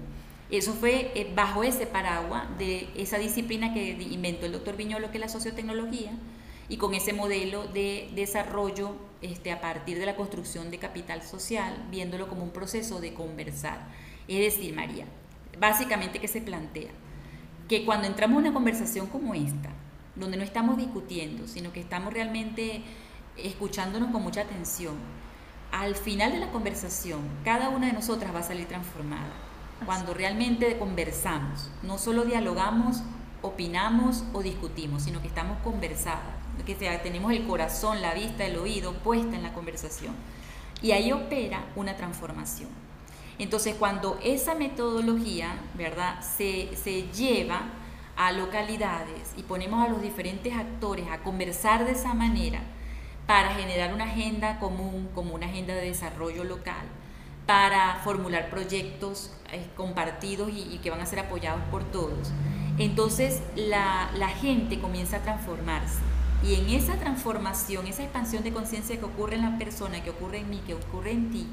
Eso 0.50 0.74
fue 0.74 1.12
eh, 1.16 1.32
bajo 1.36 1.64
ese 1.64 1.88
paraguas 1.88 2.46
de 2.58 2.88
esa 2.96 3.18
disciplina 3.18 3.74
que 3.74 3.92
inventó 3.92 4.46
el 4.46 4.54
doctor 4.54 4.78
Viñolo, 4.78 5.12
que 5.12 5.18
es 5.18 5.22
la 5.22 5.30
sociotecnología, 5.30 6.12
y 6.70 6.78
con 6.78 6.94
ese 6.94 7.14
modelo 7.14 7.68
de 7.68 8.10
desarrollo 8.16 8.96
este, 9.22 9.52
a 9.52 9.62
partir 9.62 10.00
de 10.00 10.06
la 10.06 10.16
construcción 10.16 10.70
de 10.70 10.78
capital 10.78 11.24
social, 11.24 11.88
viéndolo 11.90 12.28
como 12.28 12.44
un 12.44 12.52
proceso 12.52 13.00
de 13.00 13.14
conversar. 13.14 13.88
Es 14.28 14.40
decir, 14.40 14.76
María, 14.76 15.06
básicamente 15.60 16.20
que 16.20 16.28
se 16.28 16.42
plantea 16.42 16.92
que 17.68 17.86
cuando 17.86 18.08
entramos 18.08 18.38
en 18.38 18.46
una 18.46 18.54
conversación 18.54 19.08
como 19.08 19.34
esta, 19.34 19.70
donde 20.16 20.38
no 20.38 20.44
estamos 20.44 20.78
discutiendo, 20.78 21.48
sino 21.48 21.72
que 21.72 21.80
estamos 21.80 22.14
realmente 22.14 22.84
escuchándonos 23.38 24.12
con 24.12 24.24
mucha 24.24 24.42
atención, 24.42 24.96
al 25.72 25.96
final 25.96 26.32
de 26.32 26.40
la 26.40 26.52
conversación, 26.52 27.22
cada 27.44 27.70
una 27.70 27.88
de 27.88 27.94
nosotras 27.94 28.34
va 28.34 28.40
a 28.40 28.44
salir 28.44 28.68
transformada. 28.68 29.34
Cuando 29.86 30.14
realmente 30.14 30.78
conversamos, 30.78 31.70
no 31.84 31.98
solo 31.98 32.24
dialogamos, 32.24 33.04
opinamos 33.42 34.24
o 34.34 34.42
discutimos, 34.42 35.04
sino 35.04 35.22
que 35.22 35.28
estamos 35.28 35.60
conversadas, 35.64 36.36
que 36.66 36.76
tenemos 36.76 37.32
el 37.32 37.46
corazón, 37.46 38.02
la 38.02 38.14
vista, 38.14 38.46
el 38.46 38.58
oído 38.58 38.94
puesta 38.94 39.36
en 39.36 39.44
la 39.44 39.54
conversación. 39.54 40.16
Y 40.82 40.92
ahí 40.92 41.12
opera 41.12 41.66
una 41.76 41.96
transformación. 41.96 42.70
Entonces, 43.40 43.76
cuando 43.76 44.18
esa 44.24 44.56
metodología, 44.56 45.60
¿verdad?, 45.76 46.22
se, 46.22 46.76
se 46.76 47.04
lleva 47.12 47.62
a 48.16 48.32
localidades 48.32 49.34
y 49.38 49.44
ponemos 49.44 49.86
a 49.86 49.90
los 49.90 50.02
diferentes 50.02 50.56
actores 50.56 51.08
a 51.12 51.20
conversar 51.20 51.86
de 51.86 51.92
esa 51.92 52.16
manera, 52.16 52.62
para 53.28 53.54
generar 53.56 53.94
una 53.94 54.06
agenda 54.06 54.58
común, 54.58 55.10
como 55.14 55.36
una 55.36 55.46
agenda 55.48 55.76
de 55.76 55.82
desarrollo 55.82 56.44
local, 56.46 56.88
para 57.46 57.96
formular 58.04 58.50
proyectos 58.50 59.32
eh, 59.52 59.68
compartidos 59.76 60.50
y, 60.52 60.80
que 60.82 60.90
van 60.90 61.02
a 61.02 61.06
ser 61.06 61.20
apoyados 61.20 61.62
por 61.70 61.84
todos. 61.84 62.32
Entonces 62.78 63.42
la, 63.56 64.10
la 64.16 64.30
gente 64.30 64.80
comienza 64.80 65.18
a 65.18 65.22
transformarse 65.22 66.00
y 66.44 66.56
en 66.56 66.70
esa 66.70 66.96
transformación, 66.98 67.88
esa 67.88 68.04
expansión 68.04 68.44
de 68.44 68.54
conciencia 68.54 68.98
que 68.98 69.06
ocurre 69.06 69.36
en 69.36 69.42
la 69.42 69.58
persona, 69.58 70.04
que 70.04 70.12
ocurre 70.12 70.40
en 70.40 70.50
mí, 70.50 70.62
que 70.66 70.76
ocurre 70.76 71.12
en 71.12 71.32
ti, 71.32 71.48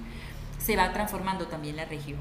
se 0.58 0.76
va 0.76 0.92
transformando 0.92 1.46
también 1.46 1.76
la 1.76 1.87
región. 1.87 2.20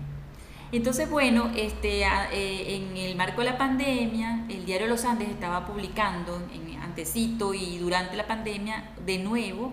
Entonces, 0.74 1.08
bueno, 1.08 1.52
este, 1.56 2.02
eh, 2.02 2.76
en 2.76 2.98
el 2.98 3.16
marco 3.16 3.42
de 3.42 3.46
la 3.46 3.60
pandemia, 3.60 4.44
el 4.50 4.66
diario 4.66 4.88
Los 4.88 5.06
Andes 5.06 5.30
estaba 5.30 5.68
publicando 5.68 6.42
en 6.52 6.82
antecito 6.82 7.54
y 7.54 7.78
durante 7.78 8.18
la 8.18 8.26
pandemia, 8.26 8.90
de 9.06 9.20
nuevo, 9.20 9.72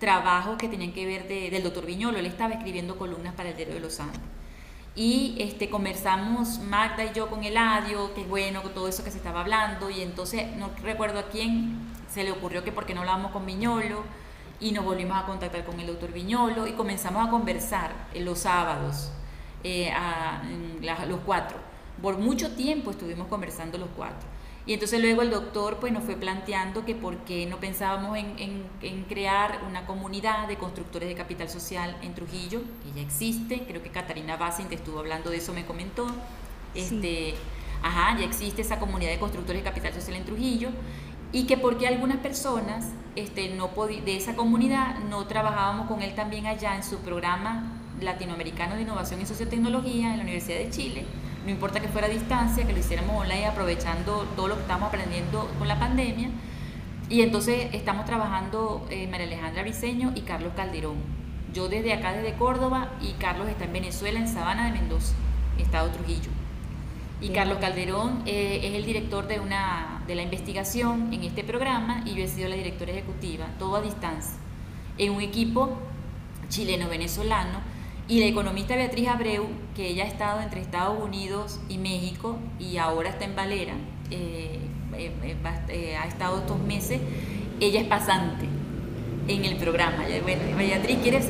trabajos 0.00 0.56
que 0.56 0.66
tenían 0.66 0.94
que 0.94 1.04
ver 1.04 1.28
del 1.28 1.62
doctor 1.62 1.84
Viñolo. 1.84 2.18
Él 2.18 2.24
estaba 2.24 2.54
escribiendo 2.54 2.96
columnas 2.96 3.34
para 3.34 3.50
el 3.50 3.56
diario 3.56 3.74
de 3.74 3.80
Los 3.80 4.00
Andes. 4.00 4.22
Y 4.96 5.36
este, 5.38 5.68
conversamos 5.68 6.60
Magda 6.60 7.04
y 7.04 7.12
yo 7.12 7.28
con 7.28 7.44
Eladio, 7.44 8.14
que 8.14 8.24
bueno, 8.24 8.62
con 8.62 8.72
todo 8.72 8.88
eso 8.88 9.04
que 9.04 9.10
se 9.10 9.18
estaba 9.18 9.40
hablando, 9.40 9.90
y 9.90 10.00
entonces 10.00 10.56
no 10.56 10.70
recuerdo 10.82 11.18
a 11.18 11.28
quién 11.28 11.76
se 12.10 12.24
le 12.24 12.32
ocurrió 12.32 12.64
que 12.64 12.72
por 12.72 12.86
qué 12.86 12.94
no 12.94 13.00
hablábamos 13.00 13.32
con 13.32 13.44
Viñolo, 13.44 14.02
y 14.60 14.72
nos 14.72 14.86
volvimos 14.86 15.22
a 15.22 15.26
contactar 15.26 15.66
con 15.66 15.78
el 15.78 15.88
doctor 15.88 16.10
Viñolo, 16.10 16.66
y 16.66 16.72
comenzamos 16.72 17.28
a 17.28 17.30
conversar 17.30 17.92
los 18.14 18.38
sábados 18.38 19.10
eh, 19.64 19.90
a, 19.90 20.42
los 21.06 21.20
cuatro. 21.20 21.58
Por 22.00 22.18
mucho 22.18 22.52
tiempo 22.52 22.90
estuvimos 22.90 23.28
conversando 23.28 23.78
los 23.78 23.88
cuatro. 23.96 24.28
Y 24.66 24.74
entonces 24.74 25.00
luego 25.00 25.22
el 25.22 25.30
doctor 25.30 25.78
pues, 25.80 25.92
nos 25.92 26.04
fue 26.04 26.16
planteando 26.16 26.84
que 26.84 26.94
por 26.94 27.16
qué 27.18 27.46
no 27.46 27.58
pensábamos 27.58 28.18
en, 28.18 28.66
en, 28.82 29.04
crear 29.04 29.62
una 29.66 29.86
comunidad 29.86 30.46
de 30.46 30.56
constructores 30.56 31.08
de 31.08 31.14
capital 31.14 31.48
social 31.48 31.96
en 32.02 32.14
Trujillo, 32.14 32.60
que 32.84 32.92
ya 32.94 33.00
existe, 33.00 33.64
creo 33.66 33.82
que 33.82 33.88
Catarina 33.88 34.36
Bassing 34.36 34.68
te 34.68 34.74
estuvo 34.74 34.98
hablando 34.98 35.30
de 35.30 35.38
eso, 35.38 35.54
me 35.54 35.64
comentó. 35.64 36.06
Este, 36.74 37.34
Ajá, 37.82 38.18
ya 38.18 38.24
existe 38.24 38.62
esa 38.62 38.78
comunidad 38.78 39.10
de 39.10 39.18
constructores 39.18 39.62
de 39.62 39.68
capital 39.68 39.92
social 39.92 40.16
en 40.16 40.24
Trujillo 40.24 40.70
y 41.30 41.44
que 41.46 41.56
porque 41.56 41.86
algunas 41.86 42.18
personas 42.18 42.86
este, 43.14 43.50
no 43.50 43.68
de 43.68 44.16
esa 44.16 44.34
comunidad 44.34 44.98
no 45.08 45.26
trabajábamos 45.26 45.86
con 45.86 46.02
él 46.02 46.14
también 46.14 46.46
allá 46.46 46.74
en 46.74 46.82
su 46.82 46.98
programa 46.98 47.77
latinoamericano 48.00 48.76
de 48.76 48.82
innovación 48.82 49.20
y 49.20 49.26
sociotecnología 49.26 50.10
en 50.10 50.18
la 50.18 50.22
Universidad 50.22 50.58
de 50.58 50.70
Chile, 50.70 51.04
no 51.48 51.50
importa 51.50 51.80
que 51.80 51.88
fuera 51.88 52.08
a 52.08 52.10
distancia, 52.10 52.66
que 52.66 52.72
lo 52.74 52.78
hiciéramos 52.78 53.16
online 53.16 53.46
aprovechando 53.46 54.26
todo 54.36 54.48
lo 54.48 54.56
que 54.56 54.60
estamos 54.62 54.88
aprendiendo 54.88 55.50
con 55.58 55.66
la 55.66 55.78
pandemia. 55.78 56.28
Y 57.08 57.22
entonces 57.22 57.68
estamos 57.72 58.04
trabajando 58.04 58.86
eh, 58.90 59.06
María 59.06 59.26
Alejandra 59.26 59.62
Briceño 59.62 60.12
y 60.14 60.20
Carlos 60.20 60.52
Calderón. 60.54 60.96
Yo 61.54 61.68
desde 61.68 61.94
acá, 61.94 62.12
desde 62.12 62.34
Córdoba, 62.34 62.90
y 63.00 63.12
Carlos 63.12 63.48
está 63.48 63.64
en 63.64 63.72
Venezuela, 63.72 64.18
en 64.18 64.28
Sabana 64.28 64.66
de 64.66 64.72
Mendoza, 64.72 65.14
Estado 65.56 65.88
Trujillo. 65.88 66.30
Y 67.22 67.30
Carlos 67.30 67.58
Calderón 67.58 68.22
eh, 68.26 68.60
es 68.62 68.74
el 68.74 68.84
director 68.84 69.26
de, 69.26 69.40
una, 69.40 70.02
de 70.06 70.14
la 70.14 70.22
investigación 70.22 71.12
en 71.14 71.24
este 71.24 71.44
programa 71.44 72.02
y 72.04 72.14
yo 72.14 72.24
he 72.24 72.28
sido 72.28 72.48
la 72.48 72.56
directora 72.56 72.92
ejecutiva, 72.92 73.46
todo 73.58 73.76
a 73.76 73.80
distancia, 73.80 74.34
en 74.98 75.12
un 75.12 75.22
equipo 75.22 75.78
chileno-venezolano 76.50 77.77
y 78.08 78.20
la 78.20 78.26
economista 78.26 78.74
Beatriz 78.74 79.06
Abreu, 79.06 79.46
que 79.76 79.88
ella 79.88 80.04
ha 80.04 80.06
estado 80.06 80.40
entre 80.40 80.62
Estados 80.62 80.98
Unidos 81.02 81.60
y 81.68 81.76
México 81.76 82.38
y 82.58 82.78
ahora 82.78 83.10
está 83.10 83.26
en 83.26 83.36
Valera, 83.36 83.74
eh, 84.10 84.58
eh, 84.96 85.36
eh, 85.68 85.96
ha 85.96 86.06
estado 86.06 86.38
estos 86.38 86.58
meses, 86.60 87.00
ella 87.60 87.82
es 87.82 87.86
pasante 87.86 88.46
en 89.28 89.44
el 89.44 89.56
programa. 89.56 90.04
Beatriz, 90.56 90.98
¿quieres 91.02 91.28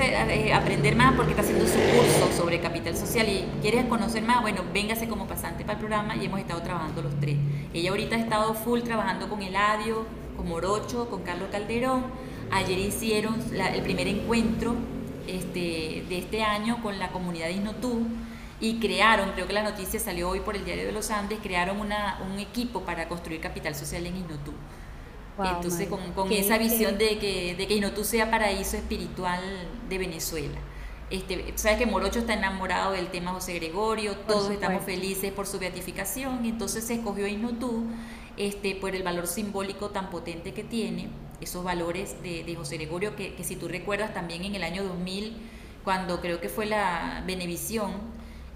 aprender 0.54 0.94
más 0.94 1.16
porque 1.16 1.32
está 1.32 1.42
haciendo 1.42 1.66
su 1.66 1.78
curso 1.78 2.30
sobre 2.36 2.60
capital 2.60 2.96
social 2.96 3.28
y 3.28 3.44
quieres 3.60 3.86
conocer 3.86 4.22
más? 4.22 4.40
Bueno, 4.40 4.62
véngase 4.72 5.08
como 5.08 5.26
pasante 5.26 5.64
para 5.64 5.72
el 5.72 5.78
programa 5.80 6.14
y 6.14 6.26
hemos 6.26 6.38
estado 6.38 6.62
trabajando 6.62 7.02
los 7.02 7.18
tres. 7.18 7.36
Ella 7.74 7.90
ahorita 7.90 8.14
ha 8.14 8.20
estado 8.20 8.54
full 8.54 8.82
trabajando 8.82 9.28
con 9.28 9.42
Eladio, 9.42 10.06
con 10.36 10.48
Morocho, 10.48 11.10
con 11.10 11.22
Carlos 11.24 11.48
Calderón. 11.50 12.04
Ayer 12.52 12.78
hicieron 12.78 13.34
el 13.52 13.82
primer 13.82 14.06
encuentro 14.06 14.76
este, 15.28 16.04
de 16.08 16.18
este 16.18 16.42
año 16.42 16.82
con 16.82 16.98
la 16.98 17.08
comunidad 17.10 17.48
Isnotú 17.48 18.06
y 18.60 18.80
crearon, 18.80 19.32
creo 19.32 19.46
que 19.46 19.52
la 19.52 19.62
noticia 19.62 20.00
salió 20.00 20.28
hoy 20.28 20.40
por 20.40 20.56
el 20.56 20.64
Diario 20.64 20.86
de 20.86 20.92
los 20.92 21.10
Andes, 21.10 21.38
crearon 21.42 21.80
una, 21.80 22.20
un 22.28 22.38
equipo 22.38 22.82
para 22.82 23.08
construir 23.08 23.40
capital 23.40 23.74
social 23.74 24.04
en 24.06 24.16
Isnotú. 24.16 24.52
Entonces, 25.44 25.88
con, 25.88 26.00
con 26.14 26.32
esa 26.32 26.58
visión 26.58 26.98
de 26.98 27.18
que, 27.18 27.54
de 27.54 27.68
que 27.68 27.74
Isnotú 27.74 28.02
sea 28.02 28.28
paraíso 28.28 28.76
espiritual 28.76 29.40
de 29.88 29.98
Venezuela. 29.98 30.58
Este, 31.10 31.52
sabes 31.54 31.78
que 31.78 31.86
Morocho 31.86 32.18
está 32.18 32.34
enamorado 32.34 32.92
del 32.92 33.06
tema 33.08 33.30
José 33.32 33.54
Gregorio, 33.54 34.16
todos 34.26 34.50
estamos 34.50 34.84
felices 34.84 35.32
por 35.32 35.46
su 35.46 35.58
beatificación, 35.58 36.44
entonces 36.44 36.84
se 36.84 36.94
escogió 36.94 37.26
Isnotú 37.28 37.84
este, 38.36 38.74
por 38.74 38.94
el 38.94 39.04
valor 39.04 39.26
simbólico 39.26 39.90
tan 39.90 40.10
potente 40.10 40.52
que 40.52 40.64
tiene 40.64 41.08
esos 41.40 41.64
valores 41.64 42.22
de, 42.22 42.55
José 42.57 42.77
Gregorio, 42.77 43.14
que, 43.16 43.35
si 43.42 43.57
tú 43.57 43.68
recuerdas 43.68 44.14
también 44.14 44.44
en 44.44 44.55
el 44.55 44.64
año 44.64 44.83
2000, 44.85 45.37
cuando 45.85 46.20
creo 46.20 46.40
que 46.40 46.48
fue 46.48 46.66
la 46.66 47.22
Benevisión 47.27 47.92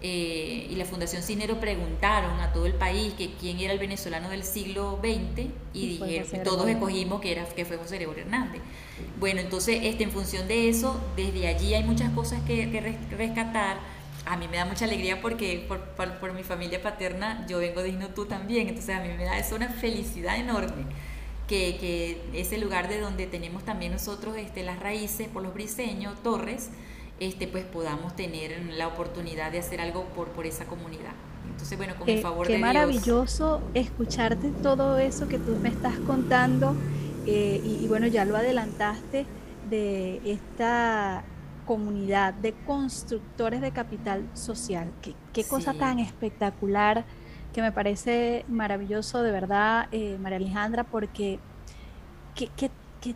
eh, 0.00 0.66
y 0.68 0.74
la 0.74 0.84
Fundación 0.84 1.22
Cinero 1.22 1.60
preguntaron 1.60 2.40
a 2.40 2.52
todo 2.52 2.66
el 2.66 2.74
país 2.74 3.14
que 3.14 3.34
quién 3.34 3.60
era 3.60 3.72
el 3.72 3.78
venezolano 3.78 4.30
del 4.30 4.42
siglo 4.42 4.98
XX 5.00 5.46
y, 5.72 5.98
dijeron, 5.98 6.42
todos 6.42 6.68
escogimos 6.68 7.20
que, 7.20 7.32
era, 7.32 7.44
que 7.46 7.64
fue 7.64 7.76
José 7.76 7.96
Gregorio 7.96 8.24
Hernández. 8.24 8.60
Bueno, 9.20 9.40
entonces 9.40 9.78
este, 9.82 10.02
en 10.02 10.10
función 10.10 10.48
de 10.48 10.68
eso, 10.68 11.00
desde 11.16 11.46
allí 11.46 11.74
hay 11.74 11.84
muchas 11.84 12.10
cosas 12.10 12.42
que, 12.42 12.66
rescatar. 13.16 13.78
A 14.26 14.36
mí 14.36 14.46
me 14.48 14.56
da 14.56 14.64
mucha 14.64 14.84
alegría 14.84 15.20
porque 15.20 15.64
por, 15.68 15.80
por, 16.18 16.32
mi 16.32 16.42
familia 16.42 16.82
paterna 16.82 17.44
yo 17.48 17.58
vengo 17.58 17.82
de 17.82 17.90
Inutú 17.90 18.26
también, 18.26 18.68
entonces 18.68 18.94
a 18.94 19.00
mí 19.00 19.08
me 19.16 19.24
da 19.24 19.38
eso 19.38 19.56
una 19.56 19.68
felicidad 19.68 20.36
enorme 20.36 20.84
que, 21.46 21.76
que 21.78 22.40
ese 22.40 22.58
lugar 22.58 22.88
de 22.88 23.00
donde 23.00 23.26
tenemos 23.26 23.64
también 23.64 23.92
nosotros 23.92 24.36
este, 24.36 24.62
las 24.62 24.80
raíces 24.80 25.28
por 25.28 25.42
los 25.42 25.54
briseños, 25.54 26.22
Torres, 26.22 26.70
este, 27.20 27.46
pues 27.46 27.64
podamos 27.64 28.16
tener 28.16 28.60
la 28.72 28.88
oportunidad 28.88 29.52
de 29.52 29.58
hacer 29.58 29.80
algo 29.80 30.04
por, 30.06 30.28
por 30.28 30.46
esa 30.46 30.64
comunidad. 30.66 31.12
Entonces, 31.50 31.76
bueno, 31.76 31.94
con 31.96 32.08
el 32.08 32.20
favor 32.20 32.46
de 32.46 32.56
Dios. 32.56 32.58
Qué 32.58 32.74
maravilloso 32.74 33.62
escucharte 33.74 34.50
todo 34.62 34.98
eso 34.98 35.28
que 35.28 35.38
tú 35.38 35.56
me 35.62 35.68
estás 35.68 35.96
contando 36.00 36.74
eh, 37.26 37.60
y, 37.64 37.86
bueno, 37.86 38.06
ya 38.06 38.24
lo 38.24 38.36
adelantaste 38.36 39.26
de 39.70 40.20
esta 40.24 41.24
comunidad 41.66 42.34
de 42.34 42.52
constructores 42.66 43.60
de 43.60 43.70
capital 43.70 44.28
social. 44.34 44.90
Qué, 45.00 45.14
qué 45.32 45.44
cosa 45.44 45.74
tan 45.74 46.00
espectacular 46.00 47.04
que 47.52 47.62
me 47.62 47.72
parece 47.72 48.44
maravilloso 48.48 49.22
de 49.22 49.30
verdad, 49.30 49.88
eh, 49.92 50.16
María 50.20 50.38
Alejandra, 50.38 50.84
porque 50.84 51.38
¿qué, 52.34 52.70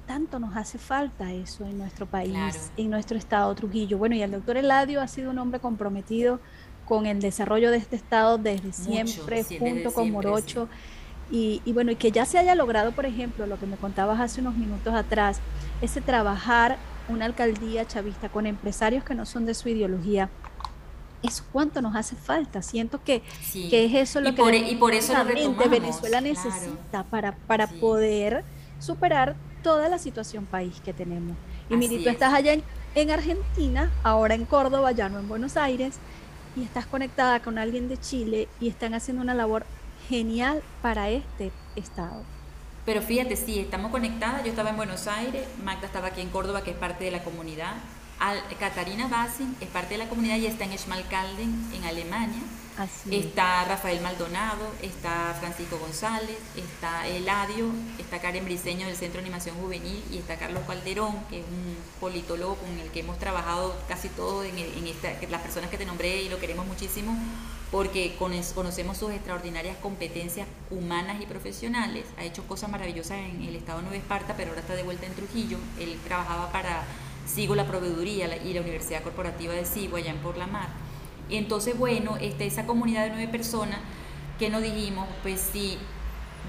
tanto 0.05 0.39
nos 0.39 0.57
hace 0.57 0.79
falta 0.79 1.33
eso 1.33 1.65
en 1.65 1.79
nuestro 1.79 2.07
país, 2.07 2.71
en 2.77 2.91
nuestro 2.91 3.17
estado 3.17 3.55
Trujillo? 3.55 3.99
Bueno, 3.99 4.15
y 4.15 4.23
el 4.23 4.31
doctor 4.31 4.57
Eladio 4.57 5.01
ha 5.01 5.09
sido 5.09 5.31
un 5.31 5.39
hombre 5.39 5.61
comprometido 5.61 6.41
con 6.85 7.07
el 7.07 7.21
desarrollo 7.21 7.71
de 7.71 7.79
este 7.79 7.97
estado 7.97 8.39
desde 8.39 8.73
siempre, 8.73 9.45
junto 9.59 9.93
con 9.93 10.11
Morocho. 10.11 10.69
Y, 11.29 11.61
y, 11.65 11.73
bueno, 11.73 11.91
y 11.91 11.97
que 11.97 12.13
ya 12.13 12.25
se 12.25 12.39
haya 12.39 12.55
logrado, 12.55 12.93
por 12.93 13.05
ejemplo, 13.05 13.49
lo 13.49 13.59
que 13.59 13.67
me 13.67 13.77
contabas 13.77 14.21
hace 14.21 14.41
unos 14.41 14.55
minutos 14.57 14.95
atrás, 14.95 15.41
ese 15.83 16.01
trabajar 16.01 16.77
una 17.09 17.25
alcaldía 17.25 17.87
chavista 17.87 18.29
con 18.29 18.47
empresarios 18.47 19.05
que 19.05 19.15
no 19.15 19.27
son 19.27 19.47
de 19.47 19.55
su 19.55 19.69
ideología, 19.69 20.29
eso 21.23 21.45
cuánto 21.53 21.83
nos 21.83 21.97
hace 21.97 22.17
falta. 22.17 22.63
Siento 22.63 23.03
que, 23.03 23.23
que 23.53 23.85
es 23.85 23.95
eso 23.95 24.21
lo 24.21 24.35
que 24.35 24.43
e, 24.43 24.71
y 24.71 24.77
por 24.77 24.95
eso 24.95 25.13
Venezuela 25.69 26.21
necesita 26.21 27.05
para, 27.05 27.33
para 27.33 27.67
poder 27.67 28.45
superar 28.79 29.37
toda 29.63 29.89
la 29.89 29.99
situación 29.99 30.47
país 30.47 30.81
que 30.85 30.93
tenemos. 30.93 31.37
Y 31.69 31.77
miri, 31.77 32.03
tú 32.03 32.09
estás 32.09 32.33
allá 32.33 32.57
en, 32.95 33.11
Argentina, 33.11 33.91
ahora 34.05 34.35
en 34.35 34.45
Córdoba, 34.45 34.93
ya 34.93 35.09
no 35.09 35.19
en 35.19 35.29
Buenos 35.29 35.57
Aires, 35.57 35.99
y 36.55 36.63
estás 36.63 36.87
conectada 36.87 37.41
con 37.41 37.59
alguien 37.59 37.89
de 37.89 37.99
Chile 37.99 38.49
y 38.61 38.69
están 38.69 38.95
haciendo 38.95 39.23
una 39.23 39.35
labor 39.35 39.67
genial 40.09 40.63
para 40.83 41.11
este 41.11 41.51
estado. 41.75 42.23
Pero 42.85 43.03
fíjate, 43.03 43.35
sí, 43.35 43.59
estamos 43.59 43.91
conectadas. 43.91 44.45
Yo 44.45 44.51
estaba 44.51 44.71
en 44.71 44.77
Buenos 44.77 45.09
Aires, 45.09 45.45
Magda 45.65 45.87
estaba 45.87 46.09
aquí 46.09 46.21
en 46.21 46.29
Córdoba, 46.29 46.63
que 46.63 46.71
es 46.71 46.77
parte 46.77 47.05
de 47.05 47.11
la 47.11 47.25
comunidad. 47.25 47.75
Al, 48.19 48.43
Katarina 48.59 49.09
Bassin 49.09 49.57
es 49.61 49.69
parte 49.69 49.95
de 49.95 49.99
la 49.99 50.09
comunidad 50.09 50.37
y 50.37 50.47
está 50.47 50.65
en 50.65 50.77
Schmalkalden, 50.77 51.71
en 51.75 51.85
Alemania. 51.85 52.41
está 53.11 53.65
Rafael 53.65 54.01
Maldonado, 54.01 54.73
está 54.83 55.37
Francisco 55.39 55.79
González, 55.79 56.39
está 56.57 57.07
Eladio, 57.07 57.71
está 57.99 58.19
Karen 58.21 58.45
Briseño 58.45 58.87
del 58.87 58.97
Centro 58.97 59.21
de 59.21 59.27
Animación 59.27 59.57
Juvenil 59.57 60.03
y 60.11 60.19
está 60.19 60.37
Carlos 60.37 60.63
Calderón, 60.67 61.15
que 61.29 61.41
es 61.41 61.45
un 61.47 61.77
politólogo 62.01 62.57
con 62.57 62.79
el 62.79 62.91
que 62.91 63.01
hemos 63.01 63.19
trabajado 63.19 63.75
casi 63.89 64.09
todo 64.09 64.45
en, 64.45 64.57
esta, 64.87 65.13
las 65.29 65.43
personas 65.43 65.71
que 65.71 65.79
te 65.79 65.85
nombré 65.85 66.23
y 66.23 66.29
lo 66.29 66.39
queremos 66.39 66.67
muchísimo 66.67 67.17
porque 67.71 68.15
conocemos 68.17 68.97
sus 68.97 69.11
extraordinarias 69.11 69.77
competencias 69.79 70.47
humanas 70.71 71.21
y 71.21 71.27
profesionales. 71.27 72.07
Ha 72.17 72.25
hecho 72.25 72.47
cosas 72.47 72.71
maravillosas 72.71 73.19
en 73.19 73.43
el 73.43 73.57
estado 73.57 73.79
de 73.79 73.85
Nueva 73.85 73.99
Esparta, 73.99 74.35
pero 74.37 74.51
ahora 74.51 74.61
está 74.61 74.75
de 74.75 74.85
vuelta 74.85 75.07
en 75.07 75.15
Trujillo. 75.15 75.59
Él 75.79 75.99
trabajaba 76.05 76.53
para 76.53 76.85
sigo 77.27 77.55
la 77.55 77.67
proveeduría 77.67 78.43
y 78.43 78.55
la 78.55 78.61
Universidad 78.61 79.03
Corporativa 79.03 79.53
de 79.53 79.65
Sigo 79.65 79.97
allá 79.97 80.11
en 80.11 80.19
Por 80.19 80.37
la 80.37 80.47
Mar. 80.47 80.69
Y 81.29 81.37
entonces, 81.37 81.77
bueno, 81.77 82.17
este, 82.21 82.47
esa 82.47 82.67
comunidad 82.67 83.05
de 83.05 83.11
nueve 83.11 83.29
personas 83.29 83.79
que 84.39 84.49
nos 84.49 84.63
dijimos, 84.63 85.09
pues 85.23 85.41
si 85.41 85.79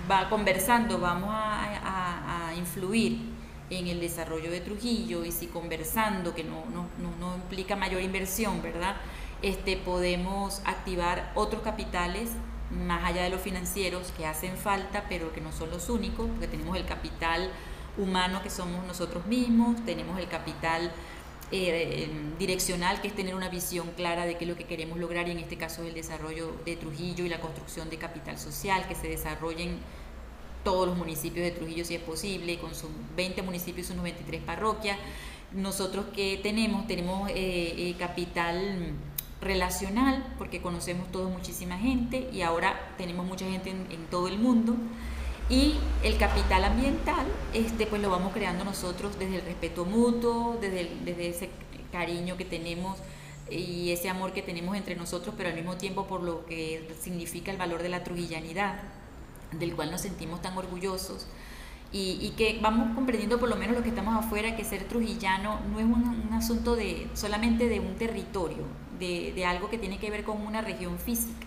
va 0.09 0.29
conversando, 0.29 0.99
vamos 0.99 1.29
a, 1.31 2.53
influir 2.57 3.19
en 3.69 3.87
el 3.87 3.99
desarrollo 3.99 4.49
de 4.49 4.61
Trujillo 4.61 5.23
y 5.23 5.31
si 5.31 5.45
conversando, 5.45 6.33
que 6.33 6.43
no, 6.43 6.63
no, 6.73 6.87
no, 7.19 7.35
implica 7.35 7.75
mayor 7.75 8.01
inversión, 8.01 8.63
¿verdad? 8.63 8.95
Este, 9.43 9.77
podemos 9.77 10.61
activar 10.65 11.31
otros 11.35 11.61
capitales 11.61 12.31
más 12.71 13.03
allá 13.05 13.23
de 13.23 13.29
los 13.29 13.41
financieros 13.41 14.11
que 14.17 14.25
hacen 14.25 14.57
falta, 14.57 15.05
pero 15.07 15.33
que 15.33 15.41
no 15.41 15.51
son 15.51 15.69
los 15.69 15.89
únicos, 15.89 16.27
porque 16.27 16.47
tenemos 16.47 16.75
el 16.77 16.85
capital 16.85 17.51
humano 17.97 18.41
que 18.43 18.49
somos 18.49 18.85
nosotros 18.85 19.25
mismos, 19.25 19.83
tenemos 19.85 20.19
el 20.19 20.27
capital 20.27 20.91
eh, 21.49 22.09
direccional, 22.37 23.01
que 23.01 23.07
es 23.07 23.15
tener 23.15 23.33
una 23.33 23.47
visión 23.47 23.91
clara 23.95 24.25
de 24.25 24.37
qué 24.37 24.43
es 24.43 24.49
lo 24.49 24.57
que 24.57 24.65
queremos 24.65 24.99
lograr, 24.99 25.27
y 25.27 25.31
en 25.31 25.39
este 25.39 25.57
caso 25.57 25.83
el 25.83 25.93
desarrollo 25.93 26.53
de 26.65 26.75
Trujillo 26.75 27.25
y 27.25 27.29
la 27.29 27.39
construcción 27.39 27.89
de 27.89 27.97
capital 27.97 28.37
social, 28.37 28.85
que 28.87 28.95
se 28.95 29.07
desarrollen 29.07 29.77
todos 30.65 30.85
los 30.85 30.97
municipios 30.97 31.45
de 31.45 31.51
Trujillo 31.51 31.85
si 31.85 31.95
es 31.95 32.01
posible, 32.01 32.59
con 32.59 32.75
sus 32.75 32.89
20 33.15 33.41
municipios 33.43 33.85
y 33.85 33.87
sus 33.87 33.95
93 33.95 34.41
parroquias. 34.41 34.97
Nosotros 35.53 36.07
que 36.13 36.41
tenemos, 36.43 36.85
tenemos 36.87 37.29
eh, 37.29 37.35
eh, 37.35 37.95
capital 37.97 38.91
relacional, 39.39 40.25
porque 40.37 40.61
conocemos 40.61 41.09
todos 41.13 41.31
muchísima 41.31 41.77
gente 41.77 42.29
y 42.33 42.41
ahora 42.41 42.93
tenemos 42.97 43.25
mucha 43.25 43.45
gente 43.45 43.69
en, 43.69 43.87
en 43.89 44.05
todo 44.07 44.27
el 44.27 44.37
mundo. 44.37 44.75
Y 45.49 45.75
el 46.03 46.17
capital 46.17 46.65
ambiental, 46.65 47.25
este, 47.53 47.87
pues 47.87 48.01
lo 48.01 48.09
vamos 48.09 48.33
creando 48.33 48.65
nosotros 48.65 49.17
desde 49.17 49.37
el 49.37 49.41
respeto 49.43 49.85
mutuo, 49.85 50.57
desde, 50.59 50.91
desde 51.05 51.29
ese 51.29 51.49
cariño 51.91 52.35
que 52.35 52.45
tenemos 52.45 52.97
y 53.49 53.91
ese 53.91 54.09
amor 54.09 54.33
que 54.33 54.41
tenemos 54.41 54.75
entre 54.75 54.95
nosotros, 54.95 55.33
pero 55.37 55.49
al 55.49 55.55
mismo 55.55 55.77
tiempo 55.77 56.05
por 56.05 56.21
lo 56.21 56.45
que 56.45 56.93
significa 56.99 57.51
el 57.51 57.57
valor 57.57 57.81
de 57.81 57.89
la 57.89 58.03
trujillanidad, 58.03 58.81
del 59.53 59.73
cual 59.75 59.91
nos 59.91 60.01
sentimos 60.01 60.41
tan 60.41 60.57
orgullosos. 60.57 61.27
Y, 61.93 62.33
que 62.35 62.59
vamos 62.61 62.93
comprendiendo 62.93 63.39
por 63.39 63.47
lo 63.47 63.55
menos 63.55 63.73
los 63.73 63.83
que 63.83 63.89
estamos 63.89 64.13
afuera 64.13 64.57
que 64.57 64.65
ser 64.65 64.83
trujillano 64.83 65.61
no 65.71 65.79
es 65.79 65.85
un, 65.85 66.25
un 66.27 66.33
asunto 66.33 66.75
de 66.75 67.07
solamente 67.13 67.69
de 67.69 67.79
un 67.79 67.95
territorio, 67.95 68.65
de, 68.99 69.31
de, 69.33 69.45
algo 69.45 69.69
que 69.69 69.77
tiene 69.77 69.97
que 69.97 70.11
ver 70.11 70.25
con 70.25 70.45
una 70.45 70.61
región 70.61 70.99
física, 70.99 71.46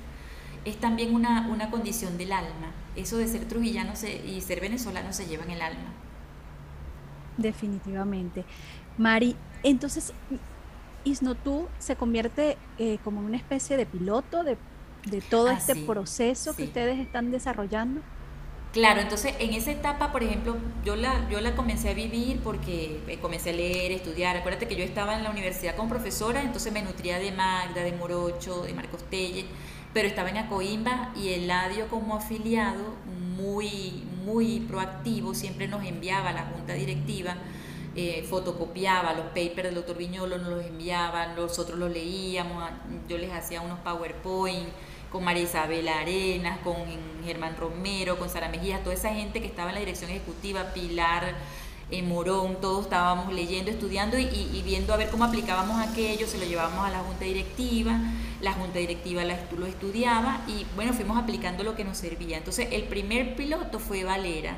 es 0.64 0.76
también 0.76 1.14
una, 1.14 1.48
una 1.48 1.70
condición 1.70 2.18
del 2.18 2.32
alma. 2.32 2.72
Eso 2.96 3.16
de 3.16 3.28
ser 3.28 3.46
trujillano 3.46 3.92
y 4.26 4.40
ser 4.40 4.60
venezolano 4.60 5.12
se 5.12 5.26
lleva 5.26 5.44
en 5.44 5.50
el 5.52 5.62
alma. 5.62 5.92
Definitivamente. 7.36 8.44
Mari, 8.98 9.36
entonces, 9.62 10.12
Isnotú 11.04 11.68
se 11.78 11.96
convierte 11.96 12.58
eh, 12.78 12.98
como 13.02 13.20
una 13.20 13.36
especie 13.36 13.76
de 13.76 13.86
piloto 13.86 14.44
de, 14.44 14.58
de 15.06 15.20
todo 15.22 15.48
ah, 15.48 15.54
este 15.54 15.76
proceso 15.76 16.54
que 16.54 16.64
ustedes 16.64 16.98
están 16.98 17.30
desarrollando. 17.30 18.02
Claro, 18.72 19.00
entonces 19.00 19.34
en 19.40 19.52
esa 19.54 19.72
etapa, 19.72 20.12
por 20.12 20.22
ejemplo, 20.22 20.56
yo 20.84 20.94
la, 20.94 21.28
yo 21.28 21.40
la 21.40 21.56
comencé 21.56 21.90
a 21.90 21.94
vivir 21.94 22.38
porque 22.44 23.00
eh, 23.08 23.18
comencé 23.18 23.50
a 23.50 23.52
leer, 23.52 23.90
estudiar. 23.90 24.36
Acuérdate 24.36 24.68
que 24.68 24.76
yo 24.76 24.84
estaba 24.84 25.16
en 25.16 25.24
la 25.24 25.30
universidad 25.30 25.74
como 25.74 25.88
profesora, 25.88 26.42
entonces 26.42 26.72
me 26.72 26.82
nutría 26.82 27.18
de 27.18 27.32
Magda, 27.32 27.82
de 27.82 27.92
Morocho, 27.92 28.62
de 28.62 28.74
Marcos 28.74 29.02
Telle 29.10 29.46
pero 29.92 30.06
estaba 30.06 30.30
en 30.30 30.38
Acoimba 30.38 31.12
y 31.16 31.30
el 31.30 31.44
Eladio 31.44 31.88
como 31.88 32.16
afiliado, 32.16 32.94
muy, 33.36 34.04
muy 34.24 34.60
proactivo, 34.60 35.34
siempre 35.34 35.66
nos 35.66 35.84
enviaba 35.84 36.30
a 36.30 36.32
la 36.32 36.42
junta 36.44 36.74
directiva, 36.74 37.36
eh, 37.96 38.24
fotocopiaba 38.28 39.14
los 39.14 39.26
papers 39.26 39.64
del 39.64 39.74
doctor 39.74 39.96
Viñolo, 39.96 40.38
nos 40.38 40.48
los 40.48 40.64
enviaban, 40.64 41.34
nosotros 41.34 41.78
los 41.78 41.90
leíamos, 41.90 42.62
yo 43.08 43.18
les 43.18 43.32
hacía 43.32 43.60
unos 43.62 43.80
PowerPoint 43.80 44.68
con 45.10 45.24
María 45.24 45.42
Isabel 45.42 45.88
Arenas, 45.88 46.60
con 46.60 46.76
Germán 47.24 47.56
Romero, 47.56 48.16
con 48.16 48.28
Sara 48.28 48.48
Mejía, 48.48 48.82
toda 48.84 48.94
esa 48.94 49.12
gente 49.12 49.40
que 49.40 49.48
estaba 49.48 49.70
en 49.70 49.74
la 49.74 49.80
dirección 49.80 50.10
ejecutiva, 50.10 50.72
Pilar, 50.72 51.34
en 51.90 52.08
Morón, 52.08 52.58
todos 52.60 52.84
estábamos 52.84 53.32
leyendo, 53.32 53.70
estudiando 53.70 54.18
y, 54.18 54.62
viendo 54.64 54.94
a 54.94 54.96
ver 54.96 55.10
cómo 55.10 55.24
aplicábamos 55.24 55.80
aquello, 55.80 56.26
se 56.26 56.38
lo 56.38 56.44
llevábamos 56.44 56.84
a 56.86 56.90
la 56.90 57.00
junta 57.00 57.24
directiva, 57.24 57.98
la 58.40 58.52
junta 58.52 58.78
directiva 58.78 59.22
lo 59.24 59.66
estudiaba 59.66 60.42
y 60.46 60.64
bueno, 60.76 60.92
fuimos 60.92 61.18
aplicando 61.18 61.64
lo 61.64 61.74
que 61.74 61.84
nos 61.84 61.98
servía. 61.98 62.38
Entonces 62.38 62.68
el 62.72 62.84
primer 62.84 63.34
piloto 63.34 63.78
fue 63.78 64.04
Valera, 64.04 64.56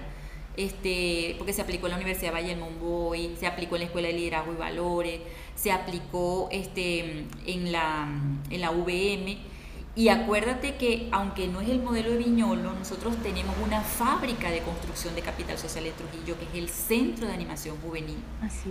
este, 0.57 1.35
porque 1.39 1.53
se 1.53 1.63
aplicó 1.63 1.87
en 1.87 1.93
la 1.93 1.97
Universidad 1.97 2.33
Valle 2.33 2.49
del 2.49 2.59
Monboy, 2.59 3.37
se 3.39 3.47
aplicó 3.47 3.77
en 3.77 3.81
la 3.81 3.87
Escuela 3.87 4.09
de 4.09 4.15
Liderazgo 4.15 4.53
y 4.53 4.57
Valores, 4.57 5.21
se 5.55 5.73
aplicó 5.73 6.49
este, 6.53 7.25
en, 7.47 7.73
la, 7.73 8.09
en 8.51 8.61
la 8.61 8.71
VM 8.71 9.52
y 9.95 10.09
acuérdate 10.09 10.77
que 10.77 11.09
aunque 11.13 11.49
no 11.49 11.61
es 11.61 11.69
el 11.69 11.83
modelo 11.83 12.11
de 12.11 12.17
Viñolo, 12.17 12.73
nosotros 12.73 13.15
tenemos 13.23 13.55
una 13.63 13.83
fábrica 13.83 14.51
de 14.51 14.61
construcción 14.61 15.15
de 15.15 15.21
capital 15.21 15.59
social 15.59 15.85
en 15.85 15.93
Trujillo, 15.93 16.39
que 16.39 16.47
es 16.47 16.55
el 16.55 16.71
Centro 16.71 17.27
de 17.27 17.35
Animación 17.35 17.77
Juvenil. 17.83 18.17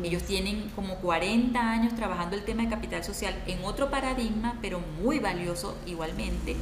Ellos 0.03 0.23
tienen 0.23 0.71
como 0.75 0.95
40 0.95 1.59
años 1.59 1.95
trabajando 1.95 2.35
el 2.35 2.43
tema 2.43 2.63
de 2.63 2.69
capital 2.69 3.03
social 3.03 3.35
en 3.45 3.63
otro 3.63 3.91
paradigma, 3.91 4.57
pero 4.63 4.81
muy 5.03 5.19
valioso 5.19 5.77
igualmente. 5.85 6.55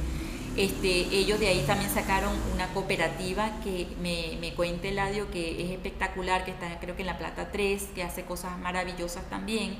Este, 0.58 1.06
ellos 1.16 1.40
de 1.40 1.48
ahí 1.48 1.64
también 1.66 1.90
sacaron 1.90 2.32
una 2.52 2.68
cooperativa 2.74 3.50
que 3.64 3.86
me, 4.02 4.36
me 4.42 4.52
cuenta 4.52 4.88
Eladio 4.88 5.30
que 5.30 5.62
es 5.62 5.70
espectacular, 5.70 6.44
que 6.44 6.50
está 6.50 6.78
creo 6.80 6.96
que 6.96 7.02
en 7.02 7.06
La 7.06 7.16
Plata 7.16 7.50
3, 7.50 7.90
que 7.94 8.02
hace 8.02 8.24
cosas 8.24 8.58
maravillosas 8.58 9.24
también 9.30 9.76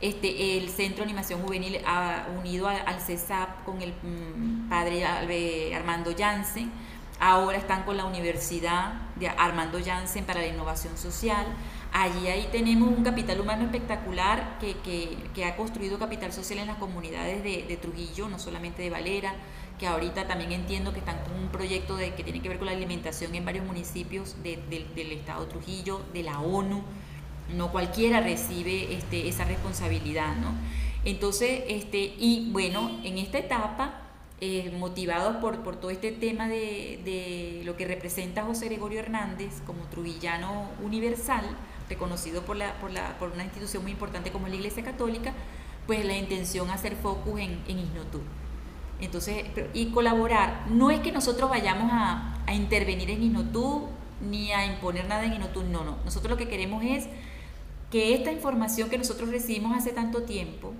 este, 0.00 0.58
el 0.58 0.68
Centro 0.68 0.98
de 0.98 1.04
Animación 1.04 1.42
Juvenil 1.42 1.78
ha 1.86 2.26
unido 2.38 2.68
al 2.68 3.00
CESAP 3.00 3.64
con 3.64 3.80
el 3.80 3.94
mm, 4.02 4.68
padre 4.68 5.74
Armando 5.74 6.12
Jansen. 6.16 6.70
Ahora 7.18 7.56
están 7.56 7.84
con 7.84 7.96
la 7.96 8.04
Universidad 8.04 8.92
de 9.16 9.28
Armando 9.28 9.78
Jansen 9.82 10.26
para 10.26 10.42
la 10.42 10.48
Innovación 10.48 10.98
Social. 10.98 11.46
Allí 11.90 12.28
ahí 12.28 12.46
tenemos 12.52 12.90
un 12.90 13.02
capital 13.02 13.40
humano 13.40 13.64
espectacular 13.64 14.58
que, 14.58 14.76
que, 15.34 15.44
ha 15.46 15.56
construido 15.56 15.98
capital 15.98 16.30
social 16.30 16.58
en 16.58 16.66
las 16.66 16.76
comunidades 16.76 17.42
de, 17.42 17.78
Trujillo, 17.80 18.28
no 18.28 18.38
solamente 18.38 18.82
de 18.82 18.90
Valera, 18.90 19.32
que 19.78 19.86
ahorita 19.86 20.26
también 20.26 20.52
entiendo 20.52 20.92
que 20.92 20.98
están 20.98 21.18
con 21.24 21.32
un 21.40 21.48
proyecto 21.48 21.96
de, 21.96 22.12
que 22.12 22.22
tiene 22.22 22.42
que 22.42 22.50
ver 22.50 22.58
con 22.58 22.66
la 22.66 22.72
alimentación 22.72 23.34
en 23.34 23.46
varios 23.46 23.64
municipios 23.64 24.36
del 24.42 25.12
estado 25.12 25.46
de 25.46 25.50
Trujillo, 25.50 26.02
de 26.12 26.22
la 26.22 26.40
ONU 26.40 26.84
no 27.54 27.70
cualquiera 27.72 28.20
recibe 28.20 28.94
este, 28.94 29.28
esa 29.28 29.44
responsabilidad, 29.44 30.36
¿no? 30.36 30.52
Entonces, 31.04 31.62
este, 31.68 32.14
y 32.18 32.50
bueno, 32.52 32.90
en 33.04 33.18
esta 33.18 33.38
etapa, 33.38 34.02
eh, 34.40 34.74
motivados 34.78 35.36
por, 35.36 35.62
por, 35.62 35.76
todo 35.76 35.90
este 35.90 36.12
tema 36.12 36.48
de, 36.48 37.00
de, 37.04 37.62
lo 37.64 37.76
que 37.76 37.86
representa 37.86 38.42
José 38.42 38.66
Gregorio 38.66 39.00
Hernández 39.00 39.62
como 39.64 39.84
trujillano 39.84 40.68
universal, 40.82 41.44
reconocido 41.88 42.42
por, 42.42 42.56
la, 42.56 42.74
por, 42.74 42.90
la, 42.90 43.16
por 43.18 43.30
una 43.30 43.44
institución 43.44 43.82
muy 43.82 43.92
importante 43.92 44.32
como 44.32 44.48
la 44.48 44.56
Iglesia 44.56 44.84
Católica, 44.84 45.32
pues 45.86 46.04
la 46.04 46.16
intención 46.16 46.70
hacer 46.70 46.96
focus 46.96 47.40
en, 47.40 47.62
en. 47.68 47.86
Entonces, 49.00 49.44
y 49.74 49.86
colaborar, 49.86 50.66
no 50.70 50.90
es 50.90 51.00
que 51.00 51.12
nosotros 51.12 51.50
vayamos 51.50 51.90
a, 51.92 52.32
intervenir 52.52 53.10
en 53.10 53.22
Isnotú 53.24 53.88
ni 54.20 54.52
a 54.52 54.64
imponer 54.64 55.08
nada 55.08 55.24
en 55.24 55.34
Isnotú, 55.34 55.62
no, 55.64 55.84
no. 55.84 55.96
Nosotros 56.04 56.30
lo 56.30 56.36
que 56.36 56.48
queremos 56.48 56.82
es 56.84 57.08
que 57.90 58.14
esta 58.14 58.32
información 58.32 58.90
que 58.90 58.98
nosotros 58.98 59.30
recibimos 59.30 59.76
hace 59.76 59.92
tanto 59.92 60.22
tiempo 60.22 60.72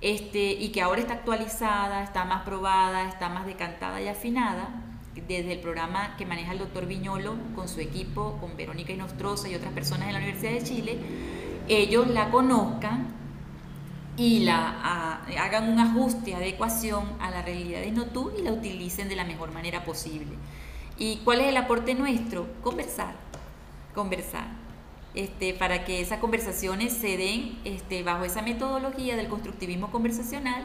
este, 0.00 0.52
y 0.52 0.70
que 0.70 0.82
ahora 0.82 1.00
está 1.00 1.14
actualizada, 1.14 2.02
está 2.02 2.24
más 2.24 2.42
probada, 2.44 3.08
está 3.08 3.28
más 3.28 3.46
decantada 3.46 4.00
y 4.00 4.08
afinada, 4.08 4.82
desde 5.28 5.52
el 5.52 5.60
programa 5.60 6.14
que 6.16 6.26
maneja 6.26 6.52
el 6.52 6.58
doctor 6.58 6.86
Viñolo 6.86 7.36
con 7.54 7.68
su 7.68 7.80
equipo, 7.80 8.36
con 8.38 8.56
Verónica 8.56 8.92
Inostroza 8.92 9.48
y 9.48 9.54
otras 9.54 9.72
personas 9.72 10.08
en 10.08 10.12
la 10.12 10.18
Universidad 10.18 10.52
de 10.52 10.62
Chile, 10.62 10.98
ellos 11.68 12.06
la 12.08 12.30
conozcan 12.30 13.06
y 14.18 14.40
la 14.40 15.22
hagan 15.38 15.70
un 15.70 15.78
ajuste, 15.78 16.34
adecuación 16.34 17.04
a 17.18 17.30
la 17.30 17.42
realidad 17.42 17.80
de 17.80 17.88
Inotú 17.88 18.30
y 18.38 18.42
la 18.42 18.52
utilicen 18.52 19.08
de 19.08 19.16
la 19.16 19.24
mejor 19.24 19.52
manera 19.52 19.84
posible. 19.84 20.36
¿Y 20.98 21.16
cuál 21.18 21.40
es 21.40 21.48
el 21.48 21.56
aporte 21.56 21.94
nuestro? 21.94 22.46
Conversar, 22.62 23.14
conversar 23.94 24.65
este, 25.16 25.54
para 25.54 25.84
que 25.84 26.00
esas 26.00 26.20
conversaciones 26.20 26.92
se 26.92 27.16
den 27.16 27.58
este, 27.64 28.02
bajo 28.02 28.24
esa 28.24 28.42
metodología 28.42 29.16
del 29.16 29.28
constructivismo 29.28 29.90
conversacional 29.90 30.64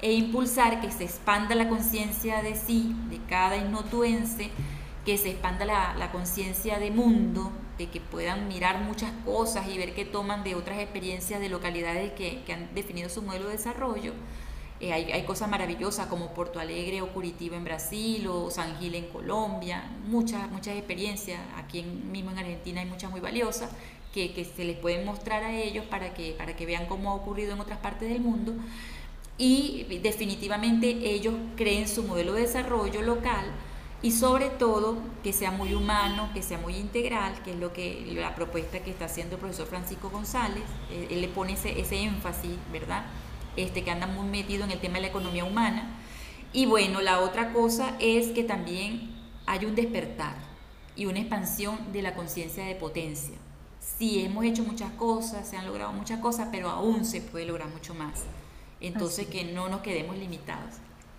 e 0.00 0.12
impulsar 0.12 0.80
que 0.80 0.90
se 0.90 1.04
expanda 1.04 1.54
la 1.54 1.68
conciencia 1.68 2.42
de 2.42 2.56
sí, 2.56 2.96
de 3.10 3.20
cada 3.28 3.56
innotuense, 3.56 4.50
que 5.04 5.16
se 5.18 5.30
expanda 5.30 5.64
la, 5.64 6.10
conciencia 6.10 6.78
de 6.78 6.90
mundo, 6.90 7.52
de 7.78 7.88
que 7.88 8.00
puedan 8.00 8.48
mirar 8.48 8.80
muchas 8.80 9.12
cosas 9.24 9.68
y 9.68 9.78
ver 9.78 9.94
qué 9.94 10.04
toman 10.04 10.42
de 10.42 10.54
otras 10.54 10.78
experiencias 10.78 11.40
de 11.40 11.48
localidades 11.48 12.12
que, 12.12 12.42
que 12.44 12.52
han 12.52 12.74
definido 12.74 13.08
su 13.08 13.22
modelo 13.22 13.46
de 13.46 13.52
desarrollo 13.52 14.12
eh, 14.82 14.92
hay, 14.92 15.22
cosas 15.22 15.48
maravillosas 15.48 16.08
como 16.08 16.34
Porto 16.34 16.58
Alegre 16.58 17.02
o 17.02 17.12
Curitiba 17.12 17.56
en 17.56 17.62
Brasil 17.62 18.26
o 18.26 18.50
San 18.50 18.78
Gil 18.80 18.96
en 18.96 19.06
Colombia, 19.06 19.84
muchas, 20.08 20.50
muchas 20.50 20.76
experiencias, 20.76 21.40
aquí 21.56 21.82
mismo 21.82 22.32
en 22.32 22.38
Argentina 22.40 22.80
hay 22.80 22.88
muchas 22.88 23.08
muy 23.08 23.20
valiosas 23.20 23.70
que, 24.12 24.32
que, 24.32 24.44
se 24.44 24.64
les 24.64 24.76
pueden 24.76 25.06
mostrar 25.06 25.44
a 25.44 25.54
ellos 25.56 25.84
para 25.86 26.12
que, 26.14 26.32
para 26.32 26.56
que 26.56 26.66
vean 26.66 26.86
cómo 26.86 27.12
ha 27.12 27.14
ocurrido 27.14 27.52
en 27.52 27.60
otras 27.60 27.78
partes 27.78 28.08
del 28.08 28.20
mundo. 28.20 28.54
Y 29.38 30.00
definitivamente 30.02 30.88
ellos 30.88 31.34
creen 31.56 31.86
su 31.86 32.02
modelo 32.02 32.32
de 32.32 32.42
desarrollo 32.42 33.02
local 33.02 33.46
y 34.02 34.10
sobre 34.10 34.50
todo 34.50 34.98
que 35.22 35.32
sea 35.32 35.52
muy 35.52 35.74
humano, 35.74 36.28
que 36.34 36.42
sea 36.42 36.58
muy 36.58 36.74
integral, 36.74 37.40
que 37.44 37.52
es 37.52 37.56
lo 37.56 37.72
que 37.72 38.04
la 38.16 38.34
propuesta 38.34 38.80
que 38.80 38.90
está 38.90 39.04
haciendo 39.04 39.36
el 39.36 39.40
profesor 39.40 39.68
Francisco 39.68 40.10
González, 40.10 40.64
eh, 40.90 41.06
él 41.10 41.20
le 41.20 41.28
pone 41.28 41.52
ese, 41.52 41.80
ese, 41.80 42.02
énfasis, 42.02 42.56
¿verdad? 42.72 43.04
Este, 43.56 43.84
que 43.84 43.90
anda 43.90 44.06
muy 44.06 44.26
metido 44.26 44.64
en 44.64 44.70
el 44.70 44.80
tema 44.80 44.94
de 44.94 45.02
la 45.02 45.06
economía 45.08 45.44
humana. 45.44 45.98
Y 46.52 46.66
bueno, 46.66 47.00
la 47.00 47.20
otra 47.20 47.52
cosa 47.52 47.96
es 47.98 48.28
que 48.28 48.44
también 48.44 49.10
hay 49.46 49.64
un 49.64 49.74
despertar 49.74 50.36
y 50.96 51.06
una 51.06 51.20
expansión 51.20 51.92
de 51.92 52.02
la 52.02 52.14
conciencia 52.14 52.64
de 52.64 52.74
potencia. 52.74 53.36
Sí, 53.80 54.24
hemos 54.24 54.44
hecho 54.44 54.62
muchas 54.62 54.90
cosas, 54.92 55.48
se 55.48 55.56
han 55.56 55.66
logrado 55.66 55.92
muchas 55.92 56.20
cosas, 56.20 56.48
pero 56.52 56.70
aún 56.70 57.04
se 57.04 57.20
puede 57.20 57.46
lograr 57.46 57.68
mucho 57.68 57.94
más. 57.94 58.24
Entonces, 58.80 59.26
que 59.26 59.44
no 59.44 59.68
nos 59.68 59.80
quedemos 59.80 60.16
limitados 60.16 60.74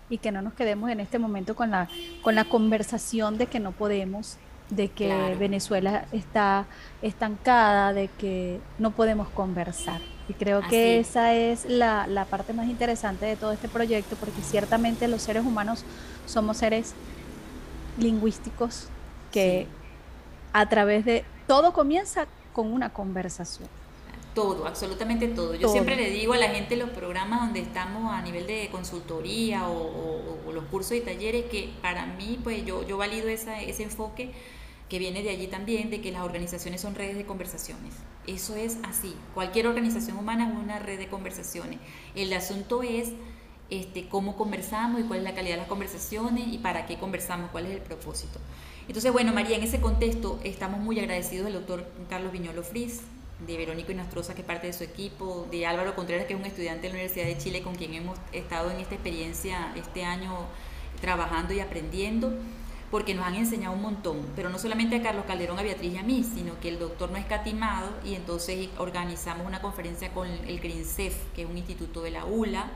y 0.08 0.18
que 0.18 0.32
no 0.32 0.42
nos 0.42 0.54
quedemos 0.54 0.90
en 0.90 1.00
este 1.00 1.18
momento 1.18 1.56
con 1.56 1.70
la, 1.70 1.88
con 2.22 2.34
la 2.34 2.44
conversación 2.44 3.38
de 3.38 3.46
que 3.46 3.60
no 3.60 3.72
podemos, 3.72 4.36
de 4.70 4.88
que 4.88 5.36
Venezuela 5.38 6.06
está 6.12 6.66
estancada, 7.02 7.92
de 7.92 8.08
que 8.08 8.60
no 8.78 8.90
podemos 8.90 9.28
conversar. 9.30 10.00
Y 10.28 10.32
creo 10.32 10.62
que 10.68 10.98
esa 10.98 11.34
es 11.34 11.66
la, 11.66 12.06
la, 12.06 12.24
parte 12.24 12.54
más 12.54 12.66
interesante 12.66 13.26
de 13.26 13.36
todo 13.36 13.52
este 13.52 13.68
proyecto, 13.68 14.16
porque 14.16 14.40
ciertamente 14.40 15.06
los 15.06 15.20
seres 15.20 15.44
humanos 15.44 15.84
somos 16.26 16.56
seres 16.56 16.94
lingüísticos 17.98 18.88
que 19.30 19.66
a 20.52 20.68
través 20.68 21.04
de 21.04 21.24
todo 21.46 21.72
comienza 21.72 22.26
con 22.52 22.72
una 22.72 22.90
conversación. 22.90 23.68
Todo, 24.34 24.66
absolutamente 24.66 25.28
todo. 25.28 25.54
Yo 25.54 25.68
siempre 25.68 25.94
le 25.94 26.10
digo 26.10 26.32
a 26.32 26.38
la 26.38 26.48
gente 26.48 26.74
en 26.74 26.80
los 26.80 26.90
programas 26.90 27.40
donde 27.40 27.60
estamos 27.60 28.12
a 28.12 28.20
nivel 28.22 28.46
de 28.46 28.68
consultoría 28.70 29.68
o, 29.68 30.52
los 30.52 30.64
cursos 30.66 30.96
y 30.96 31.00
talleres 31.00 31.46
que 31.46 31.72
para 31.82 32.06
mí, 32.06 32.38
pues 32.42 32.64
yo, 32.64 32.86
yo 32.86 32.96
valido 32.96 33.28
esa, 33.28 33.60
ese 33.60 33.82
enfoque 33.82 34.32
que 34.88 34.98
viene 34.98 35.22
de 35.22 35.30
allí 35.30 35.46
también, 35.46 35.90
de 35.90 36.00
que 36.00 36.12
las 36.12 36.22
organizaciones 36.22 36.80
son 36.80 36.94
redes 36.94 37.16
de 37.16 37.24
conversaciones. 37.24 37.94
Eso 38.26 38.54
es 38.54 38.78
así. 38.82 39.14
Cualquier 39.34 39.66
organización 39.66 40.16
humana 40.18 40.48
es 40.50 40.56
una 40.56 40.78
red 40.78 40.98
de 40.98 41.08
conversaciones. 41.08 41.78
El 42.14 42.32
asunto 42.32 42.82
es 42.82 43.10
este, 43.70 44.08
cómo 44.08 44.36
conversamos 44.36 45.00
y 45.00 45.04
cuál 45.04 45.20
es 45.20 45.24
la 45.24 45.34
calidad 45.34 45.54
de 45.54 45.60
las 45.60 45.68
conversaciones 45.68 46.46
y 46.52 46.58
para 46.58 46.86
qué 46.86 46.98
conversamos, 46.98 47.50
cuál 47.50 47.66
es 47.66 47.72
el 47.72 47.80
propósito. 47.80 48.38
Entonces, 48.86 49.10
bueno, 49.12 49.32
María, 49.32 49.56
en 49.56 49.62
ese 49.62 49.80
contexto 49.80 50.38
estamos 50.44 50.80
muy 50.80 50.98
agradecidos 51.00 51.46
del 51.46 51.54
doctor 51.54 51.90
Carlos 52.10 52.32
Viñolo 52.32 52.62
Fris, 52.62 53.00
de 53.46 53.56
Verónica 53.56 53.92
Inostroza, 53.92 54.34
que 54.34 54.42
es 54.42 54.46
parte 54.46 54.66
de 54.66 54.72
su 54.72 54.84
equipo, 54.84 55.46
de 55.50 55.66
Álvaro 55.66 55.94
Contreras, 55.94 56.26
que 56.26 56.34
es 56.34 56.38
un 56.38 56.46
estudiante 56.46 56.82
de 56.82 56.88
la 56.88 56.94
Universidad 56.94 57.26
de 57.26 57.38
Chile 57.38 57.62
con 57.62 57.74
quien 57.74 57.94
hemos 57.94 58.18
estado 58.32 58.70
en 58.70 58.80
esta 58.80 58.94
experiencia 58.94 59.72
este 59.76 60.04
año 60.04 60.46
trabajando 61.00 61.52
y 61.52 61.60
aprendiendo, 61.60 62.32
porque 62.94 63.12
nos 63.12 63.26
han 63.26 63.34
enseñado 63.34 63.74
un 63.74 63.82
montón, 63.82 64.24
pero 64.36 64.50
no 64.50 64.58
solamente 64.60 64.94
a 64.94 65.02
Carlos 65.02 65.24
Calderón, 65.26 65.58
a 65.58 65.62
Beatriz 65.64 65.94
y 65.94 65.96
a 65.96 66.04
mí, 66.04 66.22
sino 66.22 66.60
que 66.60 66.68
el 66.68 66.78
doctor 66.78 67.10
no 67.10 67.16
ha 67.16 67.18
escatimado 67.18 67.90
y 68.04 68.14
entonces 68.14 68.68
organizamos 68.78 69.44
una 69.48 69.60
conferencia 69.60 70.12
con 70.12 70.28
el 70.28 70.60
CRINCEF, 70.60 71.12
que 71.34 71.42
es 71.42 71.50
un 71.50 71.58
instituto 71.58 72.02
de 72.02 72.12
la 72.12 72.24
ULA, 72.24 72.70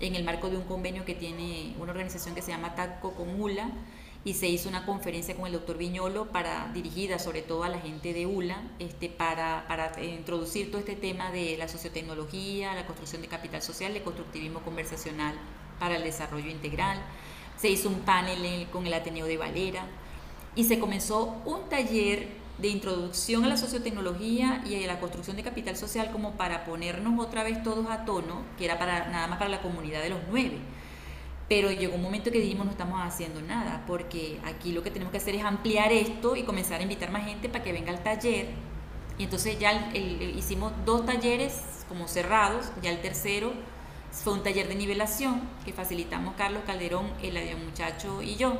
en 0.00 0.16
el 0.16 0.24
marco 0.24 0.50
de 0.50 0.56
un 0.56 0.64
convenio 0.64 1.04
que 1.04 1.14
tiene 1.14 1.76
una 1.78 1.92
organización 1.92 2.34
que 2.34 2.42
se 2.42 2.50
llama 2.50 2.74
TACO 2.74 3.12
con 3.12 3.40
ULA, 3.40 3.70
y 4.24 4.34
se 4.34 4.48
hizo 4.48 4.68
una 4.68 4.84
conferencia 4.84 5.36
con 5.36 5.46
el 5.46 5.52
doctor 5.52 5.78
Viñolo 5.78 6.32
para, 6.32 6.72
dirigida 6.74 7.20
sobre 7.20 7.42
todo 7.42 7.62
a 7.62 7.68
la 7.68 7.78
gente 7.78 8.12
de 8.12 8.26
ULA, 8.26 8.60
este, 8.80 9.08
para, 9.08 9.64
para 9.68 10.02
introducir 10.02 10.72
todo 10.72 10.80
este 10.80 10.96
tema 10.96 11.30
de 11.30 11.56
la 11.56 11.68
sociotecnología, 11.68 12.74
la 12.74 12.84
construcción 12.84 13.22
de 13.22 13.28
capital 13.28 13.62
social, 13.62 13.94
el 13.94 14.02
constructivismo 14.02 14.62
conversacional 14.62 15.36
para 15.78 15.98
el 15.98 16.02
desarrollo 16.02 16.50
integral. 16.50 16.98
Se 17.56 17.68
hizo 17.68 17.88
un 17.88 18.00
panel 18.00 18.66
con 18.70 18.86
el 18.86 18.94
Ateneo 18.94 19.26
de 19.26 19.36
Valera 19.36 19.84
y 20.54 20.64
se 20.64 20.78
comenzó 20.78 21.36
un 21.44 21.68
taller 21.68 22.28
de 22.58 22.68
introducción 22.68 23.44
a 23.44 23.48
la 23.48 23.56
sociotecnología 23.56 24.62
y 24.66 24.82
a 24.82 24.86
la 24.86 24.98
construcción 24.98 25.36
de 25.36 25.42
capital 25.42 25.76
social 25.76 26.10
como 26.10 26.32
para 26.32 26.64
ponernos 26.64 27.18
otra 27.24 27.42
vez 27.42 27.62
todos 27.62 27.86
a 27.90 28.04
tono, 28.04 28.42
que 28.56 28.64
era 28.64 28.78
para, 28.78 29.08
nada 29.08 29.26
más 29.26 29.38
para 29.38 29.50
la 29.50 29.60
comunidad 29.60 30.02
de 30.02 30.10
los 30.10 30.20
nueve 30.30 30.58
pero 31.48 31.70
llegó 31.70 31.94
un 31.94 32.02
momento 32.02 32.30
que 32.30 32.40
dijimos 32.40 32.66
no 32.66 32.72
estamos 32.72 33.00
haciendo 33.00 33.40
nada, 33.40 33.84
porque 33.86 34.40
aquí 34.44 34.72
lo 34.72 34.82
que 34.82 34.90
tenemos 34.90 35.12
que 35.12 35.18
hacer 35.18 35.36
es 35.36 35.44
ampliar 35.44 35.92
esto 35.92 36.34
y 36.34 36.42
comenzar 36.42 36.80
a 36.80 36.82
invitar 36.82 37.10
más 37.10 37.24
gente 37.24 37.48
para 37.48 37.62
que 37.62 37.72
venga 37.72 37.92
al 37.92 38.02
taller. 38.02 38.48
Y 39.18 39.24
entonces 39.24 39.58
ya 39.58 39.92
hicimos 39.94 40.72
dos 40.84 41.06
talleres 41.06 41.62
como 41.88 42.08
cerrados, 42.08 42.70
ya 42.82 42.90
el 42.90 43.00
tercero 43.00 43.52
fue 44.22 44.32
un 44.32 44.42
taller 44.42 44.68
de 44.68 44.74
nivelación 44.74 45.40
que 45.64 45.72
facilitamos 45.72 46.34
Carlos 46.36 46.62
Calderón, 46.66 47.06
el 47.22 47.56
muchacho 47.58 48.22
y 48.22 48.36
yo, 48.36 48.58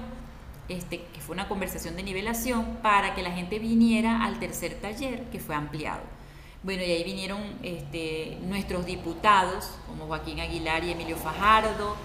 este, 0.68 1.02
que 1.12 1.20
fue 1.20 1.34
una 1.34 1.48
conversación 1.48 1.96
de 1.96 2.02
nivelación 2.02 2.78
para 2.82 3.14
que 3.14 3.22
la 3.22 3.30
gente 3.30 3.58
viniera 3.58 4.24
al 4.24 4.38
tercer 4.38 4.74
taller 4.80 5.24
que 5.30 5.40
fue 5.40 5.54
ampliado. 5.54 6.02
Bueno, 6.62 6.82
y 6.82 6.90
ahí 6.90 7.04
vinieron 7.04 7.40
este, 7.62 8.38
nuestros 8.42 8.86
diputados, 8.86 9.70
como 9.86 10.06
Joaquín 10.06 10.40
Aguilar 10.40 10.84
y 10.84 10.90
Emilio 10.90 11.16
Fajardo, 11.16 11.96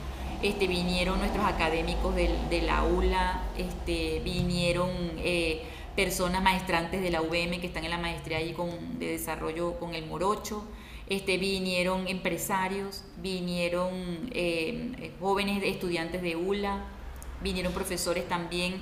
este, 0.43 0.67
vinieron 0.67 1.19
nuestros 1.19 1.45
académicos 1.45 2.15
de, 2.15 2.61
la 2.61 2.83
ULA, 2.83 3.41
este, 3.57 4.21
vinieron 4.23 4.89
eh, 5.17 5.63
personas 5.95 6.41
maestrantes 6.41 7.01
de 7.01 7.09
la 7.11 7.21
UVM 7.21 7.59
que 7.59 7.67
están 7.67 7.83
en 7.85 7.91
la 7.91 7.97
maestría 7.97 8.37
ahí 8.37 8.53
con, 8.53 8.99
de 8.99 9.07
desarrollo 9.07 9.79
con 9.79 9.93
el 9.93 10.05
Morocho, 10.05 10.63
este, 11.11 11.37
vinieron 11.37 12.07
empresarios, 12.07 13.03
vinieron 13.17 14.29
eh, 14.31 15.11
jóvenes 15.19 15.61
estudiantes 15.61 16.21
de 16.21 16.37
ULA, 16.37 16.85
vinieron 17.43 17.73
profesores 17.73 18.29
también 18.29 18.75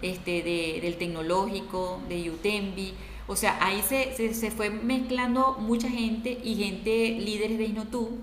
este, 0.00 0.42
del 0.80 0.96
tecnológico, 0.96 2.00
de 2.08 2.30
UTEMBI. 2.30 2.94
O 3.26 3.36
sea, 3.36 3.58
ahí 3.60 3.82
se, 3.82 4.14
se, 4.32 4.50
fue 4.50 4.70
mezclando 4.70 5.58
mucha 5.60 5.90
gente 5.90 6.38
y 6.42 6.54
gente 6.54 7.18
líderes 7.20 7.58
de 7.58 7.64
Inotú 7.64 8.18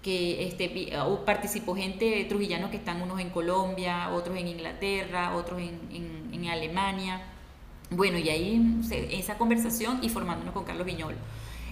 que 0.00 0.46
este, 0.46 0.94
participó 1.26 1.76
gente 1.76 2.24
trujillano 2.30 2.70
que 2.70 2.78
están 2.78 3.02
unos 3.02 3.20
en 3.20 3.28
Colombia, 3.28 4.08
otros 4.14 4.38
en 4.38 4.48
Inglaterra, 4.48 5.36
otros 5.36 5.60
en, 5.60 6.30
en, 6.32 6.48
Alemania. 6.48 7.22
Bueno, 7.90 8.16
y 8.16 8.30
ahí 8.30 8.80
esa 9.10 9.36
conversación 9.36 9.98
y 10.02 10.08
formándonos 10.08 10.54
con 10.54 10.64
Carlos 10.64 10.86
Viñolo. 10.86 11.16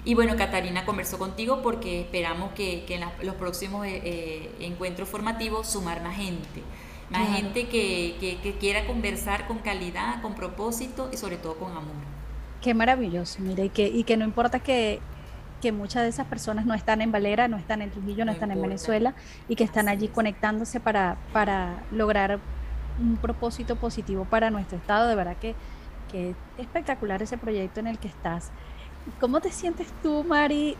Y 0.04 0.14
bueno, 0.14 0.36
Catarina 0.36 0.84
conversó 0.84 1.18
contigo 1.18 1.62
porque 1.62 2.02
esperamos 2.02 2.52
que, 2.52 2.84
que 2.84 2.96
en 2.96 3.04
los 3.22 3.34
próximos 3.36 3.86
eh, 3.86 4.02
eh, 4.04 4.50
encuentros 4.60 5.08
formativos 5.08 5.66
sumar 5.66 6.02
más 6.02 6.16
gente. 6.16 6.62
Más 7.10 7.36
gente 7.36 7.68
que, 7.68 8.16
que, 8.18 8.38
que, 8.38 8.56
quiera 8.56 8.86
conversar 8.86 9.46
con 9.46 9.58
calidad, 9.58 10.20
con 10.20 10.34
propósito 10.34 11.10
y 11.12 11.16
sobre 11.16 11.36
todo 11.36 11.54
con 11.56 11.70
amor. 11.70 11.94
Qué 12.60 12.74
maravilloso, 12.74 13.40
mire, 13.40 13.66
y 13.66 13.68
que, 13.68 13.86
y 13.86 14.04
que 14.04 14.16
no 14.16 14.24
importa 14.24 14.58
que, 14.58 15.00
que 15.60 15.70
muchas 15.70 16.02
de 16.02 16.08
esas 16.08 16.26
personas 16.26 16.66
no 16.66 16.74
están 16.74 17.02
en 17.02 17.12
Valera, 17.12 17.46
no 17.46 17.56
están 17.56 17.82
en 17.82 17.90
Trujillo, 17.90 18.24
no, 18.24 18.32
están 18.32 18.50
en 18.50 18.60
Venezuela 18.60 19.14
y 19.48 19.54
que 19.54 19.64
están 19.64 19.88
allí 19.88 20.08
conectándose 20.08 20.80
para, 20.80 21.18
para 21.32 21.84
lograr 21.92 22.40
un 22.98 23.16
propósito 23.16 23.76
positivo 23.76 24.24
para 24.24 24.50
nuestro 24.50 24.78
estado. 24.78 25.06
De 25.06 25.14
verdad 25.14 25.36
que, 25.40 25.54
que 26.10 26.34
espectacular 26.58 27.22
ese 27.22 27.38
proyecto 27.38 27.80
en 27.80 27.86
el 27.86 27.98
que 27.98 28.08
estás. 28.08 28.50
¿Cómo 29.20 29.40
te 29.40 29.50
sientes 29.50 29.88
tú, 30.02 30.24
Mari, 30.24 30.76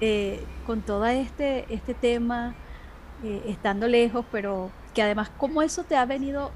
eh, 0.00 0.42
con 0.66 0.82
todo 0.82 1.06
este, 1.06 1.66
este 1.72 1.94
tema, 1.94 2.54
eh, 3.24 3.42
estando 3.48 3.88
lejos, 3.88 4.24
pero 4.30 4.70
que 4.94 5.02
además 5.02 5.30
cómo 5.38 5.62
eso 5.62 5.84
te 5.84 5.96
ha 5.96 6.04
venido 6.04 6.52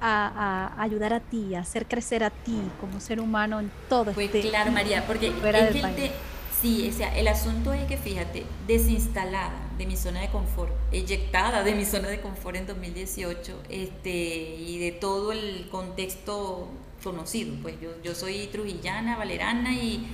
a, 0.00 0.74
ayudar 0.78 1.14
a 1.14 1.20
ti, 1.20 1.54
a 1.54 1.60
hacer 1.60 1.86
crecer 1.86 2.22
a 2.24 2.30
ti 2.30 2.60
como 2.78 3.00
ser 3.00 3.20
humano 3.20 3.58
en 3.58 3.70
todo 3.88 4.12
pues 4.12 4.26
este 4.26 4.48
claro, 4.50 4.70
María, 4.70 5.06
porque 5.06 5.28
es 5.28 6.12
Sí, 6.60 6.88
o 6.88 6.96
sea, 6.96 7.14
el 7.18 7.28
asunto 7.28 7.74
es 7.74 7.84
que 7.84 7.98
fíjate, 7.98 8.44
desinstalada 8.66 9.52
de 9.76 9.86
mi 9.86 9.96
zona 9.96 10.20
de 10.20 10.28
confort, 10.28 10.72
eyectada 10.92 11.62
de 11.62 11.74
mi 11.74 11.84
zona 11.84 12.08
de 12.08 12.20
confort 12.20 12.56
en 12.56 12.66
2018, 12.66 13.62
este, 13.68 14.56
y 14.56 14.78
de 14.78 14.92
todo 14.92 15.32
el 15.32 15.68
contexto 15.70 16.68
conocido, 17.02 17.54
pues 17.60 17.78
yo, 17.82 17.90
yo 18.02 18.14
soy 18.14 18.46
trujillana, 18.46 19.16
valerana 19.16 19.74
y, 19.74 20.06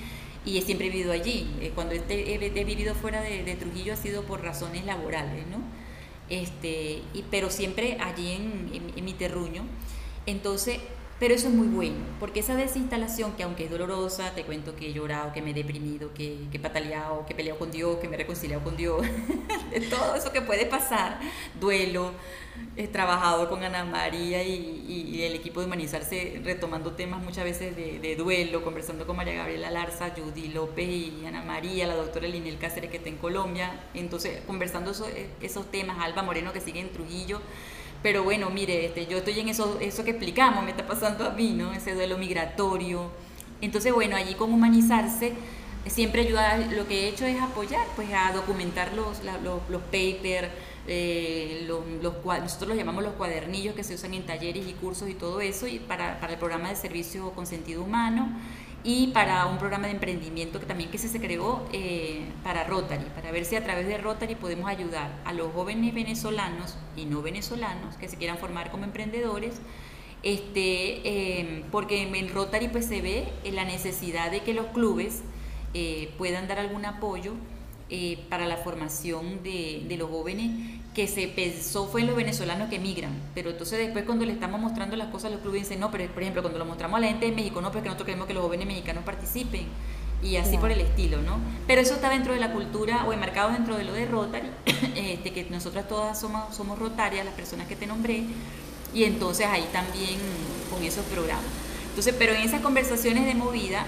y 0.44 0.60
siempre 0.62 0.86
he 0.86 0.90
vivido 0.90 1.12
allí. 1.12 1.50
Eh, 1.60 1.72
cuando 1.74 1.94
he, 1.94 2.00
he, 2.08 2.64
vivido 2.64 2.94
fuera 2.94 3.20
de, 3.22 3.56
Trujillo 3.56 3.92
ha 3.92 3.96
sido 3.96 4.24
por 4.24 4.42
razones 4.42 4.84
laborales, 4.84 5.46
¿no? 5.46 5.58
Este, 6.28 7.02
y, 7.12 7.24
pero 7.30 7.50
siempre 7.50 7.98
allí 8.00 8.32
en 8.32 9.04
mi 9.04 9.12
terruño. 9.14 9.64
Entonces, 10.26 10.78
pero 11.20 11.34
eso 11.34 11.48
es 11.48 11.54
muy 11.54 11.68
bueno, 11.68 11.98
porque 12.18 12.40
esa 12.40 12.56
desinstalación, 12.56 13.34
que 13.36 13.42
aunque 13.42 13.64
es 13.64 13.70
dolorosa, 13.70 14.30
te 14.34 14.42
cuento 14.44 14.74
que 14.74 14.88
he 14.88 14.92
llorado, 14.94 15.34
que 15.34 15.42
me 15.42 15.50
he 15.50 15.54
deprimido, 15.54 16.14
que, 16.14 16.38
que 16.50 16.56
he 16.56 16.60
pataleado, 16.60 17.26
que 17.26 17.34
he 17.34 17.36
peleado 17.36 17.58
con 17.58 17.70
Dios, 17.70 17.98
que 17.98 18.08
me 18.08 18.14
he 18.14 18.18
reconciliado 18.18 18.64
con 18.64 18.74
Dios, 18.74 19.02
de 19.70 19.80
todo 19.82 20.14
eso 20.14 20.32
que 20.32 20.40
puede 20.40 20.64
pasar, 20.64 21.20
duelo, 21.60 22.12
he 22.74 22.88
trabajado 22.88 23.50
con 23.50 23.62
Ana 23.62 23.84
María 23.84 24.42
y, 24.42 24.84
y, 24.88 25.22
el 25.22 25.34
equipo 25.34 25.60
de 25.60 25.66
Humanizarse 25.66 26.40
retomando 26.42 26.92
temas 26.92 27.22
muchas 27.22 27.44
veces 27.44 27.76
de, 27.76 27.98
de, 27.98 28.16
duelo, 28.16 28.64
conversando 28.64 29.06
con 29.06 29.16
María 29.16 29.34
Gabriela 29.34 29.70
Larza, 29.70 30.14
Judy 30.16 30.48
López 30.48 30.88
y 30.88 31.24
Ana 31.26 31.42
María, 31.42 31.86
la 31.86 31.96
doctora 31.96 32.28
Linel 32.28 32.56
Cáceres 32.56 32.90
que 32.90 32.96
está 32.96 33.10
en 33.10 33.18
Colombia, 33.18 33.78
entonces 33.92 34.40
conversando 34.46 34.92
esos, 34.92 35.08
esos 35.42 35.70
temas, 35.70 35.98
Alba 36.00 36.22
Moreno 36.22 36.54
que 36.54 36.60
sigue 36.60 36.80
en 36.80 36.90
Trujillo, 36.90 37.42
Pero 38.02 38.24
bueno, 38.24 38.48
mire, 38.50 38.86
este, 38.86 39.06
yo 39.06 39.18
estoy 39.18 39.38
en 39.40 39.48
eso, 39.48 39.78
eso 39.80 40.04
que 40.04 40.10
explicamos, 40.10 40.64
me 40.64 40.70
está 40.70 40.86
pasando 40.86 41.26
a 41.26 41.30
mí, 41.30 41.52
¿no? 41.52 41.72
Ese 41.72 41.94
duelo 41.94 42.16
migratorio. 42.16 43.10
Entonces, 43.60 43.92
bueno, 43.92 44.16
allí 44.16 44.34
con 44.34 44.52
humanizarse, 44.52 45.34
siempre 45.86 46.22
ayuda, 46.22 46.56
lo 46.58 46.88
que 46.88 47.04
he 47.04 47.08
hecho 47.08 47.26
es 47.26 47.40
apoyar, 47.40 47.86
pues 47.96 48.08
a 48.14 48.32
documentar 48.32 48.94
los, 48.94 49.22
los, 49.24 49.60
los 49.68 49.82
papers, 49.82 50.48
eh, 50.86 51.66
los, 51.66 51.82
nosotros 52.24 52.68
los 52.68 52.76
llamamos 52.76 53.04
los 53.04 53.12
cuadernillos 53.14 53.74
que 53.74 53.84
se 53.84 53.94
usan 53.94 54.14
en 54.14 54.24
talleres 54.24 54.66
y 54.66 54.72
cursos 54.72 55.08
y 55.08 55.14
todo 55.14 55.40
eso, 55.40 55.66
y 55.66 55.78
para, 55.78 56.18
para 56.20 56.32
el 56.32 56.38
programa 56.38 56.70
de 56.70 56.76
servicio 56.76 57.30
con 57.32 57.46
sentido 57.46 57.82
humano 57.82 58.28
y 58.82 59.08
para 59.08 59.46
un 59.46 59.58
programa 59.58 59.88
de 59.88 59.92
emprendimiento 59.92 60.58
que 60.58 60.64
también 60.64 60.90
que 60.90 60.96
se, 60.96 61.20
creó 61.20 61.66
eh, 61.72 62.24
para 62.42 62.64
Rotary, 62.64 63.04
para 63.14 63.30
ver 63.30 63.44
si 63.44 63.56
a 63.56 63.62
través 63.62 63.86
de 63.86 63.98
Rotary 63.98 64.36
podemos 64.36 64.70
ayudar 64.70 65.10
a 65.26 65.34
los 65.34 65.52
jóvenes 65.52 65.92
venezolanos 65.92 66.76
y 66.96 67.04
no 67.04 67.20
venezolanos 67.20 67.96
que 67.96 68.08
se 68.08 68.16
quieran 68.16 68.38
formar 68.38 68.70
como 68.70 68.84
emprendedores, 68.84 69.60
este, 70.22 71.08
eh, 71.08 71.64
porque 71.70 72.02
en 72.02 72.28
Rotary 72.30 72.68
pues 72.68 72.86
se 72.86 73.02
ve 73.02 73.28
la 73.52 73.64
necesidad 73.64 74.30
de 74.30 74.40
que 74.40 74.54
los 74.54 74.66
clubes 74.66 75.22
puedan 76.18 76.48
dar 76.48 76.58
algún 76.58 76.84
apoyo 76.84 77.34
para 78.28 78.46
la 78.46 78.56
formación 78.56 79.42
de, 79.42 79.84
de 79.88 79.96
los 79.96 80.10
jóvenes 80.10 80.50
que 80.94 81.06
se 81.06 81.28
pensó 81.28 81.86
fue 81.86 82.00
en 82.00 82.08
los 82.08 82.16
venezolanos 82.16 82.68
que 82.68 82.76
emigran, 82.76 83.12
pero 83.34 83.50
entonces 83.50 83.78
después 83.78 84.04
cuando 84.04 84.24
le 84.24 84.32
estamos 84.32 84.60
mostrando 84.60 84.96
las 84.96 85.08
cosas, 85.08 85.30
los 85.30 85.40
clubes 85.40 85.62
dicen, 85.62 85.80
no, 85.80 85.90
pero 85.90 86.06
por 86.12 86.22
ejemplo, 86.22 86.42
cuando 86.42 86.58
lo 86.58 86.64
mostramos 86.64 86.98
a 86.98 87.00
la 87.00 87.08
gente 87.08 87.26
de 87.26 87.32
México, 87.32 87.60
no, 87.60 87.70
porque 87.70 87.86
nosotros 87.86 88.06
queremos 88.06 88.26
que 88.26 88.34
los 88.34 88.42
jóvenes 88.42 88.66
mexicanos 88.66 89.04
participen, 89.04 89.66
y 90.22 90.36
así 90.36 90.58
por 90.58 90.70
el 90.70 90.80
estilo, 90.80 91.22
¿no? 91.22 91.38
Pero 91.66 91.80
eso 91.80 91.94
está 91.94 92.10
dentro 92.10 92.34
de 92.34 92.40
la 92.40 92.52
cultura 92.52 93.06
o 93.06 93.12
enmarcado 93.12 93.52
dentro 93.52 93.76
de 93.76 93.84
lo 93.84 93.92
de 93.92 94.06
Rotary, 94.06 94.48
este, 94.94 95.32
que 95.32 95.46
nosotras 95.48 95.88
todas 95.88 96.20
somos, 96.20 96.54
somos 96.54 96.78
rotarias, 96.78 97.24
las 97.24 97.34
personas 97.34 97.66
que 97.66 97.76
te 97.76 97.86
nombré, 97.86 98.24
y 98.92 99.04
entonces 99.04 99.46
ahí 99.46 99.66
también 99.72 100.18
con 100.70 100.82
esos 100.82 101.04
programas. 101.06 101.44
Entonces, 101.88 102.14
pero 102.18 102.32
en 102.34 102.42
esas 102.42 102.60
conversaciones 102.60 103.26
de 103.26 103.34
movida, 103.34 103.86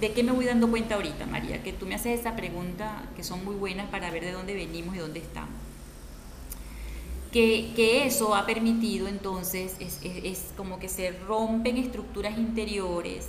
¿de 0.00 0.12
qué 0.12 0.22
me 0.22 0.32
voy 0.32 0.44
dando 0.44 0.70
cuenta 0.70 0.94
ahorita, 0.96 1.26
María? 1.26 1.62
Que 1.62 1.72
tú 1.72 1.86
me 1.86 1.94
haces 1.94 2.20
esa 2.20 2.36
pregunta 2.36 3.02
que 3.16 3.24
son 3.24 3.44
muy 3.44 3.54
buenas 3.54 3.88
para 3.90 4.10
ver 4.10 4.24
de 4.24 4.32
dónde 4.32 4.54
venimos 4.54 4.94
y 4.96 4.98
dónde 4.98 5.20
estamos 5.20 5.64
que, 7.34 8.06
eso 8.06 8.34
ha 8.34 8.46
permitido 8.46 9.08
entonces, 9.08 9.76
es, 9.80 10.52
como 10.56 10.78
que 10.78 10.88
se 10.88 11.10
rompen 11.26 11.76
estructuras 11.76 12.38
interiores 12.38 13.26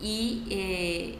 y 0.00 0.44
eh, 0.50 1.18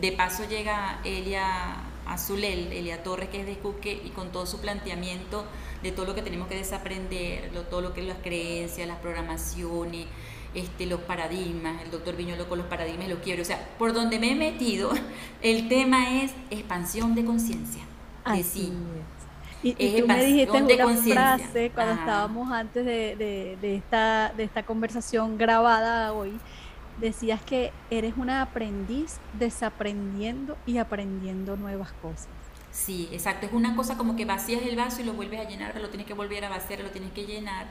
de, 0.00 0.12
paso 0.12 0.44
llega 0.48 1.00
Elia 1.04 1.88
Azulel, 2.06 2.72
Elia 2.72 3.02
Torres, 3.02 3.28
que 3.30 3.40
es 3.40 3.46
de 3.46 3.54
Cuque, 3.54 4.00
y 4.04 4.10
con 4.10 4.30
todo 4.30 4.46
su 4.46 4.60
planteamiento 4.60 5.44
de 5.82 5.90
todo 5.90 6.06
lo 6.06 6.14
que 6.14 6.22
tenemos 6.22 6.46
que 6.46 6.54
desaprender, 6.54 7.50
todo 7.68 7.80
lo 7.80 7.94
que 7.94 8.02
es 8.02 8.06
las 8.06 8.18
creencias, 8.18 8.86
las 8.86 8.98
programaciones, 8.98 10.06
este, 10.54 10.86
los 10.86 11.00
paradigmas, 11.00 11.82
el 11.82 11.90
doctor 11.90 12.16
Viñolo 12.16 12.48
con 12.48 12.58
los 12.58 12.66
paradigmas 12.66 13.06
y 13.06 13.10
los 13.10 13.20
quiebres. 13.20 13.46
O 13.46 13.48
sea, 13.48 13.68
por 13.78 13.92
donde 13.92 14.18
me 14.18 14.32
he 14.32 14.34
metido, 14.34 14.90
el 15.42 15.68
tema 15.68 16.22
es 16.22 16.32
expansión 16.50 17.14
de 17.14 17.24
conciencia. 17.24 17.82
De 18.26 18.42
sí. 18.42 18.72
Y, 19.62 20.00
tú 20.00 20.06
me 20.06 20.24
dijiste 20.24 20.62
una 20.62 20.96
frase 20.96 21.70
cuando 21.74 21.94
estábamos 21.94 22.50
antes 22.50 22.84
de, 22.84 23.58
esta, 23.62 24.32
de 24.34 24.44
esta 24.44 24.62
conversación 24.62 25.36
grabada 25.36 26.14
hoy, 26.14 26.32
decías 26.98 27.42
que 27.42 27.70
eres 27.90 28.14
una 28.16 28.40
aprendiz 28.40 29.18
desaprendiendo 29.38 30.56
y 30.66 30.78
aprendiendo 30.78 31.56
nuevas 31.56 31.92
cosas. 32.00 32.28
Sí, 32.70 33.08
exacto. 33.12 33.46
Es 33.46 33.52
una 33.52 33.76
cosa 33.76 33.98
como 33.98 34.16
que 34.16 34.24
vacías 34.24 34.62
el 34.62 34.76
vaso 34.76 35.02
y 35.02 35.04
lo 35.04 35.12
vuelves 35.12 35.44
a 35.44 35.48
llenar, 35.48 35.78
lo 35.78 35.88
tienes 35.88 36.06
que 36.06 36.14
volver 36.14 36.44
a 36.44 36.48
vaciar, 36.48 36.80
lo 36.80 36.90
tienes 36.90 37.12
que 37.12 37.26
llenar 37.26 37.66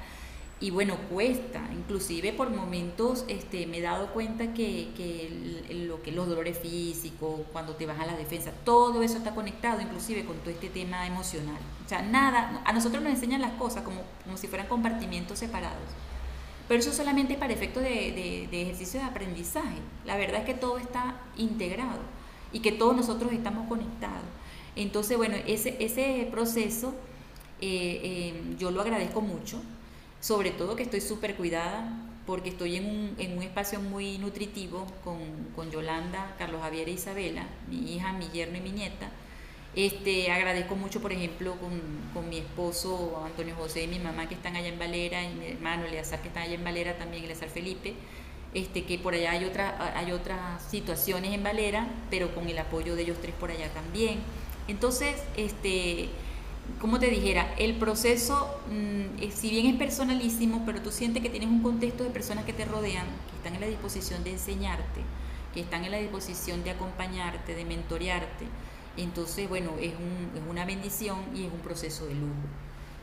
y 0.61 0.71
bueno, 0.71 0.97
cuesta, 1.09 1.61
inclusive 1.73 2.33
por 2.33 2.49
momentos 2.49 3.23
este, 3.29 3.65
me 3.65 3.77
he 3.77 3.81
dado 3.81 4.07
cuenta 4.11 4.53
que, 4.53 4.89
que, 4.97 5.85
lo 5.87 6.01
que 6.01 6.11
los 6.11 6.27
dolores 6.27 6.59
físicos, 6.59 7.41
cuando 7.53 7.75
te 7.75 7.85
bajan 7.85 8.07
la 8.07 8.17
defensa, 8.17 8.51
todo 8.65 9.01
eso 9.01 9.17
está 9.17 9.33
conectado 9.33 9.79
inclusive 9.79 10.25
con 10.25 10.35
todo 10.39 10.49
este 10.49 10.67
tema 10.67 11.07
emocional. 11.07 11.59
O 11.85 11.87
sea, 11.87 12.01
nada, 12.01 12.61
a 12.65 12.73
nosotros 12.73 13.01
nos 13.01 13.13
enseñan 13.13 13.39
las 13.39 13.53
cosas 13.53 13.83
como, 13.83 14.01
como 14.25 14.35
si 14.35 14.47
fueran 14.47 14.67
compartimientos 14.67 15.39
separados. 15.39 15.77
Pero 16.67 16.81
eso 16.81 16.91
solamente 16.91 17.33
es 17.33 17.39
para 17.39 17.53
efectos 17.53 17.81
de, 17.81 18.47
de, 18.51 18.61
ejercicio 18.61 18.99
de 18.99 19.05
aprendizaje. 19.05 19.77
La 20.05 20.17
verdad 20.17 20.41
es 20.41 20.45
que 20.45 20.53
todo 20.53 20.77
está 20.77 21.21
integrado 21.37 22.01
y 22.51 22.59
que 22.59 22.73
todos 22.73 22.95
nosotros 22.97 23.31
estamos 23.31 23.67
conectados. 23.69 24.25
Entonces, 24.75 25.17
bueno, 25.17 25.37
ese, 25.47 25.77
ese 25.79 26.27
proceso 26.29 26.93
eh, 27.61 28.01
eh, 28.03 28.55
yo 28.59 28.71
lo 28.71 28.81
agradezco 28.81 29.21
mucho 29.21 29.61
sobre 30.19 30.51
todo 30.51 30.75
que 30.75 30.83
estoy 30.83 31.01
súper 31.01 31.35
cuidada 31.35 32.05
porque 32.25 32.49
estoy 32.49 32.75
en 32.75 32.85
un, 32.85 33.15
en 33.17 33.37
un 33.37 33.43
espacio 33.43 33.79
muy 33.79 34.19
nutritivo 34.19 34.85
con, 35.03 35.17
con, 35.55 35.71
Yolanda, 35.71 36.35
Carlos 36.37 36.61
Javier 36.61 36.87
e 36.87 36.91
Isabela, 36.91 37.47
mi 37.67 37.95
hija, 37.95 38.13
mi 38.13 38.29
yerno 38.29 38.57
y 38.57 38.61
mi 38.61 38.71
nieta. 38.71 39.09
Este, 39.75 40.31
agradezco 40.31 40.75
mucho, 40.75 41.01
por 41.01 41.11
ejemplo, 41.11 41.55
con, 41.55 41.81
con 42.13 42.29
mi 42.29 42.37
esposo 42.37 43.23
Antonio 43.25 43.55
José 43.55 43.83
y 43.83 43.87
mi 43.87 43.97
mamá 43.97 44.29
que 44.29 44.35
están 44.35 44.55
allá 44.55 44.67
en 44.67 44.77
Valera, 44.77 45.23
y 45.23 45.33
mi 45.33 45.47
hermano 45.47 45.85
Eleazar 45.85 46.21
que 46.21 46.27
está 46.27 46.41
allá 46.41 46.53
en 46.53 46.63
Valera 46.63 46.97
también, 46.99 47.23
Eleazar 47.23 47.49
Felipe, 47.49 47.95
este, 48.53 48.83
que 48.83 48.99
por 48.99 49.15
allá 49.15 49.31
hay, 49.31 49.45
otra, 49.45 49.93
hay 49.97 50.11
otras 50.11 50.63
situaciones 50.69 51.33
en 51.33 51.43
Valera, 51.43 51.87
pero 52.11 52.33
con 52.35 52.47
el 52.47 52.57
apoyo 52.59 52.95
de 52.95 53.03
ellos 53.03 53.17
tres 53.21 53.33
por 53.39 53.49
allá 53.49 53.69
también. 53.73 54.19
Entonces, 54.67 55.15
este, 55.35 56.09
como 56.79 56.99
te 56.99 57.07
dijera, 57.07 57.53
el 57.57 57.75
proceso, 57.75 58.59
mm, 58.69 59.31
si 59.31 59.49
bien 59.49 59.65
es 59.67 59.75
personalísimo, 59.75 60.63
pero 60.65 60.81
tú 60.81 60.91
sientes 60.91 61.21
que 61.21 61.29
tienes 61.29 61.49
un 61.49 61.61
contexto 61.61 62.03
de 62.03 62.09
personas 62.09 62.45
que 62.45 62.53
te 62.53 62.65
rodean, 62.65 63.05
que 63.29 63.37
están 63.37 63.55
en 63.55 63.61
la 63.61 63.67
disposición 63.67 64.23
de 64.23 64.31
enseñarte, 64.31 65.01
que 65.53 65.61
están 65.61 65.85
en 65.85 65.91
la 65.91 65.97
disposición 65.97 66.63
de 66.63 66.71
acompañarte, 66.71 67.55
de 67.55 67.65
mentorearte. 67.65 68.45
Entonces, 68.97 69.47
bueno, 69.47 69.71
es, 69.79 69.91
es 69.91 70.49
una 70.49 70.65
bendición 70.65 71.17
y 71.35 71.45
es 71.45 71.53
un 71.53 71.59
proceso 71.59 72.05
de 72.05 72.15
lujo. 72.15 72.33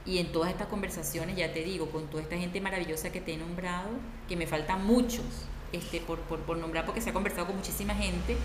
Y 0.05 0.19
en 0.19 0.31
todas 0.31 0.51
estas 0.51 0.69
conversaciones, 0.69 1.37
ya 1.37 1.53
te 1.53 1.65
digo, 1.65 1.91
con 1.91 2.07
toda 2.07 2.23
esta 2.23 2.37
gente 2.37 2.61
maravillosa 2.61 3.11
que 3.11 3.21
te 3.21 3.35
he 3.35 3.37
nombrado, 3.37 3.89
que 4.29 4.37
me 4.37 4.47
faltan 4.47 4.87
muchos 4.87 5.25
este, 5.73 6.01
por, 6.01 6.21
por, 6.21 6.41
por 6.41 6.57
nombrar 6.57 6.87
porque 6.87 7.01
se 7.01 7.11
ha 7.11 7.13
conversado 7.13 7.49
con 7.49 7.57
muchísima 7.57 7.95
gente, 7.95 8.37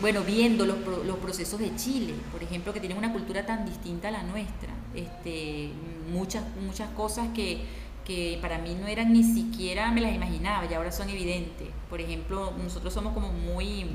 bueno, 0.00 0.22
viendo 0.22 0.66
los, 0.66 0.78
los, 1.04 1.16
procesos 1.18 1.58
de 1.58 1.74
Chile, 1.76 2.14
por 2.30 2.42
ejemplo, 2.42 2.72
que 2.72 2.80
tienen 2.80 2.98
una 2.98 3.12
cultura 3.12 3.46
tan 3.46 3.64
distinta 3.64 4.08
a 4.08 4.10
la 4.10 4.22
nuestra, 4.22 4.74
este, 4.94 5.70
muchas, 6.12 6.44
muchas 6.60 6.90
cosas 6.90 7.28
que, 7.34 7.64
que 8.04 8.38
para 8.42 8.58
mí 8.58 8.76
no 8.78 8.86
eran 8.86 9.12
ni 9.12 9.24
siquiera, 9.24 9.90
me 9.90 10.02
las 10.02 10.14
imaginaba 10.14 10.66
y 10.70 10.74
ahora 10.74 10.92
son 10.92 11.08
evidentes. 11.08 11.68
Por 11.88 12.00
ejemplo, 12.00 12.52
nosotros 12.62 12.92
somos 12.92 13.14
como 13.14 13.32
muy, 13.32 13.86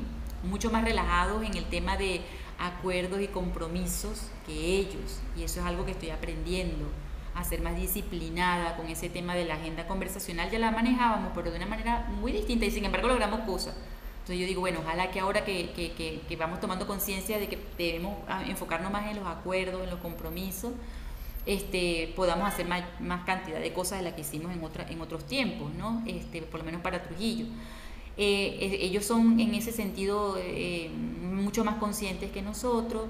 mucho 0.44 0.72
más 0.72 0.84
relajados 0.84 1.44
en 1.44 1.56
el 1.56 1.66
tema 1.66 1.98
de 1.98 2.22
acuerdos 2.58 3.22
y 3.22 3.28
compromisos 3.28 4.24
que 4.46 4.54
ellos, 4.80 5.20
y 5.38 5.44
eso 5.44 5.60
es 5.60 5.66
algo 5.66 5.86
que 5.86 5.92
estoy 5.92 6.10
aprendiendo 6.10 6.86
a 7.36 7.44
ser 7.44 7.62
más 7.62 7.76
disciplinada 7.76 8.76
con 8.76 8.88
ese 8.88 9.10
tema 9.10 9.36
de 9.36 9.46
la 9.46 9.56
agenda 9.56 9.88
conversacional, 9.88 10.50
ya 10.52 10.60
la 10.60 10.72
manejábamos, 10.72 11.32
pero 11.34 11.52
de 11.52 11.58
una 11.58 11.66
manera 11.66 12.08
muy 12.20 12.32
distinta 12.32 12.66
y 12.66 12.72
sin 12.72 12.86
embargo 12.86 13.08
logramos 13.08 13.42
cosas. 13.42 13.76
Entonces 14.22 14.40
yo 14.40 14.46
digo, 14.46 14.62
bueno, 14.62 14.82
ojalá 14.84 15.10
que 15.10 15.20
ahora 15.20 15.44
que, 15.44 15.72
que, 15.72 16.22
que, 16.28 16.36
vamos 16.36 16.60
tomando 16.60 16.86
conciencia 16.86 17.40
de 17.40 17.48
que 17.48 17.58
debemos 17.76 18.18
ah, 18.28 18.44
enfocarnos 18.48 18.92
más 18.92 19.10
en 19.10 19.18
los 19.18 19.28
acuerdos, 19.28 19.84
en 19.84 19.90
los 19.90 20.00
compromisos, 20.00 20.74
este, 21.48 22.14
podamos 22.16 22.48
hacer 22.48 22.68
más, 22.68 22.84
más 23.00 23.26
cantidad 23.26 23.60
de 23.60 23.74
cosas 23.74 23.98
de 23.98 24.04
las 24.04 24.14
que 24.14 24.22
hicimos 24.22 24.54
en, 24.54 24.64
otra, 24.64 24.88
en 24.88 25.02
otros 25.02 25.26
tiempos, 25.26 25.74
¿no? 25.74 26.04
Este, 26.06 26.44
por 26.44 26.60
lo 26.60 26.66
menos 26.66 26.82
para 26.82 27.02
Trujillo. 27.02 27.48
Eh, 28.16 28.78
ellos 28.82 29.06
son 29.06 29.40
en 29.40 29.56
ese 29.56 29.72
sentido 29.72 30.38
eh, 30.38 30.90
mucho 30.90 31.64
más 31.64 31.78
conscientes 31.78 32.32
que 32.32 32.44
nosotros, 32.44 33.06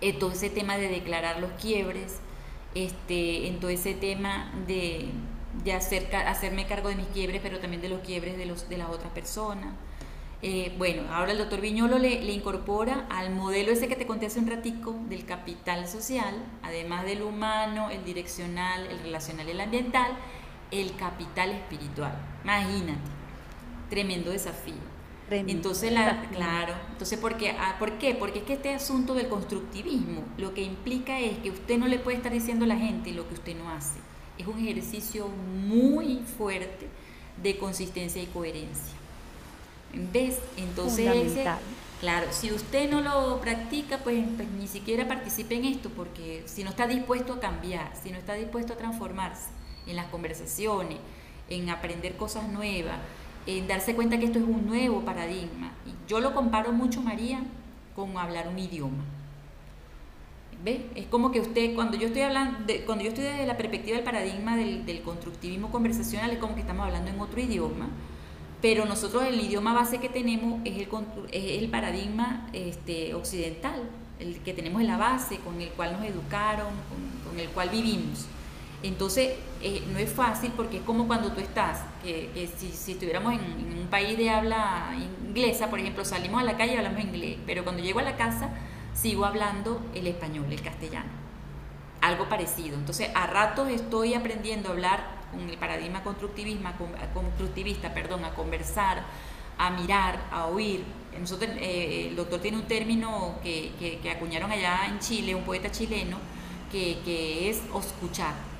en 0.00 0.18
todo 0.20 0.30
ese 0.30 0.48
tema 0.48 0.76
de 0.76 0.88
declarar 0.88 1.40
los 1.40 1.50
quiebres, 1.60 2.20
este, 2.76 3.48
en 3.48 3.58
todo 3.58 3.70
ese 3.70 3.94
tema 3.94 4.52
de, 4.68 5.08
de 5.64 5.72
hacer, 5.72 6.14
hacerme 6.14 6.66
cargo 6.66 6.88
de 6.88 6.94
mis 6.94 7.08
quiebres, 7.08 7.40
pero 7.42 7.58
también 7.58 7.82
de 7.82 7.88
los 7.88 8.00
quiebres 8.00 8.38
de, 8.38 8.46
los, 8.46 8.68
de 8.68 8.78
las 8.78 8.90
otras 8.90 9.12
personas. 9.12 9.74
Eh, 10.42 10.74
bueno, 10.78 11.02
ahora 11.12 11.32
el 11.32 11.38
doctor 11.38 11.60
Viñolo 11.60 11.98
le, 11.98 12.14
incorpora 12.32 13.06
al 13.10 13.30
modelo 13.30 13.72
ese 13.72 13.88
que 13.88 13.96
te 13.96 14.06
conté 14.06 14.26
hace 14.26 14.38
un 14.38 14.46
ratico 14.46 14.96
del 15.08 15.26
capital 15.26 15.86
social, 15.86 16.34
además 16.62 17.04
del 17.04 17.22
humano, 17.22 17.90
el 17.90 18.04
direccional, 18.04 18.86
el 18.86 19.00
relacional 19.00 19.48
y 19.48 19.50
el 19.50 19.60
ambiental, 19.60 20.12
el 20.70 20.96
capital 20.96 21.50
espiritual. 21.50 22.14
Imagínate, 22.42 23.00
tremendo 23.90 24.30
desafío. 24.30 24.88
entonces, 25.30 25.92
la, 25.92 26.22
claro, 26.30 26.74
entonces, 26.90 27.18
¿por 27.18 27.36
qué? 27.36 27.50
Ah, 27.50 27.76
¿por 27.78 27.98
qué? 27.98 28.14
Porque 28.14 28.38
es 28.38 28.44
que 28.46 28.54
este 28.54 28.72
asunto 28.72 29.14
del 29.14 29.28
constructivismo 29.28 30.24
lo 30.38 30.54
que 30.54 30.62
implica 30.62 31.20
es 31.20 31.36
que 31.38 31.50
usted 31.50 31.78
no 31.78 31.86
le 31.86 31.98
puede 31.98 32.16
estar 32.16 32.32
diciendo 32.32 32.64
a 32.64 32.68
la 32.68 32.76
gente 32.78 33.12
lo 33.12 33.28
que 33.28 33.34
usted 33.34 33.56
no 33.58 33.68
hace. 33.68 33.98
Es 34.38 34.46
un 34.46 34.58
ejercicio 34.58 35.28
muy 35.28 36.22
fuerte 36.38 36.88
de 37.42 37.58
consistencia 37.58 38.22
y 38.22 38.26
coherencia. 38.26 38.99
¿Ves? 39.92 40.38
Entonces, 40.56 41.46
claro, 42.00 42.26
si 42.30 42.52
usted 42.52 42.90
no 42.90 43.00
lo 43.00 43.40
practica, 43.40 43.98
pues, 43.98 44.24
pues, 44.36 44.48
ni 44.50 44.68
siquiera 44.68 45.08
participe 45.08 45.56
en 45.56 45.64
esto, 45.64 45.90
porque 45.90 46.42
si 46.46 46.64
no 46.64 46.70
está 46.70 46.86
dispuesto 46.86 47.34
a 47.34 47.40
cambiar, 47.40 47.92
si 48.00 48.10
no 48.10 48.18
está 48.18 48.34
dispuesto 48.34 48.74
a 48.74 48.76
transformarse, 48.76 49.48
en 49.86 49.96
las 49.96 50.06
conversaciones, 50.06 50.98
en 51.48 51.68
aprender 51.70 52.16
cosas 52.16 52.48
nuevas, 52.48 52.98
en 53.46 53.66
darse 53.66 53.94
cuenta 53.94 54.18
que 54.18 54.26
esto 54.26 54.38
es 54.38 54.44
un 54.44 54.66
nuevo 54.66 55.04
paradigma. 55.04 55.72
Y 55.86 56.08
yo 56.08 56.20
lo 56.20 56.34
comparo 56.34 56.72
mucho, 56.72 57.00
María, 57.02 57.42
con 57.96 58.16
hablar 58.16 58.48
un 58.48 58.58
idioma. 58.58 59.04
¿Ve? 60.62 60.86
Es 60.94 61.06
como 61.06 61.32
que 61.32 61.40
usted, 61.40 61.74
cuando 61.74 61.96
yo 61.96 62.08
estoy 62.08 62.22
hablando, 62.22 62.72
cuando 62.84 63.02
yo 63.02 63.08
estoy 63.08 63.24
desde 63.24 63.46
la 63.46 63.56
perspectiva 63.56 63.96
del 63.96 64.04
paradigma 64.04 64.56
del, 64.56 64.84
del, 64.84 65.00
constructivismo 65.00 65.70
conversacional, 65.70 66.30
es 66.30 66.38
como 66.38 66.54
que 66.54 66.60
estamos 66.60 66.84
hablando 66.84 67.10
en 67.10 67.18
otro 67.18 67.40
idioma, 67.40 67.88
pero 68.60 68.84
nosotros 68.84 69.24
el 69.24 69.40
idioma 69.40 69.72
base 69.72 69.98
que 69.98 70.08
tenemos 70.08 70.60
es 70.64 70.76
el, 70.76 70.88
el 71.32 71.70
paradigma 71.70 72.48
este, 72.52 73.14
occidental, 73.14 73.82
el 74.18 74.38
que 74.40 74.52
tenemos 74.52 74.80
en 74.82 74.88
la 74.88 74.98
base, 74.98 75.38
con 75.38 75.60
el 75.60 75.70
cual 75.70 75.92
nos 75.92 76.04
educaron, 76.04 76.68
con, 76.88 77.30
con 77.30 77.40
el 77.40 77.48
cual 77.48 77.70
vivimos. 77.70 78.26
Entonces, 78.82 79.34
eh, 79.62 79.82
no 79.92 79.98
es 79.98 80.10
fácil 80.10 80.52
porque 80.56 80.78
es 80.78 80.82
como 80.82 81.06
cuando 81.06 81.32
tú 81.32 81.40
estás, 81.40 81.80
que, 82.02 82.30
que 82.34 82.46
si, 82.46 82.70
si, 82.70 82.92
estuviéramos 82.92 83.34
en, 83.34 83.40
en, 83.40 83.78
un 83.78 83.86
país 83.88 84.16
de 84.16 84.30
habla 84.30 84.94
inglesa, 85.26 85.68
por 85.68 85.78
ejemplo, 85.78 86.04
salimos 86.04 86.40
a 86.40 86.44
la 86.44 86.56
calle 86.56 86.74
y 86.74 86.76
hablamos 86.76 87.02
inglés, 87.02 87.36
pero 87.46 87.62
cuando 87.62 87.82
llego 87.82 87.98
a 87.98 88.02
la 88.02 88.16
casa 88.16 88.50
sigo 88.94 89.24
hablando 89.24 89.82
el 89.94 90.06
español, 90.06 90.46
el 90.50 90.62
castellano, 90.62 91.10
algo 92.00 92.28
parecido. 92.28 92.76
Entonces, 92.76 93.10
a 93.14 93.26
ratos 93.26 93.68
estoy 93.68 94.14
aprendiendo 94.14 94.70
a 94.70 94.72
hablar 94.72 95.19
con 95.30 95.48
el 95.48 95.56
paradigma 95.58 96.02
constructivista, 96.02 97.92
perdón, 97.94 98.24
a 98.24 98.34
conversar, 98.34 99.04
a 99.58 99.70
mirar, 99.70 100.20
a 100.30 100.46
oír. 100.46 100.84
Nosotros, 101.18 101.50
eh, 101.56 102.08
el 102.08 102.16
doctor 102.16 102.40
tiene 102.40 102.56
un 102.58 102.66
término 102.66 103.38
que, 103.42 103.72
que, 103.78 103.98
que, 103.98 104.10
acuñaron 104.10 104.50
allá 104.50 104.86
en 104.88 104.98
Chile, 105.00 105.34
un 105.34 105.44
poeta 105.44 105.70
chileno, 105.70 106.18
que, 106.70 106.98
que 107.04 107.50
es 107.50 107.58
escuchar 107.58 108.50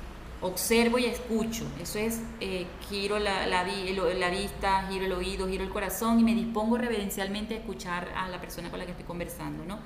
observo 0.41 0.97
y 0.97 1.05
escucho. 1.05 1.65
Eso 1.81 1.99
es, 1.99 2.19
eh, 2.39 2.65
giro 2.89 3.19
la, 3.19 3.45
la, 3.47 3.63
la, 3.63 4.29
vista, 4.29 4.87
giro 4.89 5.05
el 5.05 5.13
oído, 5.13 5.47
giro 5.47 5.63
el 5.63 5.69
corazón 5.69 6.19
y 6.19 6.23
me 6.23 6.33
dispongo 6.33 6.77
reverencialmente 6.77 7.55
a 7.55 7.57
escuchar 7.57 8.09
a 8.15 8.27
la 8.27 8.41
persona 8.41 8.69
con 8.69 8.79
la 8.79 8.85
que 8.85 8.91
estoy 8.91 9.05
conversando, 9.05 9.63
¿no? 9.65 9.79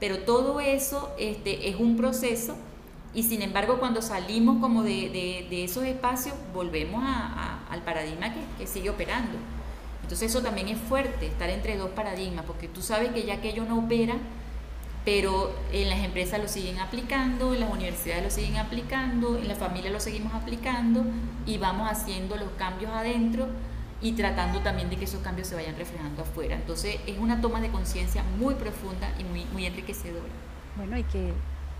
Pero 0.00 0.20
todo 0.20 0.60
eso 0.60 1.14
este, 1.18 1.68
es 1.68 1.76
un 1.76 1.96
proceso 1.96 2.56
y 3.14 3.22
sin 3.22 3.42
embargo 3.42 3.78
cuando 3.78 4.02
salimos 4.02 4.60
como 4.60 4.82
de, 4.82 5.46
esos 5.64 5.84
espacios 5.84 6.34
volvemos 6.52 7.02
a, 7.04 7.60
al 7.70 7.82
paradigma 7.82 8.32
que, 8.32 8.40
que 8.58 8.66
sigue 8.66 8.90
operando. 8.90 9.38
Entonces 10.02 10.30
eso 10.30 10.42
también 10.42 10.68
es 10.68 10.78
fuerte, 10.78 11.26
estar 11.26 11.50
entre 11.50 11.76
dos 11.76 11.90
paradigmas, 11.90 12.44
porque 12.46 12.68
tú 12.68 12.80
sabes 12.80 13.10
que 13.10 13.24
ya 13.24 13.34
aquello 13.34 13.64
no 13.64 13.78
opera, 13.78 14.16
pero 15.04 15.54
en 15.72 15.88
las 15.88 16.00
empresas 16.00 16.40
lo 16.40 16.48
siguen 16.48 16.78
aplicando, 16.80 17.54
en 17.54 17.60
las 17.60 17.70
universidades 17.70 18.24
lo 18.24 18.30
siguen 18.30 18.56
aplicando, 18.56 19.36
en 19.36 19.48
la 19.48 19.54
familia 19.54 19.90
lo 19.90 20.00
seguimos 20.00 20.34
aplicando 20.34 21.04
y 21.46 21.58
vamos 21.58 21.90
haciendo 21.90 22.36
los 22.36 22.50
cambios 22.58 22.90
adentro 22.92 23.48
y 24.00 24.12
tratando 24.12 24.60
también 24.60 24.90
de 24.90 24.96
que 24.96 25.04
esos 25.04 25.22
cambios 25.22 25.48
se 25.48 25.54
vayan 25.54 25.76
reflejando 25.76 26.22
afuera. 26.22 26.56
Entonces 26.56 26.96
es 27.06 27.18
una 27.18 27.40
toma 27.40 27.60
de 27.60 27.70
conciencia 27.70 28.22
muy 28.38 28.54
profunda 28.54 29.12
y 29.18 29.24
muy, 29.24 29.44
muy 29.46 29.66
enriquecedora. 29.66 30.28
Bueno, 30.76 30.96
y 30.98 31.04
que 31.04 31.32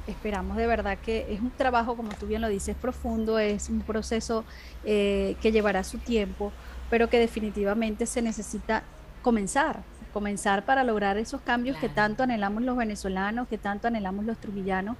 esperamos 0.08 0.56
de 0.56 0.66
verdad 0.66 0.98
que 0.98 1.26
es 1.30 1.40
un 1.40 1.50
trabajo, 1.50 1.96
como 1.96 2.10
tú 2.10 2.26
bien 2.26 2.40
lo 2.40 2.48
dices, 2.48 2.74
profundo, 2.74 3.38
es 3.38 3.68
un 3.68 3.80
proceso 3.80 4.44
eh, 4.84 5.36
que 5.40 5.52
llevará 5.52 5.84
su 5.84 5.98
tiempo, 5.98 6.52
pero 6.90 7.08
que 7.08 7.18
definitivamente 7.18 8.06
se 8.06 8.22
necesita 8.22 8.82
comenzar, 9.22 9.82
comenzar 10.12 10.64
para 10.64 10.84
lograr 10.84 11.18
esos 11.18 11.40
cambios 11.42 11.76
claro. 11.76 11.88
que 11.88 11.94
tanto 11.94 12.22
anhelamos 12.22 12.62
los 12.62 12.76
venezolanos, 12.76 13.48
que 13.48 13.58
tanto 13.58 13.88
anhelamos 13.88 14.24
los 14.24 14.38
trujillanos, 14.38 14.96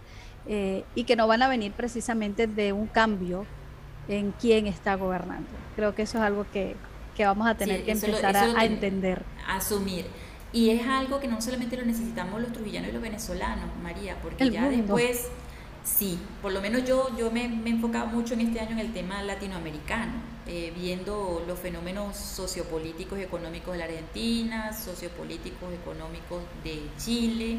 eh, 0.46 0.84
y 0.94 1.04
que 1.04 1.16
no 1.16 1.26
van 1.26 1.42
a 1.42 1.48
venir 1.48 1.72
precisamente 1.72 2.46
de 2.46 2.72
un 2.72 2.86
cambio 2.86 3.46
en 4.08 4.32
quién 4.32 4.66
está 4.66 4.94
gobernando. 4.94 5.48
Creo 5.76 5.94
que 5.94 6.02
eso 6.02 6.18
es 6.18 6.24
algo 6.24 6.46
que, 6.52 6.76
que 7.16 7.24
vamos 7.26 7.46
a 7.46 7.54
tener 7.54 7.80
sí, 7.80 7.84
que 7.84 7.92
empezar 7.92 8.32
lo, 8.32 8.56
a, 8.56 8.60
a 8.60 8.64
entender. 8.64 9.22
Asumir. 9.46 10.06
Y 10.52 10.70
es 10.70 10.86
algo 10.86 11.20
que 11.20 11.28
no 11.28 11.40
solamente 11.42 11.76
lo 11.76 11.84
necesitamos 11.84 12.40
los 12.40 12.52
trujillanos 12.52 12.90
y 12.90 12.92
los 12.92 13.02
venezolanos, 13.02 13.68
María, 13.82 14.16
porque 14.22 14.44
El 14.44 14.52
ya 14.52 14.62
mundo. 14.62 14.94
después, 14.94 15.26
sí, 15.84 16.18
por 16.40 16.52
lo 16.52 16.60
menos 16.60 16.84
yo, 16.84 17.14
yo 17.18 17.30
me, 17.30 17.48
me 17.48 17.70
he 17.70 17.72
enfocado 17.74 18.06
mucho 18.06 18.34
en 18.34 18.40
este 18.40 18.60
año 18.60 18.72
en 18.72 18.78
el 18.78 18.92
tema 18.92 19.22
latinoamericano 19.22 20.12
eh, 20.50 20.72
viendo 20.74 21.44
los 21.46 21.58
fenómenos 21.58 22.16
sociopolíticos 22.16 23.18
y 23.18 23.22
económicos 23.22 23.72
de 23.74 23.78
la 23.80 23.84
Argentina, 23.84 24.72
sociopolíticos 24.72 25.74
económicos 25.74 26.42
de 26.64 26.80
Chile, 26.96 27.58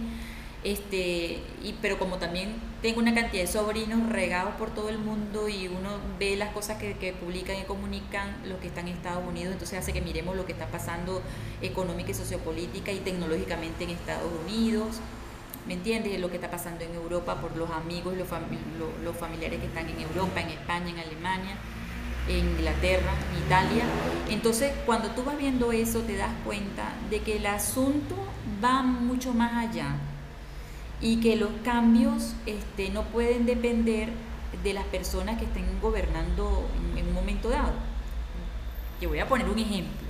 este, 0.64 1.39
y, 1.64 1.76
pero 1.82 1.97
como 1.97 2.18
también 2.18 2.55
tengo 2.82 2.99
una 2.99 3.14
cantidad 3.14 3.43
de 3.43 3.47
sobrinos 3.47 4.10
regados 4.10 4.55
por 4.55 4.72
todo 4.72 4.89
el 4.89 4.97
mundo 4.97 5.47
y 5.47 5.68
uno 5.68 5.89
ve 6.20 6.36
las 6.36 6.49
cosas 6.53 6.78
que, 6.78 6.97
que 6.97 7.14
publican 7.14 7.57
y 7.57 7.64
comunican 7.64 8.36
los 8.45 8.60
que 8.60 8.68
están 8.68 8.88
en 8.88 8.95
Estados 8.95 9.26
Unidos, 9.26 9.53
entonces 9.53 9.80
hace 9.80 9.93
que 9.93 10.01
miremos 10.01 10.36
lo 10.36 10.45
que 10.45 10.51
está 10.51 10.68
pasando 10.68 11.22
económica 11.62 12.12
y 12.12 12.14
sociopolítica 12.14 12.91
y 12.91 12.99
tecnológicamente 12.99 13.86
en 13.86 13.91
Estados 13.91 14.32
Unidos. 14.45 14.97
¿Me 15.66 15.76
entiendes? 15.76 16.20
Lo 16.20 16.30
que 16.30 16.36
está 16.36 16.49
pasando 16.49 16.84
en 16.84 16.95
Europa 16.95 17.36
por 17.36 17.55
los 17.55 17.70
amigos, 17.70 18.18
los, 18.18 18.28
fami 18.28 18.57
los 19.03 19.16
familiares 19.16 19.60
que 19.60 19.68
están 19.68 19.88
en 19.88 19.99
Europa, 19.99 20.41
en 20.41 20.49
España, 20.49 20.89
en 20.89 20.99
Alemania 20.99 21.55
en 22.28 22.47
Inglaterra, 22.47 23.12
en 23.32 23.45
Italia. 23.45 23.84
Entonces, 24.30 24.72
cuando 24.86 25.10
tú 25.10 25.24
vas 25.24 25.36
viendo 25.36 25.72
eso, 25.72 26.01
te 26.01 26.16
das 26.16 26.30
cuenta 26.45 26.93
de 27.10 27.22
que 27.22 27.38
el 27.38 27.45
asunto 27.47 28.16
va 28.64 28.84
mucho 28.84 29.34
más 29.34 29.68
allá 29.68 29.95
y 31.01 31.21
que 31.21 31.35
los 31.35 31.49
cambios 31.63 32.33
este, 32.45 32.89
no 32.89 33.03
pueden 33.03 33.45
depender 33.45 34.09
de 34.63 34.73
las 34.73 34.85
personas 34.85 35.37
que 35.37 35.45
estén 35.45 35.65
gobernando 35.81 36.67
en, 36.97 37.07
un 37.07 37.13
momento 37.13 37.49
dado. 37.49 37.73
Yo 39.01 39.09
voy 39.09 39.19
a 39.19 39.27
poner 39.27 39.47
un 39.49 39.59
ejemplo 39.59 40.09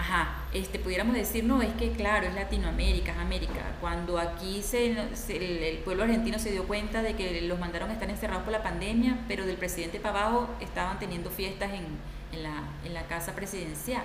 ajá, 0.00 0.44
este, 0.54 0.78
pudiéramos 0.78 1.14
decir, 1.14 1.44
no, 1.44 1.60
es 1.60 1.72
que 1.74 1.92
claro, 1.92 2.26
es 2.26 2.34
Latinoamérica, 2.34 3.12
es 3.12 3.18
América. 3.18 3.76
Cuando 3.80 4.18
aquí 4.18 4.62
se, 4.62 4.96
se, 5.14 5.68
el, 5.68 5.78
pueblo 5.78 6.04
argentino 6.04 6.38
se 6.38 6.50
dio 6.50 6.64
cuenta 6.64 7.02
de 7.02 7.14
que 7.14 7.42
los 7.42 7.58
mandaron 7.58 7.90
a 7.90 7.92
estar 7.92 8.08
encerrados 8.08 8.42
por 8.44 8.52
la 8.52 8.62
pandemia, 8.62 9.18
pero 9.28 9.44
del 9.44 9.56
presidente 9.56 10.00
para 10.00 10.20
abajo 10.20 10.48
estaban 10.60 10.98
teniendo 10.98 11.30
fiestas 11.30 11.70
en, 11.72 11.84
en, 12.32 12.42
la, 12.42 12.62
en 12.84 12.94
la 12.94 13.02
casa 13.02 13.34
presidencial. 13.34 14.02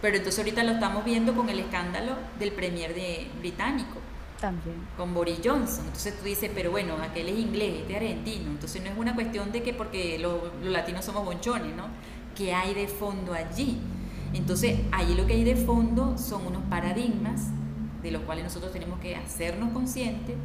Pero 0.00 0.16
entonces 0.16 0.38
ahorita 0.38 0.62
lo 0.62 0.72
estamos 0.72 1.04
viendo 1.04 1.34
con 1.34 1.48
el 1.48 1.58
escándalo 1.58 2.14
del 2.38 2.52
premier 2.52 2.94
de, 2.94 3.28
británico. 3.40 3.98
También. 4.40 4.76
Con 4.96 5.14
Boris 5.14 5.40
Johnson. 5.42 5.86
Entonces 5.86 6.18
tú 6.18 6.24
dices, 6.24 6.50
pero 6.54 6.70
bueno, 6.70 6.94
aquel 7.02 7.28
es 7.28 7.38
inglés, 7.38 7.80
este 7.80 7.92
es 7.92 7.96
argentino. 7.96 8.50
Entonces 8.50 8.82
no 8.82 8.90
es 8.90 8.98
una 8.98 9.14
cuestión 9.14 9.50
de 9.52 9.62
que 9.62 9.72
porque 9.72 10.18
los, 10.18 10.40
latinos 10.62 11.04
somos 11.04 11.24
bonchones, 11.24 11.74
¿no? 11.74 11.84
¿Qué 12.34 12.52
hay 12.52 12.74
de 12.74 12.86
fondo 12.86 13.32
allí? 13.32 13.80
Entonces, 14.34 14.80
ahí 14.92 15.14
lo 15.14 15.26
que 15.26 15.34
hay 15.34 15.44
de 15.44 15.56
fondo 15.56 16.18
son 16.18 16.46
unos 16.46 16.62
paradigmas 16.64 17.46
de 18.02 18.10
los 18.10 18.22
cuales 18.22 18.44
nosotros 18.44 18.72
tenemos 18.72 19.00
que 19.00 19.16
hacernos 19.16 19.72
conscientes 19.72 20.36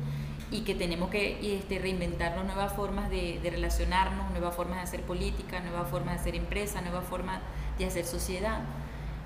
y 0.51 0.61
que 0.61 0.75
tenemos 0.75 1.09
que 1.09 1.57
este, 1.57 1.79
reinventarnos 1.79 2.45
nuevas 2.45 2.73
formas 2.73 3.09
de, 3.09 3.39
relacionarnos, 3.43 4.31
nuevas 4.31 4.55
formas 4.55 4.77
de 4.77 4.83
hacer 4.83 5.01
política, 5.01 5.59
nuevas 5.59 5.89
formas 5.89 6.15
de 6.15 6.21
hacer 6.21 6.35
empresa, 6.35 6.81
nuevas 6.81 7.05
formas 7.05 7.41
de 7.77 7.85
hacer 7.85 8.05
sociedad. 8.05 8.61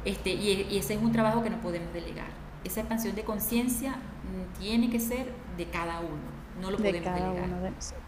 Este, 0.05 0.31
y, 0.31 0.67
y, 0.69 0.77
ese 0.77 0.95
es 0.95 1.01
un 1.01 1.11
trabajo 1.11 1.43
que 1.43 1.49
no 1.49 1.61
podemos 1.61 1.93
delegar. 1.93 2.27
Esa 2.63 2.81
expansión 2.81 3.15
de 3.15 3.23
conciencia 3.23 3.97
tiene 4.59 4.89
que 4.89 4.99
ser 4.99 5.31
de 5.57 5.65
cada 5.65 5.99
uno, 5.99 6.17
no 6.61 6.71
lo 6.71 6.77
de 6.77 6.83
podemos 6.83 7.03
cada 7.05 7.27
delegar. 7.27 7.49
Uno 7.49 7.61
de 7.61 7.71
nosotros. 7.71 8.03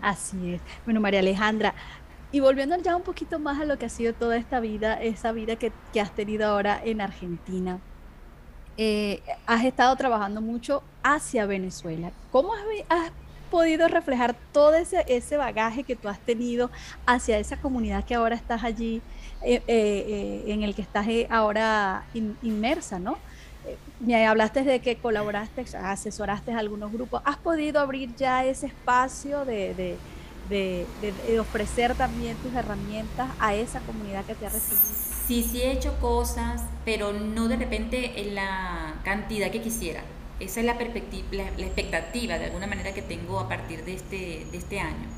Así 0.00 0.54
es. 0.54 0.60
Bueno, 0.84 1.00
María 1.00 1.20
Alejandra, 1.20 1.74
y 2.32 2.40
volviendo 2.40 2.76
ya 2.78 2.96
un 2.96 3.02
poquito 3.02 3.38
más 3.38 3.60
a 3.60 3.64
lo 3.64 3.78
que 3.78 3.86
ha 3.86 3.88
sido 3.88 4.12
toda 4.12 4.36
esta 4.36 4.60
vida, 4.60 4.94
esa 4.94 5.32
vida 5.32 5.56
que, 5.56 5.72
que 5.92 6.00
has 6.00 6.10
tenido 6.14 6.46
ahora 6.46 6.80
en 6.84 7.00
Argentina, 7.00 7.78
eh, 8.76 9.22
has 9.46 9.64
estado 9.64 9.94
trabajando 9.94 10.40
mucho 10.40 10.82
hacia 11.02 11.46
Venezuela. 11.46 12.10
¿Cómo 12.32 12.52
has, 12.54 12.64
has 12.88 13.12
podido 13.50 13.86
reflejar 13.86 14.34
todo 14.52 14.74
ese, 14.74 15.04
ese, 15.06 15.36
bagaje 15.36 15.84
que 15.84 15.94
tú 15.94 16.08
has 16.08 16.18
tenido 16.18 16.72
hacia 17.06 17.38
esa 17.38 17.56
comunidad 17.56 18.04
que 18.04 18.16
ahora 18.16 18.34
estás 18.34 18.64
allí, 18.64 19.00
eh, 19.42 19.62
eh, 19.68 20.44
en 20.48 20.64
el 20.64 20.74
que 20.74 20.82
estás 20.82 21.06
ahora 21.30 22.04
in, 22.14 22.36
inmersa, 22.42 22.98
¿no? 22.98 23.16
Me 24.04 24.26
hablaste 24.26 24.64
de 24.64 24.80
que 24.80 24.96
colaboraste, 24.96 25.64
asesoraste 25.78 26.52
a 26.52 26.58
algunos 26.58 26.92
grupos. 26.92 27.22
¿Has 27.24 27.38
podido 27.38 27.80
abrir 27.80 28.14
ya 28.16 28.44
ese 28.44 28.66
espacio 28.66 29.44
de, 29.46 29.96
ofrecer 31.40 31.94
también 31.94 32.36
tus 32.38 32.54
herramientas 32.54 33.30
a 33.40 33.54
esa 33.54 33.80
comunidad 33.80 34.24
que 34.26 34.34
te 34.34 34.46
ha 34.46 34.50
recibido? 34.50 34.82
Sí, 35.26 35.42
sí 35.42 35.62
he 35.62 35.72
hecho 35.72 35.98
cosas, 36.00 36.62
pero 36.84 37.14
no 37.14 37.48
de 37.48 37.56
repente 37.56 38.20
en 38.20 38.34
la 38.34 38.96
cantidad 39.04 39.50
que 39.50 39.62
quisiera. 39.62 40.02
Esa 40.38 40.60
es 40.60 40.66
la, 40.66 40.74
la, 40.74 41.50
la 41.56 41.64
expectativa 41.64 42.38
de 42.38 42.44
alguna 42.46 42.66
manera 42.66 42.92
que 42.92 43.00
tengo 43.00 43.40
a 43.40 43.48
partir 43.48 43.84
de 43.84 43.94
este, 43.94 44.46
de 44.50 44.58
este 44.58 44.80
año. 44.80 45.08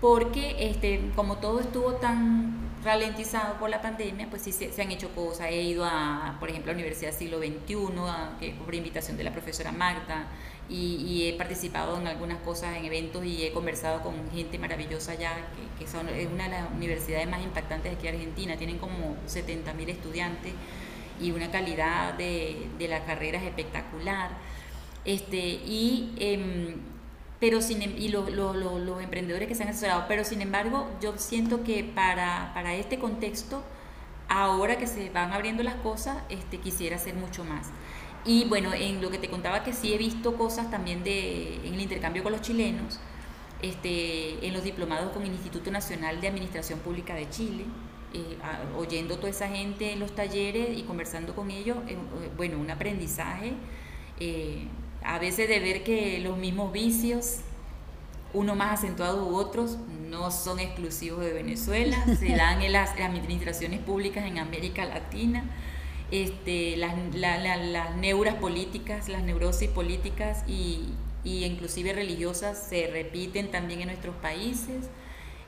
Porque 0.00 0.68
este, 0.68 1.12
como 1.14 1.36
todo 1.36 1.60
estuvo 1.60 1.92
tan 1.94 2.65
ralentizado 2.86 3.58
por 3.58 3.68
la 3.68 3.82
pandemia, 3.82 4.28
pues 4.30 4.42
sí 4.42 4.52
se, 4.52 4.80
han 4.80 4.90
hecho 4.90 5.10
cosas. 5.14 5.48
He 5.50 5.62
ido 5.62 5.84
a, 5.84 6.36
por 6.40 6.48
ejemplo, 6.48 6.70
a 6.70 6.74
la 6.74 6.80
Universidad 6.80 7.12
Siglo 7.12 7.38
XXI, 7.38 7.76
que, 8.40 8.52
por 8.64 8.74
invitación 8.74 9.16
de 9.16 9.24
la 9.24 9.32
profesora 9.32 9.72
Magda, 9.72 10.28
y, 10.68 11.28
he 11.28 11.34
participado 11.34 11.96
en 11.98 12.06
algunas 12.06 12.38
cosas, 12.38 12.76
en 12.76 12.84
eventos, 12.84 13.24
y 13.24 13.44
he 13.44 13.52
conversado 13.52 14.02
con 14.02 14.30
gente 14.30 14.58
maravillosa 14.58 15.12
allá, 15.12 15.32
que, 15.78 15.86
son, 15.86 16.08
es 16.08 16.28
una 16.28 16.44
de 16.44 16.50
las 16.50 16.70
universidades 16.70 17.28
más 17.28 17.42
impactantes 17.42 17.90
de 17.90 17.98
aquí 17.98 18.08
en 18.08 18.14
Argentina. 18.14 18.56
Tienen 18.56 18.78
como 18.78 19.16
70.000 19.26 19.88
estudiantes 19.88 20.52
y 21.20 21.32
una 21.32 21.50
calidad 21.50 22.14
de, 22.14 22.68
de 22.78 22.88
la 22.88 23.04
carrera 23.04 23.38
es 23.38 23.44
espectacular. 23.44 24.30
Este, 25.04 25.38
y 25.38 26.14
em, 26.18 26.95
pero 27.40 27.60
sin, 27.60 27.82
em, 27.82 27.96
y 27.96 28.08
los 28.08 29.02
emprendedores 29.02 29.48
que 29.48 29.54
se 29.54 29.62
han 29.62 29.68
asesorado. 29.70 30.04
Pero 30.08 30.24
sin 30.24 30.40
embargo, 30.40 30.88
yo 31.00 31.16
siento 31.18 31.64
que 31.64 31.84
para, 31.84 32.52
para, 32.54 32.74
este 32.74 32.98
contexto, 32.98 33.62
ahora 34.28 34.78
que 34.78 34.86
se 34.86 35.10
van 35.10 35.32
abriendo 35.32 35.62
las 35.62 35.76
cosas, 35.76 36.18
este, 36.28 36.58
quisiera 36.58 36.96
hacer 36.96 37.14
mucho 37.14 37.44
más. 37.44 37.68
Y 38.24 38.44
bueno, 38.46 38.72
en 38.74 39.00
lo 39.00 39.10
que 39.10 39.18
te 39.18 39.28
contaba 39.30 39.62
que 39.62 39.72
sí 39.72 39.94
he 39.94 39.98
visto 39.98 40.36
cosas 40.36 40.70
también 40.70 41.04
de, 41.04 41.56
en 41.64 41.74
el 41.74 41.80
intercambio 41.80 42.22
con 42.22 42.32
los 42.32 42.40
chilenos, 42.40 42.98
este, 43.62 44.44
en 44.46 44.52
los 44.52 44.64
diplomados 44.64 45.12
con 45.12 45.22
el 45.22 45.32
Instituto 45.32 45.70
Nacional 45.70 46.20
de 46.20 46.28
Administración 46.28 46.80
Pública 46.80 47.14
de 47.14 47.30
Chile, 47.30 47.64
eh, 48.14 48.36
oyendo 48.76 49.16
toda 49.16 49.28
esa 49.28 49.48
gente 49.48 49.92
en 49.92 50.00
los 50.00 50.14
talleres 50.14 50.76
y 50.76 50.82
conversando 50.82 51.34
con 51.34 51.50
ellos, 51.50 51.76
eh, 51.86 51.96
bueno, 52.36 52.58
un 52.58 52.70
aprendizaje. 52.70 53.52
Eh, 54.18 54.66
a 55.06 55.18
veces 55.18 55.48
de 55.48 55.60
ver 55.60 55.84
que 55.84 56.18
los 56.18 56.36
mismos 56.36 56.72
vicios, 56.72 57.36
uno 58.34 58.56
más 58.56 58.80
acentuado 58.80 59.28
u 59.28 59.36
otros, 59.36 59.78
no 60.10 60.30
son 60.30 60.58
exclusivos 60.58 61.24
de 61.24 61.32
Venezuela, 61.32 62.04
se 62.18 62.34
dan 62.34 62.60
en 62.60 62.72
las 62.72 62.90
administraciones 62.98 63.80
públicas 63.80 64.26
en 64.26 64.38
América 64.38 64.84
Latina, 64.84 65.44
este, 66.10 66.76
las, 66.76 66.94
neuras 67.96 68.34
políticas, 68.34 69.08
las 69.08 69.22
neurosis 69.22 69.68
políticas 69.68 70.44
y, 70.48 70.90
inclusive 71.24 71.92
religiosas 71.92 72.66
se 72.68 72.86
repiten 72.86 73.50
también 73.50 73.80
en 73.80 73.88
nuestros 73.88 74.14
países. 74.16 74.88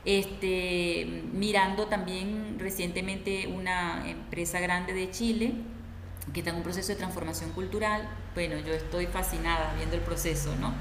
Este, 0.04 1.06
mirando 1.32 1.86
también 1.86 2.56
recientemente 2.58 3.46
una 3.48 4.08
empresa 4.08 4.58
grande 4.58 4.94
de 4.94 5.10
Chile, 5.10 5.52
que 6.32 6.40
está 6.40 6.50
en 6.50 6.56
un 6.56 6.62
proceso 6.62 6.88
de 6.88 6.96
transformación 6.96 7.50
cultural, 7.52 8.08
bueno, 8.34 8.58
yo 8.58 8.72
estoy 8.72 9.06
fascinada 9.06 9.74
viendo 9.76 9.96
el 9.96 10.02
proceso, 10.02 10.54
¿no? 10.56 10.72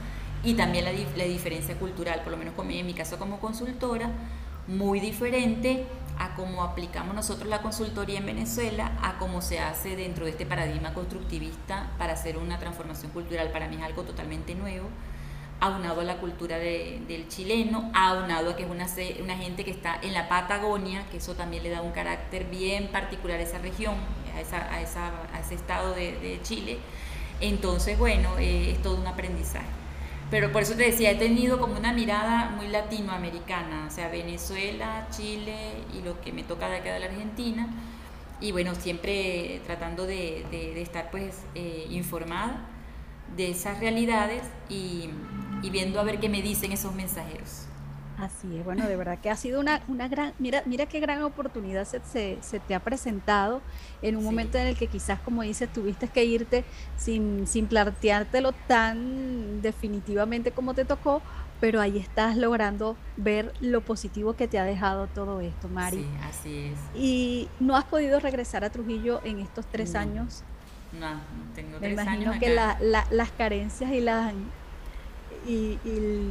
Y 0.44 0.54
también 0.54 0.86
la, 0.86 0.92
la 0.92 1.24
diferencia 1.24 1.76
cultural, 1.78 2.22
por 2.22 2.32
lo 2.32 2.38
menos 2.38 2.54
en 2.58 2.86
mi 2.86 2.94
caso 2.94 3.18
como 3.18 3.40
consultora, 3.40 4.12
muy 4.68 5.00
diferente 5.00 5.86
a 6.20 6.36
cómo 6.36 6.64
aplicamos 6.64 7.16
nosotros 7.16 7.48
la 7.48 7.62
consultoría 7.62 8.20
en 8.20 8.26
Venezuela, 8.26 8.92
a 9.02 9.18
cómo 9.18 9.42
se 9.42 9.60
hace 9.60 9.96
dentro 9.96 10.26
de 10.26 10.32
este 10.32 10.46
paradigma 10.46 10.94
constructivista 10.94 11.92
para 11.98 12.14
hacer 12.14 12.38
una 12.38 12.60
transformación 12.60 13.12
cultural. 13.12 13.52
Para 13.52 13.68
mí 13.68 13.78
es 13.78 13.84
algo 13.84 14.04
totalmente 14.04 14.56
nuevo, 14.56 14.90
aunado 15.60 16.02
a 16.02 16.04
la 16.04 16.18
cultura 16.18 16.58
del 16.58 17.28
chileno, 17.30 17.92
aunado 17.94 18.52
a 18.52 18.56
que 18.56 18.64
es 18.64 18.70
una, 18.70 18.88
una 19.22 19.38
gente 19.38 19.64
que 19.64 19.72
está 19.72 20.00
en 20.02 20.14
la 20.14 20.28
Patagonia, 20.28 21.06
que 21.10 21.18
eso 21.18 21.34
también 21.36 21.64
le 21.64 21.70
da 21.70 21.82
un 21.82 21.92
carácter 21.92 22.46
bien 22.46 22.90
particular 22.90 23.40
a 23.40 23.44
esa 23.44 23.60
región, 23.60 23.96
a, 24.38 24.82
ese 24.82 25.56
estado 25.56 25.94
de, 25.94 26.40
Chile. 26.44 26.80
Entonces, 27.42 27.98
bueno, 27.98 28.38
eh, 28.40 28.72
es 28.72 28.82
todo 28.82 28.96
un 28.96 29.08
aprendizaje. 29.08 29.68
Pero 30.30 30.52
por 30.52 30.64
eso 30.64 30.74
te 30.76 30.84
decía, 30.84 31.12
he 31.12 31.16
tenido 31.16 31.60
como 31.60 31.78
una 31.78 31.94
mirada 31.94 32.50
muy 32.50 32.68
latinoamericana, 32.68 33.86
o 33.88 33.92
sea, 33.92 34.10
Venezuela, 34.10 35.08
Chile 35.10 35.56
y 35.98 36.02
lo 36.02 36.20
que 36.20 36.34
me 36.34 36.44
toca 36.44 36.68
de 36.68 36.78
acá 36.78 36.94
de 36.94 37.00
la 37.00 37.06
Argentina. 37.06 37.68
Y 38.42 38.52
bueno, 38.52 38.76
siempre 38.76 39.62
tratando 39.66 40.06
de, 40.06 40.46
de, 40.52 40.82
estar 40.82 41.10
pues 41.12 41.44
eh, 41.56 41.88
informada 41.90 42.66
de 43.36 43.52
esas 43.52 43.80
realidades 43.80 44.44
y, 44.70 45.10
y 45.64 45.70
viendo 45.70 46.00
a 46.00 46.04
ver 46.04 46.20
qué 46.20 46.30
me 46.30 46.42
dicen 46.42 46.72
esos 46.72 46.94
mensajeros. 46.94 47.67
Así 48.18 48.58
es, 48.58 48.66
bueno, 48.66 48.88
de 48.88 48.96
verdad 48.96 49.20
que 49.20 49.30
ha 49.30 49.36
sido 49.36 49.60
una, 49.60 49.82
una 49.88 50.08
gran, 50.08 50.34
mira, 50.40 50.64
mira 50.66 50.88
qué 50.88 51.00
gran 51.00 51.22
oportunidad 51.22 51.86
se, 51.86 52.02
se, 52.42 52.60
te 52.60 52.74
ha 52.74 52.80
presentado 52.80 53.62
en 54.02 54.16
un 54.16 54.24
momento 54.24 54.58
en 54.58 54.66
el 54.66 54.76
que 54.76 54.88
quizás, 54.88 55.20
como 55.20 55.44
dices, 55.44 55.72
tuviste 55.72 56.08
que 56.08 56.26
irte 56.26 56.66
sin, 56.98 57.46
sin 57.46 57.68
planteártelo 57.68 58.54
tan 58.54 59.62
definitivamente 59.62 60.52
como 60.52 60.74
te 60.74 60.84
tocó, 60.84 61.22
pero 61.60 61.80
ahí 61.80 62.00
estás 62.00 62.38
logrando 62.38 62.98
ver 63.18 63.54
lo 63.62 63.82
positivo 63.82 64.34
que 64.34 64.48
te 64.48 64.58
ha 64.58 64.64
dejado 64.64 65.06
todo 65.08 65.40
esto, 65.40 65.68
Mari. 65.68 65.98
Sí, 65.98 66.08
así 66.24 66.58
es. 66.58 67.00
¿Y 67.00 67.50
no 67.60 67.76
has 67.76 67.86
podido 67.86 68.20
regresar 68.20 68.64
a 68.64 68.72
Trujillo 68.72 69.22
en 69.26 69.40
estos 69.40 69.68
tres 69.68 69.94
años? 69.94 70.44
No, 71.00 71.20
tengo 71.54 71.78
tres 71.78 71.96
Me 71.96 72.02
imagino 72.02 72.40
que 72.40 72.50
las 72.50 73.32
carencias 73.38 73.92
y 73.92 74.02
las 74.02 74.34
y, 75.48 75.80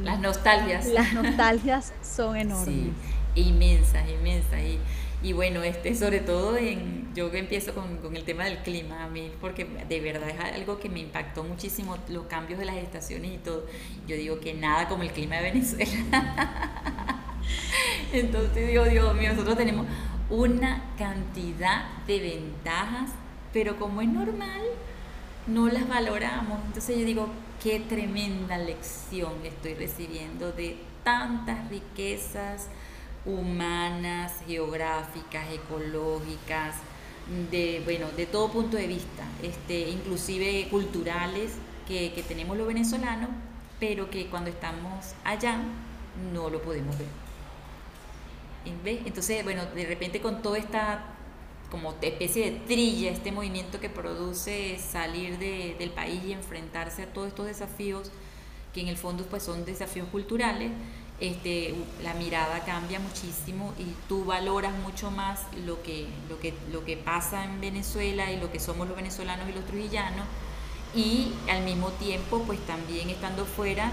las 0.03 0.19
nostalgias. 0.19 0.85
Las 0.87 1.13
nostalgias 1.21 1.93
son 2.01 2.35
enormes. 2.35 2.91
inmensas, 3.35 4.07
inmensas. 4.09 4.61
Y, 4.61 4.79
y, 5.23 5.33
bueno, 5.33 5.63
este, 5.63 5.95
sobre 5.95 6.19
todo 6.19 6.57
en, 6.57 7.13
yo 7.15 7.33
empiezo 7.33 7.73
con, 7.73 7.97
con, 7.97 8.15
el 8.15 8.23
tema 8.23 8.45
del 8.45 8.59
clima, 8.59 9.03
a 9.03 9.09
mí, 9.09 9.31
porque 9.41 9.65
de 9.65 9.99
verdad 9.99 10.29
es 10.29 10.39
algo 10.39 10.79
que 10.79 10.89
me 10.89 10.99
impactó 10.99 11.43
muchísimo, 11.43 11.97
los 12.09 12.27
cambios 12.27 12.59
de 12.59 12.65
las 12.65 12.75
estaciones 12.77 13.31
y 13.31 13.37
todo. 13.37 13.65
Yo 14.07 14.15
digo 14.15 14.39
que 14.39 14.53
nada 14.53 14.87
como 14.87 15.03
el 15.03 15.11
clima 15.11 15.37
de 15.37 15.43
Venezuela. 15.43 17.23
Entonces 18.13 18.67
digo, 18.67 18.85
Dios 18.85 19.15
mío, 19.15 19.31
nosotros 19.31 19.57
tenemos 19.57 19.85
una 20.29 20.83
cantidad 20.97 21.85
de 22.05 22.19
ventajas, 22.19 23.11
pero 23.53 23.77
como 23.77 24.01
es 24.01 24.09
normal, 24.09 24.61
no 25.47 25.67
las 25.67 25.87
valoramos. 25.87 26.59
Entonces 26.65 26.97
yo 26.97 27.05
digo, 27.05 27.29
qué 27.67 27.81
tremenda 27.81 28.57
lección 28.57 29.33
estoy 29.43 29.73
recibiendo 29.73 30.53
de 30.53 30.77
tantas 31.03 31.69
riquezas 31.69 32.69
humanas, 33.25 34.35
geográficas, 34.47 35.51
ecológicas, 35.51 36.75
de, 37.51 37.81
bueno, 37.83 38.07
de 38.15 38.25
todo 38.25 38.53
punto 38.53 38.77
de 38.77 38.87
vista, 38.87 39.25
este, 39.43 39.89
inclusive 39.89 40.69
culturales 40.71 41.55
que, 41.85 42.13
que 42.13 42.23
tenemos 42.23 42.55
los 42.55 42.67
venezolanos, 42.67 43.31
pero 43.81 44.09
que 44.09 44.27
cuando 44.27 44.49
estamos 44.49 45.13
allá 45.25 45.59
no 46.31 46.49
lo 46.49 46.61
podemos 46.61 46.97
ver. 46.97 47.09
Entonces, 49.05 49.43
bueno, 49.43 49.65
de 49.75 49.85
repente 49.85 50.21
con 50.21 50.41
toda 50.41 50.57
esta 50.57 51.16
como 51.71 51.95
especie 52.01 52.51
de 52.51 52.59
trilla, 52.59 53.11
este 53.11 53.31
movimiento 53.31 53.79
que 53.79 53.89
produce 53.89 54.77
salir 54.79 55.37
de, 55.37 55.75
del 55.77 55.89
país 55.89 56.21
y 56.25 56.31
enfrentarse 56.31 57.03
a 57.03 57.07
todos 57.07 57.27
estos 57.29 57.45
desafíos, 57.45 58.11
que 58.73 58.81
en 58.81 58.87
el 58.87 58.97
fondo 58.97 59.25
pues 59.25 59.43
son 59.43 59.65
desafíos 59.65 60.07
culturales, 60.09 60.71
este, 61.19 61.73
la 62.03 62.13
mirada 62.13 62.63
cambia 62.63 62.99
muchísimo 62.99 63.73
y 63.79 63.85
tú 64.07 64.23
valoras 64.23 64.73
mucho 64.79 65.09
más 65.09 65.41
lo 65.65 65.81
que, 65.81 66.05
lo, 66.29 66.39
que, 66.39 66.53
lo 66.71 66.85
que 66.85 66.95
pasa 66.95 67.43
en 67.43 67.59
Venezuela 67.59 68.31
y 68.31 68.39
lo 68.39 68.51
que 68.51 68.59
somos 68.59 68.87
los 68.87 68.95
venezolanos 68.95 69.49
y 69.49 69.53
los 69.53 69.65
trujillanos. 69.65 70.25
Y 70.95 71.33
al 71.49 71.63
mismo 71.63 71.89
tiempo 71.89 72.43
pues 72.45 72.59
también 72.67 73.09
estando 73.09 73.45
fuera 73.45 73.91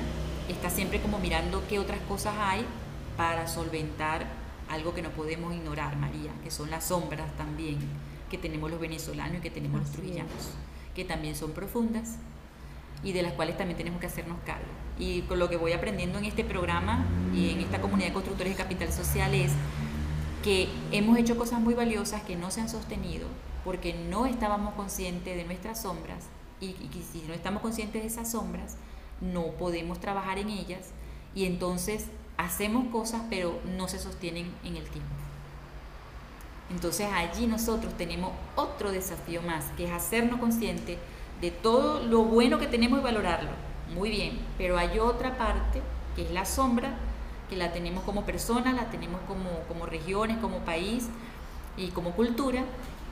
estás 0.49 0.75
siempre 0.75 1.01
como 1.01 1.19
mirando 1.19 1.63
qué 1.69 1.79
otras 1.79 2.01
cosas 2.03 2.35
hay 2.39 2.65
para 3.17 3.49
solventar 3.49 4.27
algo 4.75 4.95
que 4.95 5.03
no 5.03 5.11
podemos 5.11 5.55
ignorar, 5.55 5.97
María, 5.97 6.33
que 6.43 6.51
son 6.51 6.71
las 6.71 6.87
sombras 6.87 7.35
también 7.37 7.79
que 8.31 8.39
tenemos 8.39 8.71
los 8.71 8.81
venezolanos 8.81 9.39
y 9.39 9.41
que 9.41 9.51
tenemos 9.51 9.81
los 9.81 9.91
trujillanos, 9.91 10.51
que 10.95 11.05
también 11.05 11.37
son 11.37 11.53
profundas 11.53 12.17
y 13.03 13.13
de 13.13 13.23
las 13.23 13.33
cuales 13.35 13.57
también 13.57 13.77
tenemos 13.77 14.01
que 14.01 14.07
hacernos 14.07 14.39
cargo. 14.45 14.67
Y 14.99 15.23
con 15.23 15.39
lo 15.39 15.49
que 15.49 15.57
voy 15.57 15.73
aprendiendo 15.73 16.19
en 16.19 16.25
este 16.25 16.45
programa 16.45 17.05
y 17.35 17.51
en 17.51 17.61
esta 17.61 17.81
comunidad 17.81 18.09
de 18.09 18.15
constructores 18.15 18.57
de 18.57 18.63
capital 18.63 18.93
social 18.93 19.35
es 19.35 19.53
que 20.43 20.69
hemos 20.93 21.19
hecho 21.19 21.37
cosas 21.37 21.61
muy 21.61 21.75
valiosas 21.75 22.23
que 22.23 22.37
no 22.37 22.51
se 22.51 22.61
han 22.61 22.69
sostenido 22.69 23.27
porque 23.65 23.95
no 23.95 24.27
estábamos 24.27 24.75
conscientes 24.75 25.37
de 25.37 25.45
nuestras 25.45 25.83
sombras 25.83 26.25
y, 26.61 26.67
y 26.67 27.05
si 27.13 27.23
no 27.27 27.35
estamos 27.35 27.63
conscientes 27.63 28.03
de 28.03 28.09
esas 28.09 28.31
sombras, 28.31 28.77
no 29.21 29.53
podemos 29.53 30.01
trabajar 30.01 30.39
en 30.39 30.51
ellas 30.51 30.91
y 31.35 31.47
entonces 31.47 32.07
hacemos 32.37 32.87
cosas 32.93 33.23
pero 33.31 33.61
no 33.77 33.89
se 33.89 33.99
sostienen 33.99 34.53
en 34.65 34.77
el 34.77 34.85
tiempo. 34.89 35.15
Entonces 36.71 37.07
allí 37.13 37.47
nosotros 37.47 37.97
tenemos 37.97 38.33
otro 38.57 38.91
desafío 38.91 39.43
más, 39.43 39.67
que 39.77 39.85
es 39.85 39.93
hacernos 39.93 40.41
conscientes 40.41 40.99
de 41.41 41.51
todo 41.51 42.03
lo 42.03 42.25
bueno 42.25 42.59
que 42.59 42.67
tenemos 42.67 43.01
y 43.01 43.03
valorarlo. 43.03 43.51
Muy 43.95 44.11
bien, 44.11 44.39
pero 44.57 44.79
hay 44.79 44.99
otra 44.99 45.37
parte, 45.37 45.83
que 46.17 46.23
es 46.23 46.31
la 46.31 46.45
sombra, 46.45 46.95
que 47.51 47.57
la 47.57 47.73
tenemos 47.73 48.03
como 48.05 48.25
personas, 48.25 48.75
la 48.75 48.91
tenemos 48.91 49.21
como, 49.29 49.51
como 49.69 49.87
regiones, 49.87 50.39
como 50.39 50.59
país 50.61 51.09
y 51.77 51.89
como 51.89 52.13
cultura, 52.13 52.65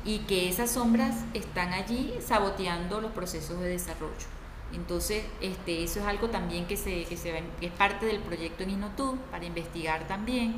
y 0.05 0.21
que 0.21 0.49
esas 0.49 0.71
sombras 0.71 1.25
están 1.35 1.73
allí 1.73 2.15
saboteando 2.27 3.01
los 3.01 3.13
procesos 3.13 3.61
de 3.61 3.69
desarrollo. 3.69 4.42
Entonces, 4.75 5.25
este, 5.41 5.85
eso 5.85 6.01
es 6.01 6.07
algo 6.07 6.31
también 6.31 6.67
que, 6.67 6.77
se, 6.77 7.05
que, 7.05 7.17
se, 7.17 7.43
es 7.61 7.73
parte 7.73 8.07
del 8.07 8.21
proyecto 8.21 8.63
en 8.63 8.71
Inotú 8.71 9.19
para 9.31 9.45
investigar 9.45 10.07
también 10.09 10.55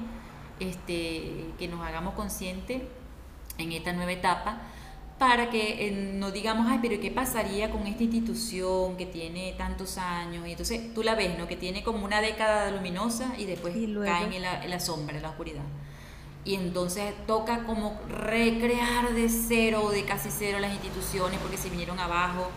este, 0.60 1.46
que 1.58 1.68
nos 1.68 1.84
hagamos 1.84 2.14
conscientes 2.14 2.82
en 3.58 3.72
esta 3.72 3.92
nueva 3.92 4.12
etapa 4.12 4.60
para 5.18 5.48
que 5.48 5.86
eh, 5.86 6.12
no 6.14 6.32
digamos, 6.32 6.66
ay, 6.68 6.80
pero 6.82 7.00
¿qué 7.00 7.10
pasaría 7.10 7.70
con 7.70 7.86
esta 7.86 8.02
institución 8.02 8.96
que 8.96 9.06
tiene 9.06 9.54
tantos 9.56 9.96
años? 9.96 10.46
Y 10.46 10.50
entonces 10.50 10.92
tú 10.92 11.02
la 11.02 11.14
ves, 11.14 11.38
¿no? 11.38 11.46
Que 11.46 11.56
tiene 11.56 11.84
como 11.84 12.04
una 12.04 12.20
década 12.20 12.70
luminosa 12.70 13.32
y 13.38 13.44
después 13.44 13.74
caen 14.04 14.32
en 14.32 14.42
la, 14.42 14.64
en 14.64 14.70
la 14.70 14.80
sombra, 14.80 15.16
en 15.16 15.22
la 15.22 15.30
oscuridad. 15.30 15.62
Y 16.44 16.56
entonces 16.56 17.14
toca 17.26 17.64
como 17.64 17.98
recrear 18.08 19.14
de 19.14 19.28
cero, 19.28 19.88
de 19.90 20.04
casi 20.04 20.30
cero 20.30 20.58
las 20.58 20.72
instituciones 20.72 21.38
porque 21.40 21.56
se 21.56 21.70
vinieron 21.70 21.98
abajo. 21.98 22.50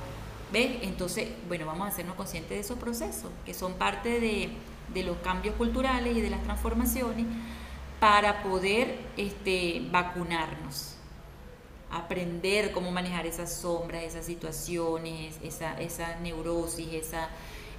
¿Ves? 0.51 0.77
Entonces, 0.81 1.29
bueno, 1.47 1.65
vamos 1.65 1.87
a 1.87 1.89
hacernos 1.89 2.15
conscientes 2.15 2.51
de 2.51 2.59
esos 2.59 2.77
procesos, 2.77 3.31
que 3.45 3.53
son 3.53 3.73
parte 3.73 4.19
de, 4.19 4.49
de 4.93 5.03
los 5.03 5.17
cambios 5.17 5.55
culturales 5.55 6.15
y 6.15 6.21
de 6.21 6.29
las 6.29 6.43
transformaciones 6.43 7.25
para 7.99 8.43
poder 8.43 8.99
este, 9.17 9.85
vacunarnos 9.91 10.97
aprender 11.91 12.71
cómo 12.71 12.91
manejar 12.91 13.25
esas 13.25 13.51
sombras, 13.53 14.03
esas 14.03 14.25
situaciones, 14.25 15.39
esa, 15.43 15.79
esa 15.79 16.19
neurosis, 16.19 16.93
esa, 16.93 17.29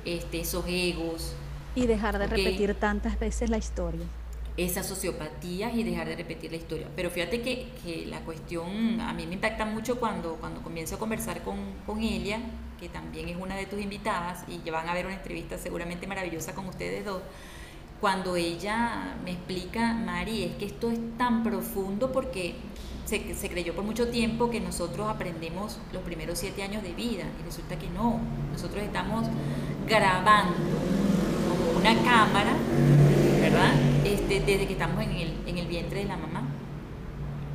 este, 0.04 0.40
esos 0.40 0.64
egos. 0.66 1.34
Y 1.74 1.86
dejar 1.86 2.18
de 2.18 2.26
repetir 2.26 2.74
tantas 2.74 3.18
veces 3.18 3.50
la 3.50 3.58
historia. 3.58 4.06
Esas 4.58 4.86
sociopatías 4.86 5.74
y 5.74 5.82
dejar 5.84 6.06
de 6.08 6.16
repetir 6.16 6.50
la 6.50 6.58
historia. 6.58 6.88
Pero 6.94 7.10
fíjate 7.10 7.40
que, 7.40 7.68
que 7.82 8.04
la 8.04 8.20
cuestión 8.20 9.00
a 9.00 9.14
mí 9.14 9.26
me 9.26 9.34
impacta 9.34 9.64
mucho 9.64 9.98
cuando, 9.98 10.34
cuando 10.34 10.60
comienzo 10.62 10.96
a 10.96 10.98
conversar 10.98 11.42
con, 11.42 11.56
con 11.86 12.02
ella, 12.02 12.40
que 12.78 12.90
también 12.90 13.28
es 13.28 13.36
una 13.36 13.56
de 13.56 13.64
tus 13.64 13.80
invitadas, 13.80 14.44
y 14.46 14.68
van 14.68 14.88
a 14.88 14.94
ver 14.94 15.06
una 15.06 15.14
entrevista 15.14 15.56
seguramente 15.56 16.06
maravillosa 16.06 16.54
con 16.54 16.66
ustedes 16.66 17.04
dos 17.04 17.22
cuando 18.00 18.36
ella 18.36 19.16
me 19.24 19.32
explica, 19.32 19.92
Mari, 19.92 20.44
es 20.44 20.54
que 20.56 20.66
esto 20.66 20.90
es 20.90 20.98
tan 21.16 21.42
profundo 21.42 22.12
porque 22.12 22.54
se, 23.04 23.48
creyó 23.48 23.74
por 23.74 23.84
mucho 23.84 24.08
tiempo 24.08 24.50
que 24.50 24.60
nosotros 24.60 25.08
aprendemos 25.08 25.78
los 25.92 26.02
primeros 26.02 26.38
siete 26.38 26.62
años 26.62 26.82
de 26.82 26.92
vida 26.92 27.24
y 27.40 27.44
resulta 27.44 27.76
que 27.78 27.88
no, 27.88 28.20
nosotros 28.52 28.84
estamos 28.84 29.26
grabando 29.88 30.54
como 31.48 31.78
una 31.80 31.94
cámara, 32.04 32.52
¿verdad? 33.40 33.97
Este, 34.28 34.44
desde 34.44 34.66
que 34.66 34.74
estamos 34.74 35.02
en 35.02 35.12
el, 35.12 35.34
en 35.46 35.56
el 35.56 35.66
vientre 35.66 36.00
de 36.00 36.04
la 36.04 36.18
mamá. 36.18 36.42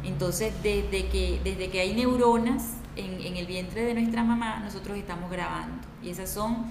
Entonces, 0.03 0.51
desde 0.63 1.07
que, 1.07 1.39
desde 1.43 1.69
que 1.69 1.79
hay 1.79 1.93
neuronas 1.93 2.77
en, 2.95 3.21
en 3.21 3.37
el 3.37 3.45
vientre 3.45 3.83
de 3.83 3.93
nuestra 3.93 4.23
mamá, 4.23 4.59
nosotros 4.63 4.97
estamos 4.97 5.29
grabando. 5.29 5.87
Y 6.01 6.09
esas 6.09 6.31
son 6.31 6.65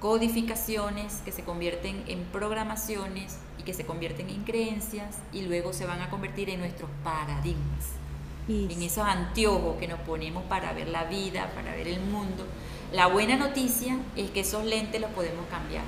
codificaciones 0.00 1.20
que 1.22 1.32
se 1.32 1.44
convierten 1.44 2.02
en 2.06 2.24
programaciones 2.32 3.38
y 3.58 3.62
que 3.62 3.74
se 3.74 3.84
convierten 3.84 4.30
en 4.30 4.42
creencias 4.44 5.18
y 5.34 5.42
luego 5.42 5.74
se 5.74 5.84
van 5.84 6.00
a 6.00 6.08
convertir 6.08 6.48
en 6.48 6.60
nuestros 6.60 6.88
paradigmas 7.04 7.92
en 8.48 8.80
esos 8.80 9.04
anteojos 9.04 9.76
que 9.76 9.88
nos 9.88 9.98
ponemos 10.00 10.44
para 10.44 10.72
ver 10.72 10.88
la 10.88 11.02
vida, 11.04 11.50
para 11.56 11.72
ver 11.74 11.88
el 11.88 12.00
mundo. 12.00 12.46
La 12.92 13.08
buena 13.08 13.36
noticia 13.36 13.98
es 14.14 14.30
que 14.30 14.40
esos 14.40 14.64
lentes 14.64 15.00
los 15.00 15.10
podemos 15.10 15.44
cambiar. 15.50 15.82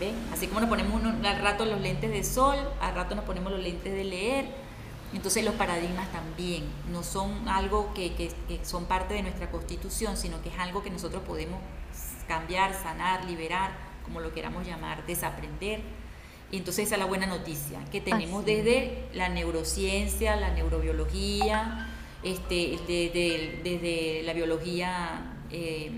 ¿Ven? 0.00 0.14
Así 0.32 0.46
como 0.48 0.60
nos 0.60 0.68
ponemos 0.68 1.02
al 1.04 1.42
rato 1.42 1.64
los 1.64 1.80
lentes 1.80 2.10
de 2.10 2.24
sol, 2.24 2.56
al 2.80 2.94
rato 2.94 3.14
nos 3.14 3.24
ponemos 3.24 3.52
los 3.52 3.62
lentes 3.62 3.92
de 3.92 4.04
leer. 4.04 4.46
Entonces 5.12 5.44
los 5.44 5.54
paradigmas 5.54 6.10
también 6.10 6.64
no 6.90 7.02
son 7.02 7.48
algo 7.48 7.92
que, 7.94 8.14
que, 8.14 8.32
que 8.48 8.64
son 8.64 8.86
parte 8.86 9.14
de 9.14 9.22
nuestra 9.22 9.50
constitución, 9.50 10.16
sino 10.16 10.40
que 10.42 10.48
es 10.48 10.58
algo 10.58 10.82
que 10.82 10.90
nosotros 10.90 11.22
podemos 11.22 11.60
cambiar, 12.26 12.72
sanar, 12.74 13.24
liberar, 13.26 13.72
como 14.04 14.20
lo 14.20 14.32
queramos 14.32 14.66
llamar, 14.66 15.04
desaprender 15.06 15.80
y 16.52 16.56
entonces 16.56 16.86
esa 16.86 16.96
es 16.96 16.98
la 16.98 17.06
buena 17.06 17.26
noticia, 17.26 17.78
que 17.92 18.00
tenemos 18.00 18.44
desde 18.44 19.04
la 19.14 19.28
neurociencia, 19.28 20.34
la 20.34 20.50
neurobiología, 20.50 21.88
este, 22.24 22.76
desde, 23.62 24.22
la 24.24 24.32
biología 24.32 25.36
eh, 25.52 25.92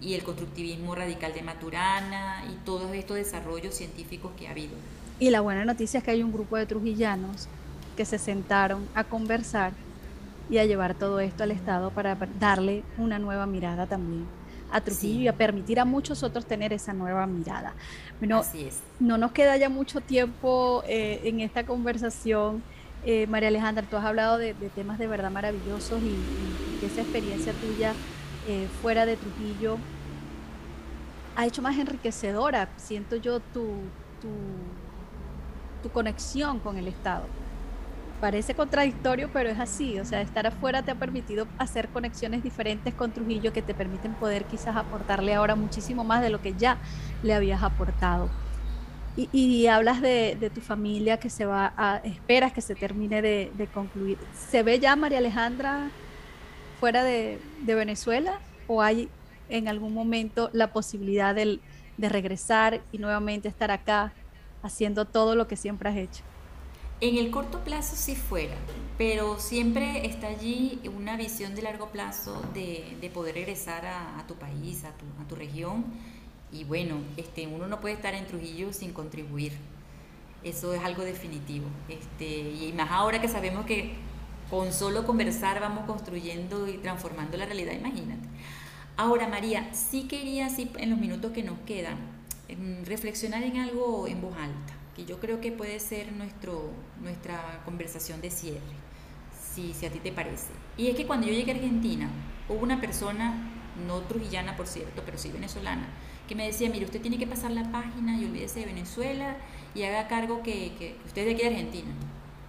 y 0.00 0.14
el 0.14 0.22
constructivismo 0.22 0.94
radical 0.94 1.32
de 1.34 1.42
Maturana 1.42 2.44
y 2.52 2.64
todos 2.64 2.92
estos 2.94 3.16
desarrollos 3.16 3.74
científicos 3.74 4.32
que 4.38 4.48
ha 4.48 4.50
habido. 4.50 4.74
Y 5.18 5.30
la 5.30 5.40
buena 5.40 5.64
noticia 5.64 5.98
es 5.98 6.04
que 6.04 6.10
hay 6.10 6.22
un 6.22 6.32
grupo 6.32 6.56
de 6.56 6.66
trujillanos 6.66 7.48
que 7.96 8.04
se 8.04 8.18
sentaron 8.18 8.86
a 8.94 9.04
conversar 9.04 9.72
y 10.50 10.58
a 10.58 10.64
llevar 10.64 10.94
todo 10.94 11.20
esto 11.20 11.42
al 11.42 11.50
Estado 11.50 11.90
para 11.90 12.16
darle 12.38 12.82
una 12.98 13.18
nueva 13.18 13.46
mirada 13.46 13.86
también 13.86 14.26
a 14.70 14.80
Trujillo 14.80 15.20
y 15.20 15.28
a 15.28 15.32
permitir 15.32 15.80
a 15.80 15.84
muchos 15.84 16.22
otros 16.22 16.46
tener 16.46 16.72
esa 16.72 16.92
nueva 16.92 17.26
mirada. 17.26 17.74
Bueno, 18.18 18.42
no 19.00 19.18
nos 19.18 19.32
queda 19.32 19.56
ya 19.56 19.68
mucho 19.68 20.00
tiempo 20.00 20.82
eh, 20.86 21.20
en 21.24 21.40
esta 21.40 21.64
conversación. 21.64 22.62
Eh, 23.04 23.26
María 23.28 23.48
Alejandra, 23.48 23.84
tú 23.88 23.96
has 23.96 24.04
hablado 24.04 24.38
de, 24.38 24.54
temas 24.74 24.98
de 24.98 25.06
verdad 25.06 25.30
maravillosos 25.30 26.00
y, 26.02 26.80
que 26.80 26.86
esa 26.86 27.00
experiencia 27.02 27.52
tuya 27.54 27.94
eh, 28.46 28.68
fuera 28.82 29.06
de 29.06 29.16
Trujillo 29.16 29.78
ha 31.36 31.46
hecho 31.46 31.60
más 31.60 31.78
enriquecedora, 31.78 32.68
siento 32.76 33.16
yo, 33.16 33.40
tu, 33.40 33.80
tu 35.82 35.90
conexión 35.90 36.58
con 36.58 36.76
el 36.78 36.88
Estado. 36.88 37.24
Parece 38.20 38.54
contradictorio, 38.54 39.28
pero 39.32 39.50
es 39.50 39.58
así. 39.58 40.00
O 40.00 40.04
sea, 40.04 40.20
estar 40.22 40.46
afuera 40.46 40.82
te 40.82 40.90
ha 40.90 40.94
permitido 40.94 41.46
hacer 41.58 41.88
conexiones 41.88 42.42
diferentes 42.42 42.94
con 42.94 43.12
Trujillo 43.12 43.52
que 43.52 43.62
te 43.62 43.74
permiten 43.74 44.14
poder 44.14 44.44
quizás 44.44 44.76
aportarle 44.76 45.34
ahora 45.34 45.54
muchísimo 45.54 46.02
más 46.02 46.22
de 46.22 46.30
lo 46.30 46.40
que 46.40 46.54
ya 46.54 46.78
le 47.22 47.34
habías 47.34 47.62
aportado. 47.62 48.30
Y, 49.32 49.66
hablas 49.66 50.02
de, 50.02 50.50
tu 50.54 50.60
familia 50.60 51.18
que 51.18 51.30
se 51.30 51.46
va 51.46 51.72
a, 51.78 52.02
esperas 52.04 52.52
que 52.52 52.60
se 52.60 52.74
termine 52.74 53.22
de, 53.22 53.68
concluir. 53.72 54.18
¿Se 54.34 54.62
ve 54.62 54.78
ya 54.78 54.94
María 54.94 55.18
Alejandra 55.18 55.88
fuera 56.80 57.04
de, 57.04 57.38
Venezuela 57.64 58.40
o 58.66 58.82
hay 58.82 59.08
en 59.48 59.68
algún 59.68 59.94
momento 59.94 60.50
la 60.52 60.72
posibilidad 60.72 61.34
de 61.34 62.08
regresar 62.08 62.80
y 62.92 62.98
nuevamente 62.98 63.48
estar 63.48 63.70
acá 63.70 64.12
haciendo 64.62 65.04
todo 65.04 65.34
lo 65.34 65.46
que 65.46 65.56
siempre 65.56 65.88
has 65.88 65.96
hecho? 65.96 66.22
En 67.00 67.18
el 67.18 67.30
corto 67.30 67.60
plazo 67.60 67.94
sí 67.94 68.16
fuera, 68.16 68.54
pero 68.96 69.38
siempre 69.38 70.06
está 70.06 70.28
allí 70.28 70.80
una 70.96 71.18
visión 71.18 71.54
de 71.54 71.60
largo 71.60 71.90
plazo 71.90 72.42
de, 72.54 73.10
poder 73.12 73.34
regresar 73.34 73.84
a, 73.84 74.24
tu 74.26 74.34
país, 74.34 74.84
a 74.84 74.92
tu, 74.92 75.04
a 75.22 75.28
tu, 75.28 75.34
región. 75.34 75.84
Y 76.50 76.64
bueno, 76.64 76.96
este, 77.18 77.46
uno 77.46 77.66
no 77.66 77.80
puede 77.80 77.94
estar 77.94 78.14
en 78.14 78.26
Trujillo 78.26 78.72
sin 78.72 78.94
contribuir. 78.94 79.52
Eso 80.42 80.72
es 80.72 80.82
algo 80.82 81.02
definitivo. 81.02 81.66
Este, 81.90 82.26
y 82.26 82.72
más 82.74 82.90
ahora 82.90 83.20
que 83.20 83.28
sabemos 83.28 83.66
que 83.66 83.92
con 84.50 84.72
solo 84.72 85.06
conversar 85.06 85.60
vamos 85.60 85.86
construyendo 85.86 86.68
y 86.68 86.78
transformando 86.78 87.36
la 87.36 87.46
realidad, 87.46 87.72
imagínate. 87.72 88.28
Ahora, 88.96 89.28
María, 89.28 89.72
sí 89.74 90.04
quería, 90.04 90.48
sí, 90.48 90.70
en 90.78 90.90
los 90.90 90.98
minutos 90.98 91.32
que 91.32 91.42
nos 91.42 91.58
quedan, 91.66 91.96
reflexionar 92.84 93.42
en 93.42 93.58
algo 93.58 94.06
en 94.06 94.20
voz 94.20 94.36
alta 94.36 94.76
que 94.96 95.04
yo 95.04 95.20
creo 95.20 95.42
que 95.42 95.52
puede 95.52 95.78
ser 95.78 96.10
nuestro, 96.12 96.70
nuestra 97.02 97.60
conversación 97.66 98.22
de 98.22 98.30
cierre, 98.30 98.62
si, 99.38 99.74
si 99.74 99.84
a 99.84 99.90
ti 99.90 99.98
te 99.98 100.10
parece. 100.10 100.52
Y 100.78 100.88
es 100.88 100.96
que 100.96 101.06
cuando 101.06 101.26
yo 101.26 101.34
llegué 101.34 101.52
a 101.52 101.54
Argentina, 101.54 102.08
hubo 102.48 102.60
una 102.60 102.80
persona, 102.80 103.52
no 103.86 104.00
trujillana 104.00 104.56
por 104.56 104.66
cierto, 104.66 105.02
pero 105.04 105.18
sí 105.18 105.30
venezolana, 105.30 105.86
que 106.26 106.34
me 106.34 106.46
decía, 106.46 106.70
mire, 106.70 106.86
usted 106.86 107.02
tiene 107.02 107.18
que 107.18 107.26
pasar 107.26 107.50
la 107.50 107.70
página 107.70 108.18
y 108.18 108.24
olvídese 108.24 108.60
de 108.60 108.66
Venezuela 108.66 109.36
y 109.74 109.82
haga 109.82 110.08
cargo 110.08 110.42
que, 110.42 110.72
que 110.78 110.96
usted 111.04 111.22
es 111.22 111.26
de 111.26 111.32
aquí 111.32 111.42
de 111.42 111.48
Argentina. 111.48 111.90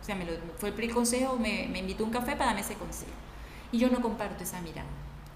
Sea, 0.07 0.15
me 0.15 0.23
lo, 0.23 0.31
fue 0.55 0.69
el 0.69 0.93
consejo, 0.93 1.35
me, 1.35 1.67
me 1.69 1.79
invitó 1.79 2.05
un 2.05 2.11
café 2.11 2.37
para 2.37 2.45
darme 2.45 2.61
ese 2.61 2.75
consejo. 2.75 3.11
Y 3.73 3.77
yo 3.77 3.89
no 3.89 4.01
comparto 4.01 4.41
esa 4.41 4.61
mirada. 4.61 4.87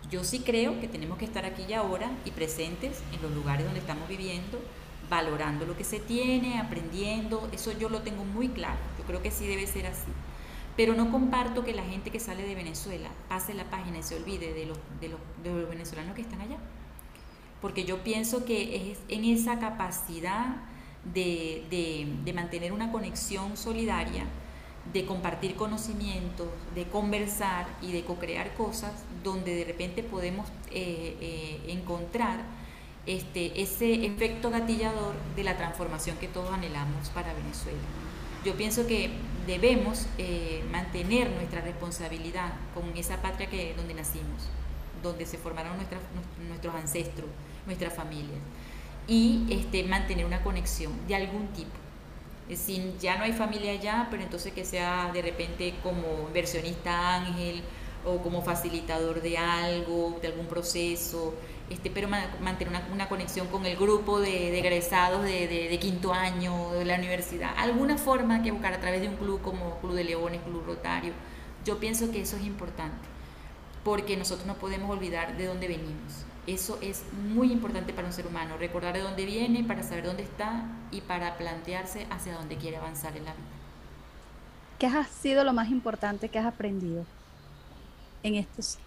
Yo 0.09 0.23
sí 0.23 0.39
creo 0.39 0.79
que 0.79 0.87
tenemos 0.87 1.17
que 1.17 1.25
estar 1.25 1.43
aquí 1.43 1.63
y 1.67 1.73
ahora 1.73 2.09
y 2.23 2.31
presentes 2.31 3.01
en 3.13 3.21
los 3.21 3.33
lugares 3.33 3.65
donde 3.65 3.81
estamos 3.81 4.07
viviendo, 4.07 4.61
valorando 5.09 5.65
lo 5.65 5.75
que 5.75 5.83
se 5.83 5.99
tiene, 5.99 6.57
aprendiendo, 6.57 7.49
eso 7.51 7.77
yo 7.77 7.89
lo 7.89 8.01
tengo 8.01 8.23
muy 8.23 8.47
claro, 8.47 8.79
yo 8.97 9.03
creo 9.03 9.21
que 9.21 9.29
sí 9.29 9.45
debe 9.45 9.67
ser 9.67 9.87
así. 9.87 10.07
Pero 10.77 10.93
no 10.93 11.11
comparto 11.11 11.65
que 11.65 11.73
la 11.73 11.83
gente 11.83 12.09
que 12.09 12.21
sale 12.21 12.43
de 12.43 12.55
Venezuela 12.55 13.09
pase 13.27 13.53
la 13.53 13.65
página 13.65 13.97
y 13.97 14.03
se 14.03 14.15
olvide 14.15 14.53
de 14.53 14.67
los, 14.67 15.67
venezolanos 15.69 16.15
que 16.15 16.21
están 16.21 16.39
allá. 16.39 16.59
Porque 17.61 17.83
yo 17.83 18.03
pienso 18.03 18.45
que 18.45 18.91
es 18.91 18.99
en 19.09 19.25
esa 19.25 19.59
capacidad 19.59 20.55
de 21.03 22.31
mantener 22.33 22.71
una 22.71 22.89
conexión 22.89 23.57
solidaria, 23.57 24.27
de 24.93 25.05
compartir 25.05 25.55
conocimientos, 25.55 26.47
de 26.75 26.85
conversar 26.85 27.67
y 27.81 27.91
de 27.91 28.03
co-crear 28.03 28.53
cosas 28.55 28.91
donde 29.23 29.55
de 29.55 29.63
repente 29.63 30.03
podemos 30.03 30.47
eh, 30.71 31.17
eh, 31.21 31.61
encontrar 31.67 32.41
este, 33.05 33.61
ese 33.61 34.05
efecto 34.05 34.49
gatillador 34.49 35.15
de 35.35 35.43
la 35.43 35.57
transformación 35.57 36.17
que 36.17 36.27
todos 36.27 36.51
anhelamos 36.51 37.09
para 37.09 37.33
Venezuela. 37.33 37.79
Yo 38.43 38.55
pienso 38.55 38.87
que 38.87 39.11
debemos 39.47 40.07
eh, 40.17 40.63
mantener 40.71 41.29
nuestra 41.31 41.61
responsabilidad 41.61 42.53
con 42.73 42.95
esa 42.97 43.21
patria 43.21 43.49
que, 43.49 43.73
donde 43.75 43.93
nacimos, 43.93 44.49
donde 45.03 45.25
se 45.25 45.37
formaron 45.37 45.77
nuestros 46.47 46.75
ancestros, 46.75 47.27
nuestras 47.65 47.93
familias, 47.93 48.39
y 49.07 49.45
este, 49.49 49.83
mantener 49.83 50.25
una 50.25 50.43
conexión 50.43 50.93
de 51.07 51.15
algún 51.15 51.47
tipo. 51.49 51.80
Si 52.49 52.95
ya 52.99 53.17
no 53.17 53.23
hay 53.23 53.33
familia 53.33 53.71
allá, 53.71 54.07
pero 54.11 54.23
entonces 54.23 54.51
que 54.53 54.65
sea 54.65 55.09
de 55.13 55.21
repente 55.21 55.73
como 55.83 56.27
inversionista 56.27 57.15
ángel 57.15 57.63
o 58.05 58.17
como 58.17 58.41
facilitador 58.41 59.21
de 59.21 59.37
algo, 59.37 60.19
de 60.21 60.27
algún 60.27 60.47
proceso, 60.47 61.33
este, 61.71 61.89
pero 61.89 62.09
mantener 62.09 62.73
una, 62.91 63.07
conexión 63.07 63.47
con 63.47 63.65
el 63.65 63.77
grupo 63.77 64.19
de, 64.19 64.59
egresados 64.59 65.23
de, 65.23 65.77
quinto 65.79 66.13
año 66.13 66.71
de 66.71 66.83
la 66.83 66.95
universidad. 66.95 67.53
Alguna 67.57 67.97
forma 67.97 68.43
que 68.43 68.51
buscar 68.51 68.73
a 68.73 68.81
través 68.81 69.01
de 69.01 69.07
un 69.07 69.15
club 69.15 69.41
como 69.41 69.79
Club 69.79 69.93
de 69.93 70.03
Leones, 70.03 70.41
Club 70.41 70.65
Rotario. 70.65 71.13
Yo 71.63 71.79
pienso 71.79 72.11
que 72.11 72.21
eso 72.21 72.35
es 72.35 72.43
importante, 72.43 73.07
porque 73.85 74.17
nosotros 74.17 74.45
no 74.45 74.55
podemos 74.55 74.89
olvidar 74.89 75.37
de 75.37 75.45
dónde 75.45 75.69
venimos. 75.69 76.25
Eso 76.47 76.79
es 76.81 77.03
muy 77.13 77.51
importante 77.51 77.93
para 77.93 78.07
un 78.07 78.13
ser 78.13 78.25
humano, 78.25 78.57
recordar 78.57 78.93
de 78.93 79.01
dónde 79.01 79.25
viene, 79.25 79.63
para 79.63 79.83
saber 79.83 80.05
dónde 80.05 80.23
está 80.23 80.65
y 80.91 81.01
para 81.01 81.37
plantearse 81.37 82.07
hacia 82.09 82.33
dónde 82.33 82.57
quiere 82.57 82.77
avanzar 82.77 83.15
en 83.15 83.25
la 83.25 83.33
vida. 83.33 83.45
¿Qué 84.79 84.87
ha 84.87 85.05
sido 85.05 85.43
lo 85.43 85.53
más 85.53 85.69
importante 85.69 86.29
que 86.29 86.39
has 86.39 86.45
aprendido 86.47 87.05
en 88.23 88.35
estos 88.35 88.79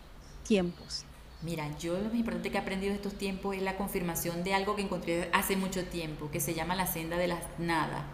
tiempos? 0.42 1.04
Mira, 1.42 1.68
yo 1.78 1.98
lo 1.98 2.06
más 2.06 2.14
importante 2.14 2.50
que 2.50 2.56
he 2.56 2.60
aprendido 2.60 2.90
en 2.90 2.96
estos 2.96 3.14
tiempos 3.14 3.54
es 3.54 3.62
la 3.62 3.76
confirmación 3.76 4.42
de 4.42 4.54
algo 4.54 4.74
que 4.74 4.82
encontré 4.82 5.30
hace 5.32 5.56
mucho 5.56 5.84
tiempo, 5.84 6.30
que 6.32 6.40
se 6.40 6.54
llama 6.54 6.74
la 6.74 6.86
senda 6.86 7.16
de 7.16 7.28
las 7.28 7.42
nada. 7.58 8.04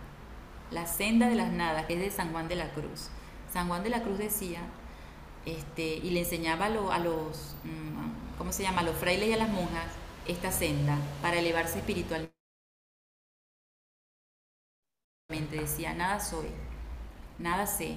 La 0.71 0.87
senda 0.87 1.29
de 1.29 1.37
las 1.37 1.51
nada, 1.51 1.87
que 1.87 1.95
es 1.95 2.01
de 2.01 2.11
San 2.11 2.33
Juan 2.33 2.49
de 2.49 2.57
la 2.57 2.71
Cruz. 2.73 3.09
San 3.51 3.69
Juan 3.69 3.83
de 3.83 3.91
la 3.91 4.03
Cruz 4.03 4.19
decía, 4.19 4.61
este, 5.47 5.97
y 5.97 6.11
le 6.11 6.21
enseñaba 6.21 6.67
a, 6.67 6.99
los, 6.99 7.55
mm, 7.65 8.37
¿cómo 8.39 8.53
se 8.53 8.63
llama? 8.63 8.81
A 8.81 8.85
los 8.85 8.97
frailes 8.97 9.29
y 9.29 9.33
a 9.33 9.37
las 9.37 9.49
monjas 9.49 9.87
esta 10.27 10.53
senda 10.53 10.99
para 11.23 11.39
elevarse 11.39 11.79
espiritualmente. 11.79 12.31
Decía, 15.51 15.95
nada 15.95 16.21
soy, 16.21 16.49
nada 17.39 17.67
sé, 17.67 17.97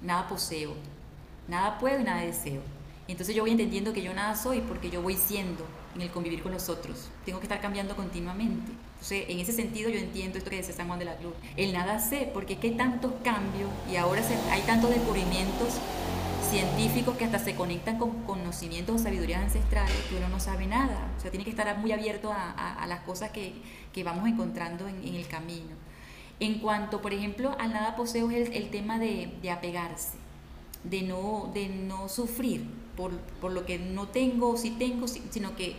nada 0.00 0.28
poseo, 0.28 0.74
nada 1.48 1.78
puedo 1.78 2.00
y 2.00 2.04
nada 2.04 2.20
deseo. 2.22 2.60
Entonces 3.08 3.34
yo 3.34 3.42
voy 3.42 3.50
entendiendo 3.52 3.92
que 3.92 4.02
yo 4.02 4.14
nada 4.14 4.36
soy 4.36 4.60
porque 4.60 4.90
yo 4.90 5.02
voy 5.02 5.16
siendo 5.16 5.66
en 5.94 6.02
el 6.02 6.10
convivir 6.10 6.42
con 6.42 6.52
los 6.52 6.68
otros. 6.68 7.08
Tengo 7.24 7.40
que 7.40 7.46
estar 7.46 7.60
cambiando 7.60 7.96
continuamente. 7.96 8.72
Entonces, 8.92 9.24
en 9.28 9.38
ese 9.40 9.52
sentido 9.52 9.90
yo 9.90 9.98
entiendo 9.98 10.38
esto 10.38 10.50
que 10.50 10.56
dice 10.56 10.72
San 10.72 10.86
Juan 10.86 10.98
de 10.98 11.06
la 11.06 11.16
Cruz. 11.16 11.34
El 11.56 11.72
nada 11.72 11.98
sé, 11.98 12.30
porque 12.32 12.54
es 12.54 12.58
que 12.60 12.68
hay 12.68 12.76
tantos 12.76 13.12
cambios 13.24 13.70
y 13.90 13.96
ahora 13.96 14.22
hay 14.50 14.62
tantos 14.62 14.90
descubrimientos 14.90 15.80
científicos 16.52 17.16
que 17.16 17.24
hasta 17.24 17.38
se 17.38 17.54
conectan 17.54 17.96
con 17.98 18.24
conocimientos 18.24 18.96
o 18.96 18.98
sabidurías 19.02 19.40
ancestrales 19.40 19.96
que 20.10 20.16
uno 20.16 20.28
no 20.28 20.38
sabe 20.38 20.66
nada. 20.66 21.10
O 21.16 21.20
sea, 21.20 21.30
tiene 21.30 21.44
que 21.44 21.50
estar 21.50 21.78
muy 21.78 21.92
abierto 21.92 22.30
a, 22.30 22.84
las 22.86 23.00
cosas 23.00 23.30
que, 23.30 23.54
vamos 24.04 24.28
encontrando 24.28 24.86
en, 24.86 25.14
el 25.14 25.26
camino. 25.26 25.74
En 26.40 26.58
cuanto, 26.58 27.00
por 27.00 27.14
ejemplo, 27.14 27.56
al 27.58 27.72
nada 27.72 27.96
poseo 27.96 28.30
es 28.30 28.50
el, 28.50 28.68
tema 28.68 28.98
de, 28.98 29.32
apegarse, 29.50 30.18
de 30.84 31.00
no, 31.00 31.50
de 31.54 31.70
no 31.70 32.10
sufrir 32.10 32.66
por, 32.96 33.50
lo 33.50 33.64
que 33.64 33.78
no 33.78 34.08
tengo 34.08 34.50
o 34.50 34.56
si 34.58 34.72
tengo, 34.72 35.08
sino 35.08 35.56
que 35.56 35.76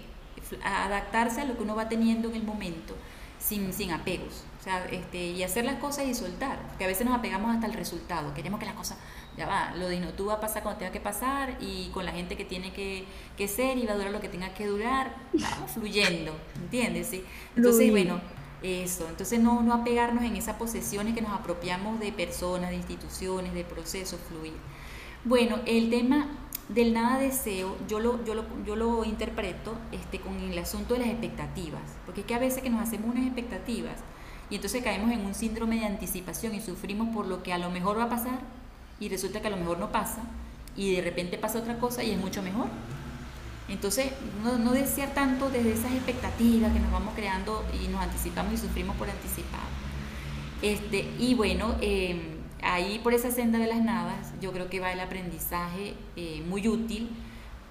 adaptarse 0.63 1.41
a 1.41 1.45
lo 1.45 1.55
que 1.55 1.61
uno 1.61 1.75
va 1.75 1.87
teniendo 1.87 2.29
en 2.29 2.35
el 2.35 2.43
momento, 2.43 2.95
sin, 3.37 3.73
sin 3.73 3.91
apegos. 3.91 4.43
O 4.59 4.63
sea, 4.63 4.85
este, 4.85 5.23
y 5.23 5.43
hacer 5.43 5.65
las 5.65 5.75
cosas 5.75 6.07
y 6.07 6.15
soltar, 6.15 6.57
que 6.79 6.85
a 6.85 6.87
veces 6.87 7.05
nos 7.05 7.15
apegamos 7.15 7.53
hasta 7.53 7.67
el 7.67 7.73
resultado, 7.73 8.33
queremos 8.33 8.59
que 8.59 8.65
las 8.65 8.75
cosas 8.75 8.97
ya 9.37 9.47
va, 9.47 9.73
lo 9.75 9.87
de 9.87 9.97
tú 10.15 10.25
va 10.25 10.35
a 10.35 10.39
pasar 10.39 10.61
cuando 10.63 10.79
tenga 10.79 10.91
que 10.91 10.99
pasar 10.99 11.57
y 11.59 11.89
con 11.89 12.05
la 12.05 12.11
gente 12.11 12.37
que 12.37 12.45
tiene 12.45 12.71
que, 12.71 13.05
ser 13.47 13.77
y 13.77 13.85
va 13.85 13.93
a 13.93 13.95
durar 13.95 14.11
lo 14.11 14.21
que 14.21 14.29
tenga 14.29 14.53
que 14.53 14.67
durar, 14.67 15.15
vamos 15.33 15.71
fluyendo, 15.73 16.35
¿entiendes? 16.55 17.07
¿Sí? 17.07 17.23
Entonces, 17.55 17.89
bueno, 17.89 18.21
eso, 18.61 19.07
entonces 19.09 19.39
no, 19.39 19.61
no 19.61 19.73
apegarnos 19.73 20.23
en 20.23 20.35
esas 20.35 20.55
posesiones 20.55 21.15
que 21.15 21.21
nos 21.21 21.31
apropiamos 21.31 21.99
de 21.99 22.11
personas, 22.11 22.69
de 22.69 22.77
instituciones, 22.77 23.53
de 23.53 23.63
procesos, 23.63 24.19
fluir. 24.29 24.53
Bueno, 25.25 25.59
el 25.65 25.89
tema 25.89 26.27
del 26.69 26.93
nada 26.93 27.17
deseo, 27.17 27.75
yo 27.87 27.99
lo, 27.99 28.23
yo 28.23 28.35
lo, 28.35 28.45
yo 28.65 28.75
lo 28.75 29.03
interpreto 29.03 29.75
este, 29.91 30.19
con 30.19 30.39
el 30.39 30.57
asunto 30.57 30.93
de 30.93 31.01
las 31.01 31.09
expectativas, 31.09 31.81
porque 32.05 32.21
es 32.21 32.27
que 32.27 32.35
a 32.35 32.39
veces 32.39 32.61
que 32.61 32.69
nos 32.69 32.81
hacemos 32.81 33.09
unas 33.09 33.25
expectativas 33.25 33.95
y 34.49 34.55
entonces 34.55 34.83
caemos 34.83 35.11
en 35.11 35.25
un 35.25 35.33
síndrome 35.33 35.79
de 35.79 35.85
anticipación 35.85 36.53
y 36.55 36.61
sufrimos 36.61 37.13
por 37.13 37.25
lo 37.25 37.43
que 37.43 37.53
a 37.53 37.57
lo 37.57 37.69
mejor 37.69 37.97
va 37.97 38.03
a 38.03 38.09
pasar 38.09 38.39
y 39.03 39.09
resulta 39.09 39.41
que 39.41 39.47
a 39.47 39.49
lo 39.49 39.57
mejor 39.57 39.79
no 39.79 39.91
pasa 39.91 40.21
y 40.77 40.95
de 40.95 41.01
repente 41.01 41.37
pasa 41.37 41.59
otra 41.59 41.77
cosa 41.77 42.03
y 42.03 42.11
es 42.11 42.17
mucho 42.17 42.41
mejor. 42.41 42.67
Entonces, 43.67 44.11
no, 44.43 44.57
no 44.57 44.71
desear 44.71 45.13
tanto 45.13 45.49
desde 45.49 45.73
esas 45.73 45.91
expectativas 45.91 46.71
que 46.71 46.79
nos 46.79 46.91
vamos 46.91 47.13
creando 47.13 47.65
y 47.73 47.89
nos 47.89 48.01
anticipamos 48.01 48.53
y 48.53 48.57
sufrimos 48.57 48.95
por 48.95 49.09
anticipado. 49.09 49.67
Este, 50.61 51.11
y 51.19 51.33
bueno, 51.33 51.75
em, 51.81 52.21
ahí 52.61 52.99
por 53.03 53.13
esa 53.13 53.29
senda 53.29 53.59
de 53.59 53.67
las 53.67 53.81
nadas, 53.81 54.31
yo 54.41 54.53
creo 54.53 54.69
que 54.69 54.79
va 54.79 54.93
el 54.93 55.01
aprendizaje 55.01 55.95
eh, 56.15 56.41
muy 56.47 56.67
útil 56.69 57.09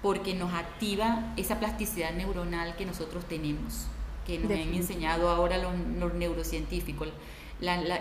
porque 0.03 0.35
nos 0.35 0.53
activa 0.53 1.33
esa 1.35 1.59
plasticidad 1.59 2.13
neuronal 2.13 2.75
que 2.75 2.85
nosotros 2.85 3.25
tenemos, 3.27 3.87
que 4.27 4.37
nos 4.37 4.51
han 4.51 4.73
enseñado 4.73 5.29
ahora 5.29 5.57
los, 5.57 5.73
los 5.99 6.13
neurocientíficos 6.13 7.09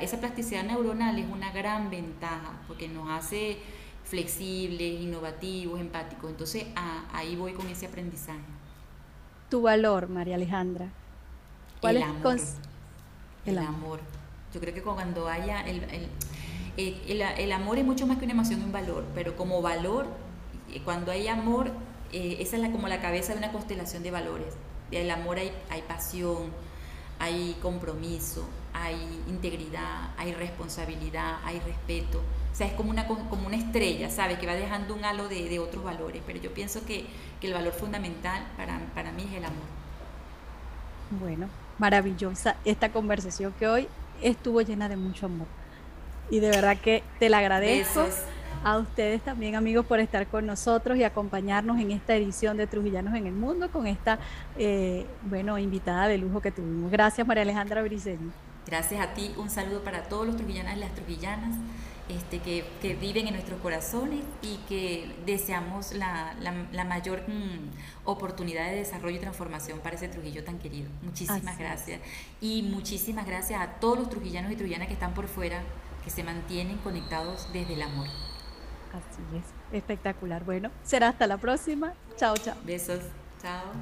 esa 0.00 0.18
plasticidad 0.18 0.64
neuronal 0.64 1.18
es 1.18 1.26
una 1.30 1.52
gran 1.52 1.90
ventaja 1.90 2.60
porque 2.66 2.88
nos 2.88 3.10
hace 3.10 3.58
flexibles, 4.04 5.00
innovativos, 5.00 5.80
empáticos. 5.80 6.30
Entonces 6.30 6.66
ahí 7.12 7.36
voy 7.36 7.52
con 7.52 7.66
ese 7.68 7.86
aprendizaje. 7.86 8.40
Tu 9.48 9.62
valor, 9.62 10.08
María 10.08 10.34
Alejandra. 10.34 10.88
¿Cuál 11.80 11.96
el 11.96 12.02
amor. 12.02 12.40
El, 13.44 13.58
amor. 13.58 14.00
Yo 14.54 14.60
creo 14.60 14.72
que 14.72 14.82
cuando 14.82 15.28
haya 15.28 15.60
el, 15.62 15.82
el, 16.76 17.52
amor 17.52 17.78
es 17.78 17.84
mucho 17.84 18.06
más 18.06 18.18
que 18.18 18.24
una 18.24 18.34
emoción 18.34 18.60
y 18.60 18.64
un 18.64 18.72
valor, 18.72 19.04
pero 19.14 19.36
como 19.36 19.60
valor, 19.60 20.06
eh, 20.72 20.80
cuando 20.84 21.10
hay 21.10 21.28
amor, 21.28 21.70
eh, 22.12 22.36
esa 22.40 22.56
es 22.56 22.62
la, 22.62 22.70
como 22.70 22.88
la 22.88 23.00
cabeza 23.00 23.32
de 23.32 23.38
una 23.38 23.52
constelación 23.52 24.02
de 24.02 24.10
valores. 24.10 24.54
El 24.90 25.10
amor 25.10 25.38
hay, 25.38 25.50
hay 25.70 25.82
pasión, 25.82 26.50
hay 27.18 27.56
compromiso, 27.60 28.46
hay 28.74 29.22
integridad, 29.28 30.10
hay 30.16 30.32
responsabilidad, 30.32 31.36
hay 31.44 31.60
respeto. 31.60 32.18
O 32.52 32.54
sea, 32.54 32.66
es 32.66 32.74
como 32.74 32.90
una, 32.90 33.06
como 33.06 33.46
una 33.46 33.56
estrella, 33.56 34.10
¿sabes? 34.10 34.38
Que 34.38 34.46
va 34.46 34.54
dejando 34.54 34.94
un 34.94 35.04
halo 35.04 35.28
de, 35.28 35.58
otros 35.58 35.82
valores. 35.82 36.22
Pero 36.26 36.38
yo 36.38 36.52
pienso 36.52 36.84
que, 36.84 37.06
el 37.40 37.52
valor 37.52 37.72
fundamental 37.72 38.44
para, 38.56 38.78
para 38.94 39.10
mí 39.10 39.24
es 39.28 39.32
el 39.32 39.44
amor. 39.44 39.64
Bueno, 41.10 41.48
maravillosa 41.78 42.54
esta 42.64 42.92
conversación 42.92 43.52
que 43.58 43.66
hoy 43.66 43.88
estuvo 44.22 44.60
llena 44.60 44.88
de 44.88 44.96
mucho 44.96 45.26
amor. 45.26 45.48
Y 46.30 46.38
de 46.38 46.50
verdad 46.50 46.76
que 46.76 47.02
te 47.18 47.28
la 47.28 47.38
agradezco. 47.38 48.06
A 48.64 48.78
ustedes 48.78 49.20
también, 49.22 49.56
amigos, 49.56 49.84
por 49.84 49.98
estar 49.98 50.24
con 50.28 50.46
nosotros 50.46 50.96
y 50.96 51.02
acompañarnos 51.02 51.80
en 51.80 51.90
esta 51.90 52.14
edición 52.14 52.56
de 52.56 52.68
Trujillanos 52.68 53.12
en 53.14 53.26
el 53.26 53.32
Mundo 53.32 53.68
con 53.72 53.88
esta, 53.88 54.20
eh, 54.56 55.04
bueno, 55.22 55.58
invitada 55.58 56.06
de 56.06 56.16
lujo 56.16 56.40
que 56.40 56.52
tuvimos. 56.52 56.88
Gracias, 56.92 57.26
María 57.26 57.42
Alejandra 57.42 57.82
Briceño. 57.82 58.30
Gracias 58.66 59.00
a 59.00 59.14
ti, 59.14 59.34
un 59.36 59.50
saludo 59.50 59.82
para 59.82 60.04
todos 60.04 60.26
los 60.26 60.36
trujillanos 60.36 60.76
y 60.76 60.80
las 60.80 60.94
trujillanas 60.94 61.56
este, 62.08 62.40
que, 62.40 62.64
viven 63.00 63.28
en 63.28 63.34
nuestros 63.34 63.60
corazones 63.60 64.20
y 64.42 64.56
que 64.68 65.14
deseamos 65.24 65.92
la, 65.92 66.34
mayor 66.86 67.22
mm, 67.28 67.70
oportunidad 68.04 68.66
de 68.66 68.76
desarrollo 68.76 69.16
y 69.16 69.20
transformación 69.20 69.78
para 69.80 69.96
ese 69.96 70.08
Trujillo 70.08 70.44
tan 70.44 70.58
querido. 70.58 70.90
Muchísimas 71.02 71.58
gracias. 71.58 72.00
Y 72.40 72.62
muchísimas 72.62 73.26
gracias 73.26 73.60
a 73.60 73.66
todos 73.74 73.98
los 73.98 74.10
trujillanos 74.10 74.52
y 74.52 74.56
trujillanas 74.56 74.88
que 74.88 74.94
están 74.94 75.14
por 75.14 75.28
fuera, 75.28 75.62
que 76.04 76.10
se 76.10 76.22
mantienen 76.22 76.78
conectados 76.78 77.48
desde 77.52 77.74
el 77.74 77.82
amor. 77.82 78.08
Así 78.92 79.22
es, 79.36 79.76
espectacular. 79.76 80.44
Bueno, 80.44 80.70
será 80.82 81.08
hasta 81.08 81.26
la 81.26 81.38
próxima. 81.38 81.94
Chao, 82.16 82.36
chao. 82.36 82.56
Besos. 82.64 83.00
Chao. 83.40 83.72